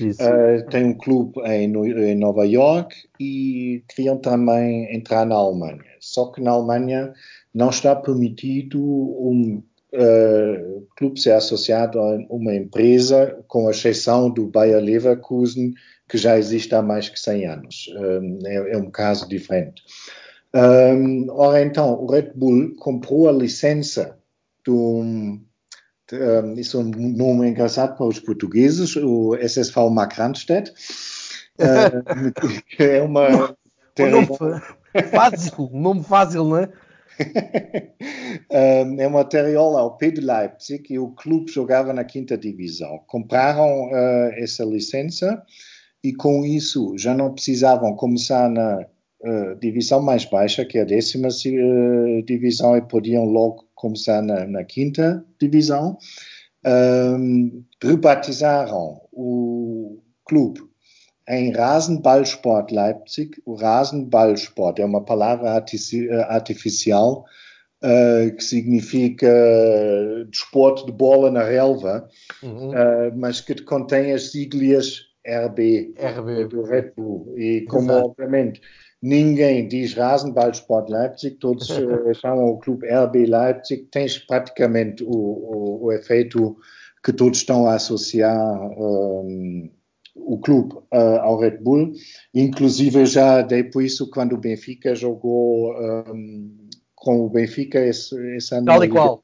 Uh, 0.00 0.68
tem 0.70 0.84
um 0.84 0.94
clube 0.94 1.40
em, 1.44 1.72
em, 1.72 2.14
Nova 2.16 2.44
York 2.46 2.96
e 3.20 3.82
queriam 3.88 4.18
também 4.18 4.94
entrar 4.94 5.24
na 5.24 5.36
Alemanha. 5.36 5.84
Só 6.00 6.32
que 6.32 6.40
na 6.40 6.50
Alemanha 6.50 7.12
não 7.54 7.70
está 7.70 7.94
permitido 7.94 8.80
um 8.80 9.62
uh, 9.92 10.86
clube 10.96 11.20
ser 11.20 11.32
associado 11.32 12.00
a 12.00 12.16
uma 12.28 12.54
empresa, 12.54 13.38
com 13.46 13.70
exceção 13.70 14.30
do 14.30 14.48
Bayer 14.48 14.82
Leverkusen, 14.82 15.72
que 16.08 16.18
já 16.18 16.36
existe 16.38 16.74
há 16.74 16.82
mais 16.82 17.08
que 17.08 17.18
100 17.18 17.46
anos. 17.46 17.90
Um, 17.96 18.38
é, 18.46 18.72
é, 18.72 18.76
um 18.76 18.90
caso 18.90 19.28
diferente. 19.28 19.82
Um, 20.54 21.26
ora, 21.30 21.62
então, 21.62 21.94
o 21.94 22.06
Red 22.06 22.32
Bull 22.34 22.74
comprou 22.76 23.28
a 23.28 23.32
licença 23.32 24.18
do 24.64 24.76
um, 24.76 25.40
isso 26.56 26.78
é 26.78 26.80
um 26.80 26.90
nome 26.90 27.48
engraçado 27.48 27.96
para 27.96 28.06
os 28.06 28.20
portugueses, 28.20 28.96
o 28.96 29.34
SSV 29.36 29.90
Markranstädt, 29.90 30.70
uh, 31.60 32.32
que 32.68 32.82
é 32.82 33.02
uma... 33.02 33.56
nome 33.98 34.28
fácil, 35.10 35.70
nome 35.72 36.04
fácil, 36.04 36.44
não 36.44 36.58
é? 36.58 36.68
é 38.50 39.06
uma 39.06 39.24
terriola 39.24 39.80
ao 39.80 39.96
pé 39.96 40.10
de 40.10 40.20
Leipzig 40.20 40.92
e 40.92 40.98
o 40.98 41.08
clube 41.12 41.50
jogava 41.50 41.92
na 41.92 42.04
quinta 42.04 42.36
divisão. 42.36 43.00
Compraram 43.06 43.86
uh, 43.86 44.32
essa 44.36 44.64
licença 44.64 45.42
e 46.02 46.12
com 46.12 46.44
isso 46.44 46.94
já 46.98 47.14
não 47.14 47.32
precisavam 47.32 47.94
começar 47.96 48.48
na 48.50 48.84
uh, 49.24 49.58
divisão 49.60 50.00
mais 50.00 50.24
baixa, 50.24 50.64
que 50.64 50.78
é 50.78 50.82
a 50.82 50.84
décima 50.84 51.28
uh, 51.28 52.22
divisão, 52.24 52.76
e 52.76 52.82
podiam 52.82 53.24
logo 53.24 53.66
começar 53.74 54.22
na, 54.22 54.46
na 54.46 54.64
quinta 54.64 55.24
divisão, 55.40 55.98
um, 56.66 57.62
rebatizaram 57.82 59.00
o 59.12 60.00
clube 60.24 60.60
em 61.28 61.52
Rasenballsport 61.52 62.70
Leipzig. 62.70 63.30
O 63.44 63.54
Rasenballsport 63.54 64.78
é 64.78 64.84
uma 64.84 65.04
palavra 65.04 65.50
artificial 66.28 67.24
uh, 67.82 68.34
que 68.36 68.42
significa 68.42 69.28
desporto 70.30 70.86
de 70.86 70.92
bola 70.92 71.30
na 71.30 71.42
relva, 71.42 72.08
uhum. 72.42 72.70
uh, 72.70 73.12
mas 73.14 73.40
que 73.40 73.62
contém 73.62 74.12
as 74.12 74.30
siglas 74.30 75.00
RB, 75.26 75.94
RB. 75.98 76.48
do 76.48 76.62
Red 76.62 76.92
Bull. 76.96 77.34
E 77.38 77.62
como, 77.68 77.90
Exato. 77.90 78.06
obviamente, 78.08 78.60
ninguém 79.04 79.68
diz 79.68 79.92
Rasenballsport 79.92 80.88
Leipzig, 80.88 81.36
todos 81.36 81.68
uh, 81.76 82.14
chamam 82.14 82.46
o 82.46 82.58
clube 82.58 82.86
RB 82.88 83.26
Leipzig, 83.26 83.86
tens 83.90 84.18
praticamente 84.18 85.04
o, 85.04 85.10
o, 85.10 85.84
o, 85.84 85.92
efeito 85.92 86.56
que 87.04 87.12
todos 87.12 87.38
estão 87.38 87.66
a 87.66 87.74
associar 87.74 88.58
um, 88.80 89.70
o 90.16 90.38
clube 90.38 90.74
uh, 90.74 91.20
ao 91.20 91.38
Red 91.38 91.58
Bull. 91.58 91.92
Inclusive, 92.32 93.04
já 93.04 93.42
dei 93.42 93.64
por 93.64 93.82
isso 93.82 94.08
quando 94.08 94.32
o 94.32 94.40
Benfica 94.40 94.94
jogou 94.94 95.74
um, 95.74 96.56
com 96.94 97.26
o 97.26 97.28
Benfica 97.28 97.84
esse, 97.84 98.16
esse 98.36 98.54
ano. 98.54 98.64
Tal 98.64 98.84
e 98.84 98.88
qual. 98.88 99.23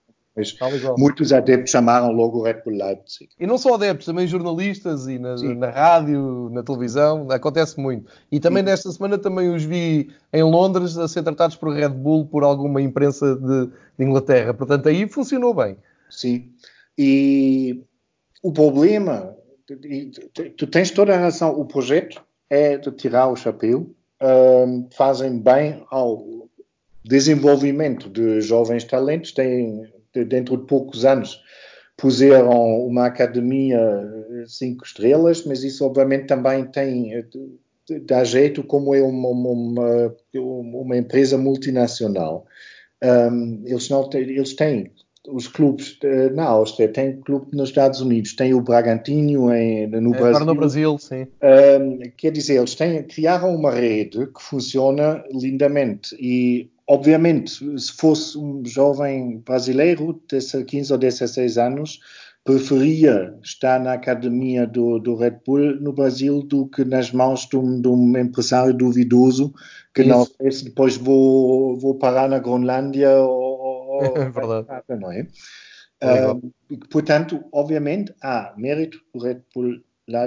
Muitos 0.96 1.32
adeptos 1.32 1.70
chamaram 1.70 2.12
logo 2.12 2.38
o 2.38 2.42
Red 2.42 2.62
Bull 2.64 2.74
Leipzig. 2.74 3.30
E 3.38 3.46
não 3.46 3.58
só 3.58 3.74
adeptos, 3.74 4.06
também 4.06 4.26
jornalistas 4.26 5.06
e 5.06 5.18
na, 5.18 5.34
na 5.36 5.70
rádio, 5.70 6.48
na 6.52 6.62
televisão, 6.62 7.26
acontece 7.30 7.78
muito. 7.80 8.10
E 8.30 8.38
também 8.38 8.62
Sim. 8.62 8.70
nesta 8.70 8.92
semana 8.92 9.18
também 9.18 9.52
os 9.52 9.64
vi 9.64 10.10
em 10.32 10.42
Londres 10.42 10.96
a 10.96 11.08
ser 11.08 11.22
tratados 11.22 11.56
por 11.56 11.72
Red 11.72 11.90
Bull 11.90 12.26
por 12.26 12.44
alguma 12.44 12.80
imprensa 12.80 13.34
de, 13.34 13.66
de 13.98 14.04
Inglaterra. 14.04 14.54
Portanto, 14.54 14.88
aí 14.88 15.08
funcionou 15.08 15.52
bem. 15.52 15.76
Sim. 16.08 16.52
E 16.96 17.82
o 18.42 18.52
problema, 18.52 19.34
tu 20.56 20.66
tens 20.66 20.90
toda 20.90 21.14
a 21.14 21.18
razão, 21.18 21.58
o 21.58 21.64
projeto 21.64 22.22
é 22.48 22.76
de 22.76 22.90
tirar 22.92 23.28
o 23.28 23.36
chapéu, 23.36 23.90
um, 24.22 24.88
fazem 24.92 25.38
bem 25.38 25.84
ao 25.90 26.24
desenvolvimento 27.04 28.08
de 28.08 28.40
jovens 28.40 28.84
talentos, 28.84 29.32
têm 29.32 29.90
dentro 30.12 30.56
de 30.56 30.66
poucos 30.66 31.04
anos 31.04 31.40
puseram 31.96 32.86
uma 32.86 33.06
academia 33.06 33.78
cinco 34.46 34.84
estrelas, 34.84 35.44
mas 35.44 35.62
isso 35.62 35.84
obviamente 35.84 36.26
também 36.26 36.64
tem 36.64 37.12
dá 38.06 38.22
jeito 38.24 38.62
como 38.62 38.94
é 38.94 39.02
uma, 39.02 39.28
uma, 39.28 40.14
uma 40.34 40.96
empresa 40.96 41.36
multinacional. 41.36 42.46
Um, 43.02 43.62
eles, 43.64 43.88
não 43.88 44.08
têm, 44.08 44.22
eles 44.22 44.54
têm 44.54 44.92
os 45.28 45.46
clubes 45.46 45.98
uh, 46.02 46.34
na 46.34 46.44
Áustria, 46.44 46.88
tem 46.88 47.20
clube 47.20 47.46
nos 47.52 47.68
Estados 47.68 48.00
Unidos, 48.00 48.34
tem 48.34 48.54
o 48.54 48.60
Bragantino 48.60 49.52
em, 49.54 49.86
no 49.86 50.14
é, 50.14 50.18
Brasil. 50.18 50.46
no 50.46 50.54
Brasil, 50.54 50.98
sim. 50.98 51.26
Um, 51.42 52.00
quer 52.16 52.32
dizer, 52.32 52.56
eles 52.56 52.74
têm, 52.74 53.02
criaram 53.02 53.54
uma 53.54 53.70
rede 53.70 54.26
que 54.26 54.42
funciona 54.42 55.22
lindamente 55.32 56.16
e 56.18 56.70
obviamente, 56.88 57.52
se 57.78 57.92
fosse 57.92 58.36
um 58.36 58.64
jovem 58.64 59.38
brasileiro 59.46 60.20
de 60.28 60.64
15 60.64 60.92
ou 60.92 60.98
16 60.98 61.56
anos, 61.56 62.00
preferia 62.44 63.32
estar 63.44 63.78
na 63.78 63.92
academia 63.92 64.66
do, 64.66 64.98
do, 64.98 65.14
Red 65.14 65.38
Bull 65.46 65.80
no 65.80 65.92
Brasil 65.92 66.42
do 66.42 66.66
que 66.66 66.84
nas 66.84 67.12
mãos 67.12 67.46
de 67.46 67.56
um, 67.56 67.80
de 67.80 67.86
um 67.86 68.18
empresário 68.18 68.74
duvidoso 68.74 69.52
que 69.94 70.02
Isso. 70.02 70.10
não 70.10 70.24
sei 70.24 70.50
se 70.50 70.64
depois 70.64 70.96
vou, 70.96 71.78
vou 71.78 71.94
parar 71.94 72.28
na 72.28 72.38
Groenlândia 72.38 73.10
ou 73.20 73.49
é 74.16 74.30
verdade. 74.30 74.68
Nada, 74.68 74.96
não 74.96 75.12
é? 75.12 75.26
Uh, 76.02 76.78
portanto, 76.90 77.44
obviamente, 77.52 78.14
há 78.22 78.54
mérito 78.56 78.98
do 79.14 79.22
Red 79.22 79.42
Bull 79.54 79.82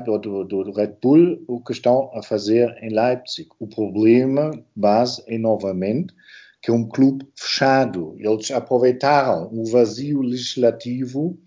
do, 0.06 0.18
do, 0.18 0.64
do, 0.64 0.72
Red 0.72 0.96
Bull 1.02 1.44
o 1.48 1.60
que 1.60 1.74
estão 1.74 2.10
a 2.14 2.24
fazer 2.24 2.78
em 2.82 2.90
Leipzig. 2.90 3.50
O 3.60 3.68
problema 3.68 4.52
base 4.76 5.22
é 5.28 5.38
novamente 5.38 6.14
que 6.62 6.72
é 6.72 6.74
um 6.74 6.88
clube 6.88 7.28
fechado. 7.36 8.16
Eles 8.18 8.50
aproveitaram 8.50 9.50
o 9.52 9.66
vazio 9.66 10.22
legislativo 10.22 11.38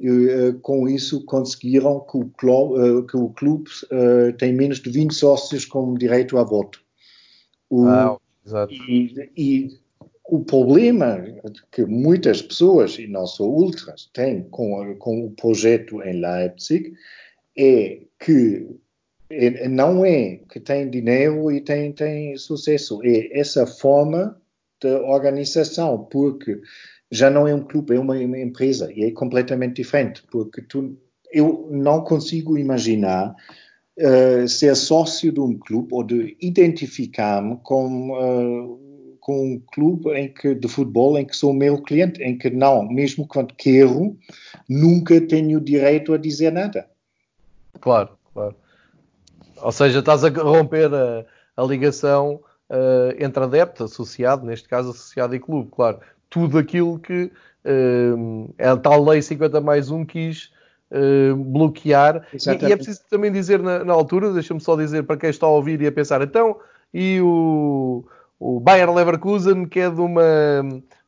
e 0.00 0.08
uh, 0.08 0.58
com 0.60 0.88
isso 0.88 1.24
conseguiram 1.26 2.00
que 2.00 2.16
o, 2.16 2.24
clube, 2.30 2.80
uh, 2.80 3.06
que 3.06 3.16
o 3.16 3.28
clube 3.28 3.70
uh, 3.84 4.32
tem 4.38 4.52
menos 4.52 4.80
de 4.80 4.90
20 4.90 5.12
sócios 5.12 5.66
com 5.66 5.94
direito 5.94 6.38
a 6.38 6.42
voto. 6.42 6.80
O, 7.68 7.86
ah, 7.86 8.18
e, 8.88 9.30
e, 9.36 9.80
o 10.24 10.44
problema 10.44 11.22
que 11.70 11.84
muitas 11.84 12.40
pessoas, 12.40 12.98
e 12.98 13.06
não 13.06 13.26
só 13.26 13.44
ultras, 13.44 14.08
têm 14.12 14.44
com, 14.44 14.94
com 14.96 15.26
o 15.26 15.30
projeto 15.30 16.02
em 16.02 16.20
Leipzig 16.20 16.92
é 17.58 18.00
que 18.18 18.66
é, 19.30 19.68
não 19.68 20.04
é 20.04 20.40
que 20.48 20.60
tem 20.60 20.90
dinheiro 20.90 21.50
e 21.50 21.60
tem, 21.60 21.92
tem 21.92 22.36
sucesso, 22.36 23.00
é 23.02 23.38
essa 23.38 23.66
forma 23.66 24.40
de 24.80 24.88
organização, 24.88 26.04
porque 26.10 26.60
já 27.10 27.30
não 27.30 27.46
é 27.46 27.54
um 27.54 27.62
clube, 27.62 27.94
é 27.94 27.98
uma, 27.98 28.14
uma 28.14 28.38
empresa 28.38 28.92
e 28.92 29.04
é 29.04 29.10
completamente 29.10 29.76
diferente, 29.76 30.22
porque 30.30 30.62
tu, 30.62 30.96
eu 31.32 31.68
não 31.70 32.04
consigo 32.04 32.58
imaginar 32.58 33.34
uh, 33.98 34.48
ser 34.48 34.74
sócio 34.76 35.32
de 35.32 35.40
um 35.40 35.58
clube 35.58 35.88
ou 35.92 36.04
de 36.04 36.36
identificar-me 36.40 37.58
com, 37.62 38.10
uh, 38.12 38.91
com 39.22 39.54
um 39.54 39.62
clube 39.72 40.10
em 40.14 40.28
que, 40.28 40.52
de 40.52 40.66
futebol 40.66 41.16
em 41.16 41.24
que 41.24 41.36
sou 41.36 41.54
meu 41.54 41.80
cliente, 41.80 42.20
em 42.20 42.36
que 42.36 42.50
não, 42.50 42.82
mesmo 42.82 43.24
quando 43.24 43.54
quero, 43.54 44.18
nunca 44.68 45.20
tenho 45.20 45.60
direito 45.60 46.12
a 46.12 46.18
dizer 46.18 46.50
nada. 46.50 46.88
Claro, 47.80 48.10
claro. 48.34 48.56
Ou 49.58 49.70
seja, 49.70 50.00
estás 50.00 50.24
a 50.24 50.28
romper 50.28 50.92
a, 50.92 51.24
a 51.56 51.62
ligação 51.62 52.40
uh, 52.68 53.14
entre 53.16 53.44
adepto, 53.44 53.84
associado, 53.84 54.44
neste 54.44 54.68
caso 54.68 54.90
associado 54.90 55.36
e 55.36 55.38
clube, 55.38 55.70
claro. 55.70 56.00
Tudo 56.28 56.58
aquilo 56.58 56.98
que 56.98 57.30
uh, 57.64 58.52
a 58.58 58.76
tal 58.76 59.04
lei 59.04 59.22
50 59.22 59.60
mais 59.60 59.88
1 59.88 60.04
quis 60.04 60.50
uh, 60.90 61.36
bloquear. 61.36 62.26
E, 62.34 62.66
e, 62.66 62.72
é 62.72 62.76
preciso 62.76 63.02
também 63.08 63.30
dizer 63.30 63.62
na, 63.62 63.84
na 63.84 63.92
altura, 63.92 64.32
deixa-me 64.32 64.60
só 64.60 64.74
dizer 64.74 65.04
para 65.04 65.16
quem 65.16 65.30
está 65.30 65.46
a 65.46 65.50
ouvir 65.50 65.80
e 65.80 65.86
a 65.86 65.92
pensar, 65.92 66.20
então, 66.22 66.58
e 66.92 67.20
o, 67.20 68.04
o 68.42 68.58
Bayer 68.58 68.92
Leverkusen, 68.92 69.66
que 69.66 69.78
é 69.78 69.88
de 69.88 70.00
uma, 70.00 70.22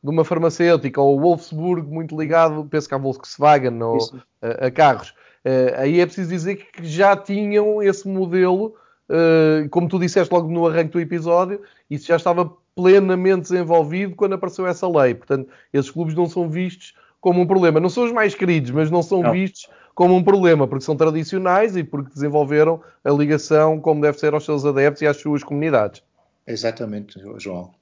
de 0.01 0.09
uma 0.09 0.23
farmacêutica, 0.23 1.01
ou 1.01 1.17
o 1.17 1.21
Wolfsburg, 1.21 1.85
muito 1.85 2.17
ligado, 2.17 2.65
penso 2.69 2.87
que 2.87 2.95
à 2.95 2.97
Volkswagen, 2.97 3.81
ou 3.83 3.97
a, 4.41 4.67
a, 4.67 4.71
carros. 4.71 5.09
Uh, 5.45 5.75
aí 5.77 5.99
é 5.99 6.05
preciso 6.05 6.29
dizer 6.29 6.55
que 6.55 6.85
já 6.85 7.15
tinham 7.15 7.83
esse 7.83 8.07
modelo 8.07 8.73
Uh, 9.07 9.69
como 9.69 9.87
tu 9.87 9.99
disseste 9.99 10.33
logo 10.33 10.51
no 10.51 10.67
arranque 10.67 10.93
do 10.93 10.99
episódio, 10.99 11.61
isso 11.87 12.07
já 12.07 12.15
estava 12.15 12.51
plenamente 12.75 13.43
desenvolvido 13.43 14.15
quando 14.15 14.33
apareceu 14.33 14.65
essa 14.65 14.87
lei. 14.87 15.13
Portanto, 15.13 15.47
esses 15.71 15.91
clubes 15.91 16.15
não 16.15 16.27
são 16.27 16.49
vistos 16.49 16.95
como 17.21 17.39
um 17.39 17.45
problema. 17.45 17.79
Não 17.79 17.87
são 17.87 18.03
os 18.03 18.11
mais 18.11 18.33
queridos, 18.33 18.71
mas 18.71 18.89
não 18.89 19.03
são 19.03 19.21
não. 19.21 19.31
vistos 19.31 19.69
como 19.93 20.15
um 20.15 20.23
problema, 20.23 20.67
porque 20.67 20.83
são 20.83 20.95
tradicionais 20.95 21.77
e 21.77 21.83
porque 21.83 22.15
desenvolveram 22.15 22.81
a 23.03 23.11
ligação 23.11 23.79
como 23.79 24.01
deve 24.01 24.19
ser 24.19 24.33
aos 24.33 24.43
seus 24.43 24.65
adeptos 24.65 25.03
e 25.03 25.07
às 25.07 25.17
suas 25.17 25.43
comunidades. 25.43 26.01
Exatamente, 26.47 27.19
João. 27.37 27.73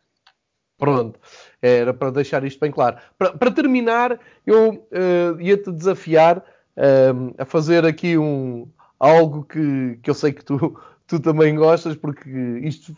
Pronto, 0.77 1.19
era 1.61 1.93
para 1.93 2.11
deixar 2.11 2.43
isto 2.43 2.59
bem 2.59 2.71
claro. 2.71 2.97
Para, 3.17 3.37
para 3.37 3.51
terminar, 3.51 4.19
eu 4.45 4.69
uh, 4.71 5.39
ia-te 5.39 5.71
desafiar 5.71 6.39
uh, 6.39 7.33
a 7.37 7.45
fazer 7.45 7.85
aqui 7.85 8.17
um, 8.17 8.67
algo 8.99 9.43
que, 9.43 9.99
que 10.01 10.09
eu 10.09 10.13
sei 10.13 10.33
que 10.33 10.43
tu 10.43 10.77
tu 11.05 11.19
também 11.19 11.55
gostas, 11.55 11.95
porque 11.95 12.29
isto 12.63 12.95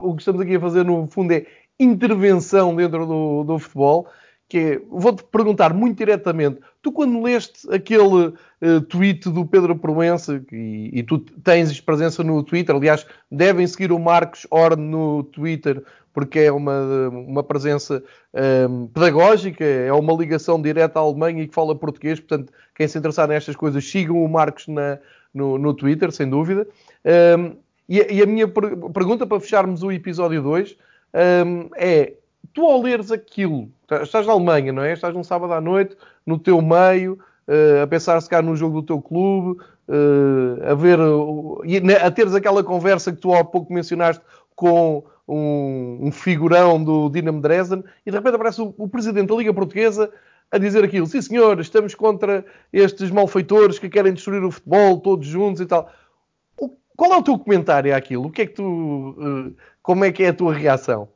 o 0.00 0.14
que 0.14 0.22
estamos 0.22 0.40
aqui 0.40 0.56
a 0.56 0.60
fazer 0.60 0.84
no 0.84 1.06
fundo 1.08 1.32
é 1.32 1.46
intervenção 1.78 2.74
dentro 2.74 3.06
do, 3.06 3.44
do 3.44 3.58
futebol. 3.58 4.08
Que 4.50 4.58
é, 4.58 4.80
vou-te 4.90 5.22
perguntar 5.22 5.72
muito 5.72 5.96
diretamente, 5.96 6.60
tu 6.82 6.90
quando 6.90 7.22
leste 7.22 7.72
aquele 7.72 8.26
uh, 8.26 8.80
tweet 8.88 9.30
do 9.30 9.46
Pedro 9.46 9.76
Proença, 9.76 10.42
e, 10.52 10.90
e, 10.92 11.02
tu 11.04 11.20
tens 11.20 11.80
presença 11.80 12.24
no 12.24 12.42
Twitter, 12.42 12.74
aliás, 12.74 13.06
devem 13.30 13.64
seguir 13.66 13.92
o 13.92 13.98
Marcos 13.98 14.46
Horn 14.50 14.82
no 14.82 15.22
Twitter, 15.22 15.84
porque 16.12 16.40
é 16.40 16.52
uma, 16.52 17.08
uma 17.08 17.42
presença 17.44 18.02
um, 18.34 18.38
ehm, 18.38 18.86
pedagógica, 18.88 19.64
é 19.64 19.92
uma 19.92 20.12
ligação 20.12 20.60
direta 20.60 20.98
à 20.98 21.02
Alemanha 21.02 21.44
e 21.44 21.46
que 21.46 21.54
fala 21.54 21.72
português, 21.76 22.18
portanto, 22.18 22.52
quem 22.74 22.88
se 22.88 22.98
interessar 22.98 23.28
nestas 23.28 23.54
coisas, 23.54 23.88
sigam 23.88 24.22
o 24.22 24.28
Marcos 24.28 24.66
na, 24.66 24.98
no, 25.32 25.56
no 25.56 25.72
Twitter, 25.72 26.10
sem 26.10 26.28
dúvida. 26.28 26.66
Um, 27.38 27.56
e, 27.88 27.98
e, 27.98 28.22
a 28.22 28.26
minha 28.26 28.46
per 28.46 28.76
pergunta 28.92 29.26
para 29.26 29.40
fecharmos 29.40 29.82
o 29.82 29.90
episódio 29.90 30.42
2 30.42 30.76
um, 31.46 31.68
é: 31.76 32.14
tu 32.52 32.64
ao 32.66 32.82
leres 32.82 33.10
aquilo, 33.10 33.68
tá, 33.86 34.02
estás 34.02 34.26
na 34.26 34.32
Alemanha, 34.32 34.72
não 34.72 34.82
é? 34.82 34.92
Estás 34.92 35.14
num 35.14 35.24
sábado 35.24 35.52
à 35.52 35.60
noite, 35.60 35.96
no 36.26 36.38
teu 36.38 36.60
meio, 36.60 37.18
uh, 37.48 37.82
a 37.82 37.86
pensar 37.86 38.20
se 38.20 38.28
cá 38.28 38.42
no 38.42 38.56
jogo 38.56 38.80
do 38.80 38.86
teu 38.86 39.00
clube, 39.00 39.60
uh, 39.88 40.70
a 40.70 40.74
ver, 40.74 40.98
uh, 41.00 41.60
a 42.04 42.10
teres 42.10 42.34
aquela 42.34 42.62
conversa 42.64 43.12
que 43.12 43.18
tu 43.18 43.34
há 43.34 43.44
pouco 43.44 43.72
mencionaste 43.72 44.22
com 44.54 45.04
um, 45.26 45.98
um 46.02 46.12
figurão 46.12 46.82
do 46.82 47.08
Dinamo 47.08 47.40
Dresden, 47.40 47.84
e 48.04 48.10
de 48.10 48.16
repente 48.16 48.34
aparece 48.34 48.60
o, 48.60 48.74
o 48.76 48.88
presidente 48.88 49.28
da 49.28 49.36
Liga 49.36 49.54
Portuguesa 49.54 50.10
a 50.50 50.58
dizer 50.58 50.82
aquilo. 50.84 51.06
Sim, 51.06 51.22
senhor, 51.22 51.60
estamos 51.60 51.94
contra 51.94 52.44
estes 52.72 53.10
malfeitores 53.10 53.78
que 53.78 53.88
querem 53.88 54.12
destruir 54.12 54.42
o 54.42 54.50
futebol, 54.50 54.98
todos 54.98 55.26
juntos 55.26 55.60
e 55.60 55.66
tal. 55.66 55.90
Qual 56.96 57.12
é 57.12 57.16
o 57.16 57.22
teu 57.22 57.38
comentário 57.38 57.94
àquilo? 57.96 58.26
O 58.26 58.30
que 58.30 58.42
é 58.42 58.46
que 58.46 58.54
tu, 58.54 59.16
eh, 59.18 59.52
como 59.82 60.04
é 60.04 60.12
que 60.12 60.22
é 60.22 60.28
a 60.28 60.34
tua 60.34 60.52
reação? 60.52 61.08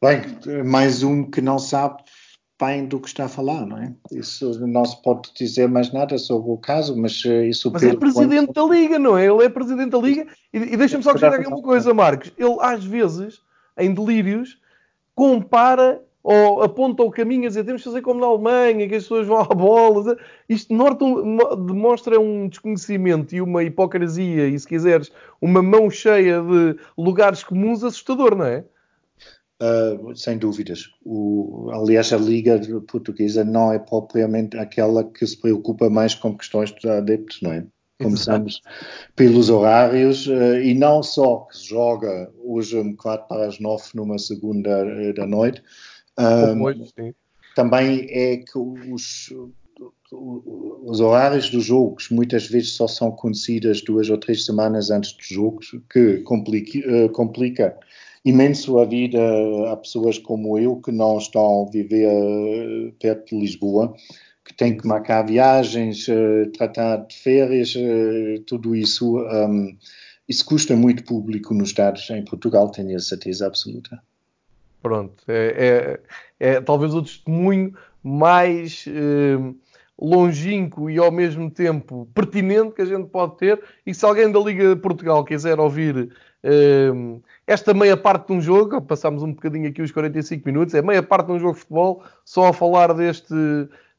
Bem, 0.00 0.22
mais 0.64 1.02
um 1.02 1.24
que 1.24 1.40
não 1.40 1.58
sabe 1.58 2.02
bem 2.60 2.86
do 2.86 3.00
que 3.00 3.08
está 3.08 3.24
a 3.24 3.28
falar, 3.28 3.66
não 3.66 3.78
é? 3.78 3.92
Isso 4.12 4.66
não 4.66 4.84
se 4.84 5.00
pode 5.02 5.32
dizer 5.34 5.68
mais 5.68 5.92
nada 5.92 6.16
sobre 6.18 6.50
o 6.50 6.56
caso, 6.56 6.96
mas 6.96 7.22
eh, 7.24 7.46
isso... 7.46 7.70
Mas 7.72 7.82
é 7.82 7.94
presidente 7.94 8.52
da 8.52 8.64
Liga, 8.64 8.98
não 8.98 9.16
é? 9.16 9.26
Ele 9.26 9.44
é 9.44 9.48
presidente 9.48 9.90
da 9.90 9.98
Liga 9.98 10.26
e, 10.52 10.58
e 10.58 10.76
deixa-me 10.76 11.02
só 11.02 11.10
acrescentar 11.10 11.40
aqui 11.40 11.48
uma 11.48 11.62
coisa, 11.62 11.92
Marcos. 11.94 12.32
Ele, 12.36 12.56
às 12.60 12.84
vezes, 12.84 13.40
em 13.76 13.92
delírios, 13.92 14.58
compara 15.14 16.00
ou 16.22 16.62
aponta 16.62 17.02
o 17.02 17.10
caminho 17.10 17.44
a 17.44 17.48
dizer 17.48 17.64
temos 17.64 17.82
que 17.82 17.88
fazer 17.88 18.02
como 18.02 18.20
na 18.20 18.26
Alemanha, 18.26 18.88
que 18.88 18.94
as 18.96 19.04
pessoas 19.04 19.26
vão 19.26 19.38
à 19.38 19.44
bola. 19.44 20.16
Isto 20.48 20.74
demonstra 21.66 22.20
um 22.20 22.48
desconhecimento 22.48 23.34
e 23.34 23.40
uma 23.40 23.62
hipocrisia, 23.62 24.48
e 24.48 24.58
se 24.58 24.66
quiseres, 24.66 25.10
uma 25.40 25.62
mão 25.62 25.88
cheia 25.88 26.42
de 26.42 26.76
lugares 26.96 27.42
comuns 27.42 27.82
assustador, 27.82 28.36
não 28.36 28.44
é? 28.44 28.64
Uh, 29.60 30.14
sem 30.14 30.38
dúvidas. 30.38 30.88
O, 31.04 31.68
aliás, 31.72 32.12
a 32.12 32.16
Liga 32.16 32.60
Portuguesa 32.86 33.44
não 33.44 33.72
é 33.72 33.78
propriamente 33.80 34.56
aquela 34.56 35.02
que 35.02 35.26
se 35.26 35.36
preocupa 35.36 35.90
mais 35.90 36.14
com 36.14 36.36
questões 36.36 36.70
de 36.70 36.88
adeptos, 36.88 37.42
não 37.42 37.52
é? 37.52 37.66
Começamos 38.00 38.62
pelos 39.16 39.50
horários 39.50 40.28
uh, 40.28 40.60
e 40.62 40.72
não 40.74 41.02
só 41.02 41.38
que 41.38 41.56
se 41.56 41.70
joga 41.70 42.30
hoje 42.44 42.78
um 42.78 42.94
quatro 42.94 43.26
para 43.26 43.48
as 43.48 43.58
nove 43.58 43.82
numa 43.94 44.16
segunda 44.16 44.86
uh, 44.86 45.12
da 45.14 45.26
noite, 45.26 45.60
um, 46.16 47.02
também 47.56 48.06
é 48.10 48.36
que 48.36 48.56
os, 48.56 49.32
os 50.12 51.00
horários 51.00 51.50
dos 51.50 51.64
jogos 51.64 52.08
muitas 52.10 52.46
vezes 52.46 52.74
só 52.74 52.86
são 52.86 53.10
conhecidas 53.10 53.82
duas 53.82 54.08
ou 54.08 54.18
três 54.18 54.44
semanas 54.44 54.92
antes 54.92 55.12
dos 55.12 55.26
jogos, 55.26 55.74
que 55.90 56.18
complica, 56.18 57.08
complica 57.08 57.76
imenso 58.24 58.78
a 58.78 58.84
vida 58.84 59.18
a 59.70 59.76
pessoas 59.76 60.18
como 60.18 60.58
eu 60.58 60.76
que 60.76 60.92
não 60.92 61.18
estão 61.18 61.66
a 61.66 61.70
viver 61.70 62.08
uh, 62.08 62.92
perto 63.00 63.34
de 63.34 63.40
Lisboa, 63.40 63.94
que 64.44 64.54
têm 64.54 64.76
que 64.76 64.86
marcar 64.86 65.22
viagens, 65.22 66.06
uh, 66.08 66.50
tratar 66.52 66.96
de 66.96 67.16
férias, 67.16 67.74
tudo 68.46 68.74
isso. 68.74 69.18
Um, 69.18 69.76
isso 70.28 70.44
custa 70.44 70.76
muito 70.76 71.04
público 71.04 71.54
nos 71.54 71.72
dados 71.72 72.08
em 72.10 72.22
Portugal, 72.22 72.70
tenho 72.70 72.94
a 72.94 73.00
certeza 73.00 73.46
absoluta. 73.46 73.98
Pronto, 74.82 75.24
é, 75.26 75.98
é, 76.38 76.48
é 76.56 76.60
talvez 76.60 76.94
o 76.94 77.02
testemunho 77.02 77.72
mais 78.02 78.84
eh, 78.86 79.54
longínquo 80.00 80.88
e 80.88 80.98
ao 80.98 81.10
mesmo 81.10 81.50
tempo 81.50 82.08
pertinente 82.14 82.74
que 82.74 82.82
a 82.82 82.86
gente 82.86 83.08
pode 83.08 83.36
ter. 83.36 83.60
E 83.84 83.92
se 83.92 84.04
alguém 84.04 84.30
da 84.30 84.38
Liga 84.38 84.74
de 84.74 84.80
Portugal 84.80 85.24
quiser 85.24 85.58
ouvir 85.58 85.96
eh, 85.98 86.08
esta 87.46 87.74
meia 87.74 87.96
parte 87.96 88.28
de 88.28 88.32
um 88.32 88.40
jogo, 88.40 88.80
passamos 88.80 89.22
um 89.22 89.32
bocadinho 89.32 89.68
aqui 89.68 89.82
os 89.82 89.90
45 89.90 90.46
minutos, 90.46 90.74
é 90.74 90.82
meia 90.82 91.02
parte 91.02 91.26
de 91.26 91.32
um 91.32 91.38
jogo 91.38 91.54
de 91.54 91.60
futebol, 91.60 92.04
só 92.24 92.48
a 92.48 92.52
falar 92.52 92.92
deste, 92.94 93.34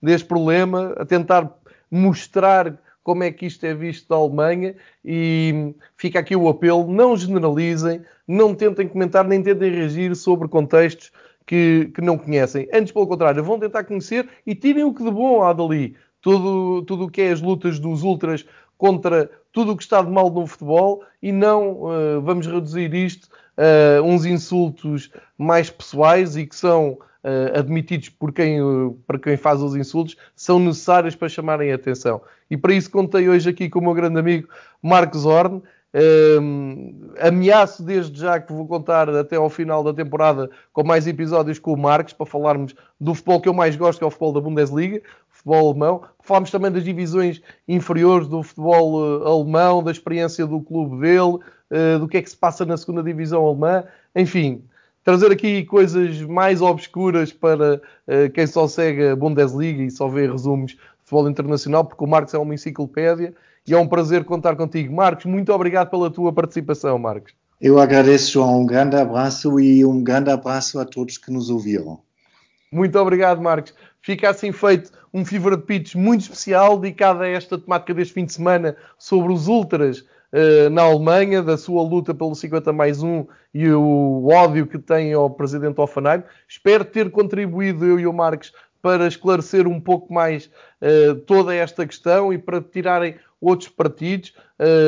deste 0.02 0.28
problema, 0.28 0.94
a 0.98 1.06
tentar 1.06 1.52
mostrar 1.92 2.78
como 3.04 3.24
é 3.24 3.32
que 3.32 3.46
isto 3.46 3.66
é 3.66 3.74
visto 3.74 4.08
da 4.08 4.16
Alemanha 4.16 4.76
e 5.04 5.74
fica 5.98 6.20
aqui 6.20 6.36
o 6.36 6.48
apelo, 6.48 6.88
não 6.92 7.18
generalizem, 7.18 8.02
não 8.28 8.54
tentem 8.54 8.88
comentar, 8.88 9.26
nem 9.26 9.42
tentem 9.42 9.72
reagir 9.72 10.16
sobre 10.16 10.48
contextos 10.48 11.12
que, 11.46 11.92
que 11.96 12.02
não 12.02 12.18
conhecem. 12.18 12.70
Antes, 12.72 12.92
pelo 12.92 13.08
contrário, 13.08 13.44
vão 13.44 13.60
tentar 13.60 13.84
conhecer 13.84 14.30
e 14.46 14.54
tirem 14.54 14.84
o 14.84 14.94
que 14.94 15.04
de 15.04 15.10
bom 15.10 15.42
há 15.42 15.52
dali. 15.52 15.96
Tudo 16.22 17.06
o 17.06 17.10
que 17.10 17.22
é 17.22 17.32
as 17.32 17.42
lutas 17.42 17.80
dos 17.80 18.04
ultras 18.04 18.46
contra 18.80 19.30
tudo 19.52 19.74
o 19.74 19.78
que 19.78 19.84
está 19.84 20.02
de 20.02 20.10
mal 20.10 20.32
no 20.32 20.48
futebol 20.48 21.04
e 21.22 21.32
não 21.32 21.74
uh, 21.74 22.22
vamos 22.24 22.48
reduzir 22.48 22.92
isto 22.94 23.28
a 23.58 24.02
uns 24.02 24.26
insultos 24.26 25.12
mais 25.38 25.70
pessoais 25.70 26.38
e 26.38 26.46
que 26.46 26.56
são 26.56 26.92
uh, 26.92 27.60
admitidos 27.60 28.08
por 28.08 28.32
quem, 28.32 28.62
uh, 28.62 28.98
para 29.06 29.20
quem 29.20 29.36
faz 29.36 29.62
os 29.62 29.76
insultos, 29.76 30.16
são 30.34 30.60
necessários 30.60 31.14
para 31.14 31.28
chamarem 31.28 31.74
a 31.74 31.76
atenção. 31.76 32.22
E 32.50 32.56
para 32.56 32.74
isso 32.74 32.90
contei 32.90 33.28
hoje 33.28 33.50
aqui 33.50 33.70
com 33.70 33.80
o 33.80 33.82
meu 33.82 33.94
grande 33.94 34.18
amigo 34.18 34.48
Marcos 34.82 35.26
Horn. 35.26 35.62
Um, 35.92 37.10
ameaço 37.20 37.82
desde 37.82 38.22
já 38.22 38.40
que 38.40 38.54
vou 38.54 38.68
contar 38.68 39.10
até 39.10 39.38
ao 39.38 39.50
final 39.50 39.84
da 39.84 39.92
temporada 39.92 40.48
com 40.72 40.84
mais 40.84 41.08
episódios 41.08 41.58
com 41.58 41.74
o 41.74 41.78
Marcos 41.78 42.14
para 42.14 42.28
falarmos 42.28 42.76
do 43.02 43.16
futebol 43.16 43.42
que 43.42 43.50
eu 43.50 43.56
mais 43.56 43.76
gosto, 43.76 43.98
que 43.98 44.04
é 44.04 44.08
o 44.08 44.12
futebol 44.12 44.32
da 44.32 44.40
Bundesliga, 44.40 45.02
futebol 45.40 45.70
alemão. 45.70 46.02
Falámos 46.22 46.52
também 46.52 46.72
das 46.72 46.84
divisões 46.84 47.42
inferiores 47.68 48.28
do 48.28 48.44
futebol 48.44 49.02
uh, 49.02 49.26
alemão, 49.26 49.82
da 49.82 49.92
experiência 49.92 50.46
do 50.46 50.62
clube 50.62 51.00
dele, 51.00 51.40
uh, 51.72 52.00
do 52.00 52.08
que 52.08 52.18
é 52.18 52.22
que 52.22 52.30
se 52.30 52.38
passa 52.38 52.66
na 52.66 52.78
segunda 52.78 53.02
divisão 53.02 53.46
alemã. 53.46 53.84
Enfim, 54.16 54.64
trazer 55.04 55.32
aqui 55.32 55.64
coisas 55.64 56.22
mais 56.22 56.62
obscuras 56.62 57.32
para 57.32 57.76
uh, 57.76 58.30
quem 58.34 58.46
só 58.46 58.68
segue 58.68 59.10
a 59.10 59.16
Bundesliga 59.16 59.84
e 59.84 59.92
só 59.92 60.08
vê 60.08 60.30
resumos 60.30 60.72
de 60.72 60.80
futebol 61.04 61.30
internacional, 61.30 61.86
porque 61.86 62.04
o 62.04 62.08
Marcos 62.08 62.34
é 62.34 62.38
uma 62.38 62.54
enciclopédia 62.54 63.34
e 63.66 63.74
é 63.74 63.78
um 63.78 63.88
prazer 63.88 64.24
contar 64.26 64.56
contigo. 64.56 64.94
Marcos, 64.94 65.26
muito 65.26 65.52
obrigado 65.54 65.90
pela 65.90 66.10
tua 66.10 66.34
participação, 66.34 66.98
Marcos. 67.00 67.34
Eu 67.62 67.78
agradeço, 67.78 68.32
João. 68.32 68.62
Um 68.62 68.66
grande 68.66 68.96
abraço 68.96 69.60
e 69.60 69.84
um 69.84 70.02
grande 70.02 70.30
abraço 70.30 70.80
a 70.80 70.86
todos 70.86 71.18
que 71.18 71.32
nos 71.32 71.50
ouviram. 71.50 72.00
Muito 72.72 72.98
obrigado, 73.00 73.42
Marcos. 73.42 73.74
Fica 74.02 74.30
assim 74.30 74.52
feito 74.52 74.92
um 75.14 75.26
Fever 75.26 75.58
Pitch 75.60 75.96
muito 75.96 76.22
especial 76.22 76.78
dedicado 76.78 77.24
a 77.24 77.28
esta 77.28 77.58
temática 77.58 77.94
deste 77.94 78.14
fim 78.14 78.26
de 78.26 78.34
semana 78.34 78.76
sobre 78.98 79.34
os 79.34 79.48
Ultras 79.48 80.00
uh, 80.00 80.70
na 80.72 80.84
Alemanha, 80.84 81.42
da 81.42 81.58
sua 81.58 81.82
luta 81.82 82.14
pelo 82.14 82.36
50 82.36 82.72
mais 82.72 83.04
1 83.04 83.26
e 83.54 83.70
o 83.72 84.28
ódio 84.28 84.68
que 84.68 84.78
tem 84.78 85.14
ao 85.14 85.30
presidente 85.30 85.82
Offenheim. 85.82 86.24
Espero 86.48 86.86
ter 86.86 87.10
contribuído, 87.12 87.86
eu 87.86 88.00
e 88.00 88.08
o 88.08 88.14
Marcos, 88.14 88.54
para 88.82 89.08
esclarecer 89.08 89.68
um 89.68 89.80
pouco 89.80 90.14
mais 90.14 90.50
uh, 90.82 91.16
toda 91.26 91.54
esta 91.54 91.86
questão 91.86 92.32
e 92.32 92.38
para 92.38 92.62
tirarem 92.62 93.16
outros 93.42 93.70
partidos. 93.70 94.34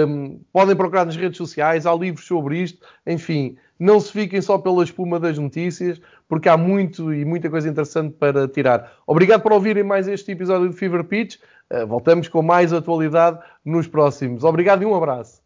Um, 0.07 0.39
podem 0.51 0.76
procurar 0.76 1.05
nas 1.05 1.16
redes 1.16 1.38
sociais, 1.38 1.86
há 1.86 1.93
livros 1.93 2.26
sobre 2.26 2.59
isto. 2.59 2.86
Enfim, 3.05 3.57
não 3.82 3.99
se 3.99 4.11
fiquem 4.11 4.39
só 4.41 4.59
pela 4.59 4.84
espuma 4.84 5.19
das 5.19 5.39
notícias, 5.39 5.99
porque 6.29 6.47
há 6.47 6.55
muito 6.55 7.11
e 7.11 7.25
muita 7.25 7.49
coisa 7.49 7.67
interessante 7.67 8.13
para 8.13 8.47
tirar. 8.47 8.91
Obrigado 9.07 9.41
por 9.41 9.51
ouvirem 9.51 9.84
mais 9.84 10.07
este 10.07 10.32
episódio 10.32 10.67
do 10.67 10.73
Fever 10.73 11.03
Pitch. 11.03 11.38
Uh, 11.71 11.88
voltamos 11.88 12.27
com 12.27 12.43
mais 12.43 12.71
atualidade 12.71 13.39
nos 13.65 13.88
próximos. 13.88 14.43
Obrigado 14.43 14.84
e 14.84 14.86
um 14.86 14.93
abraço. 14.93 15.40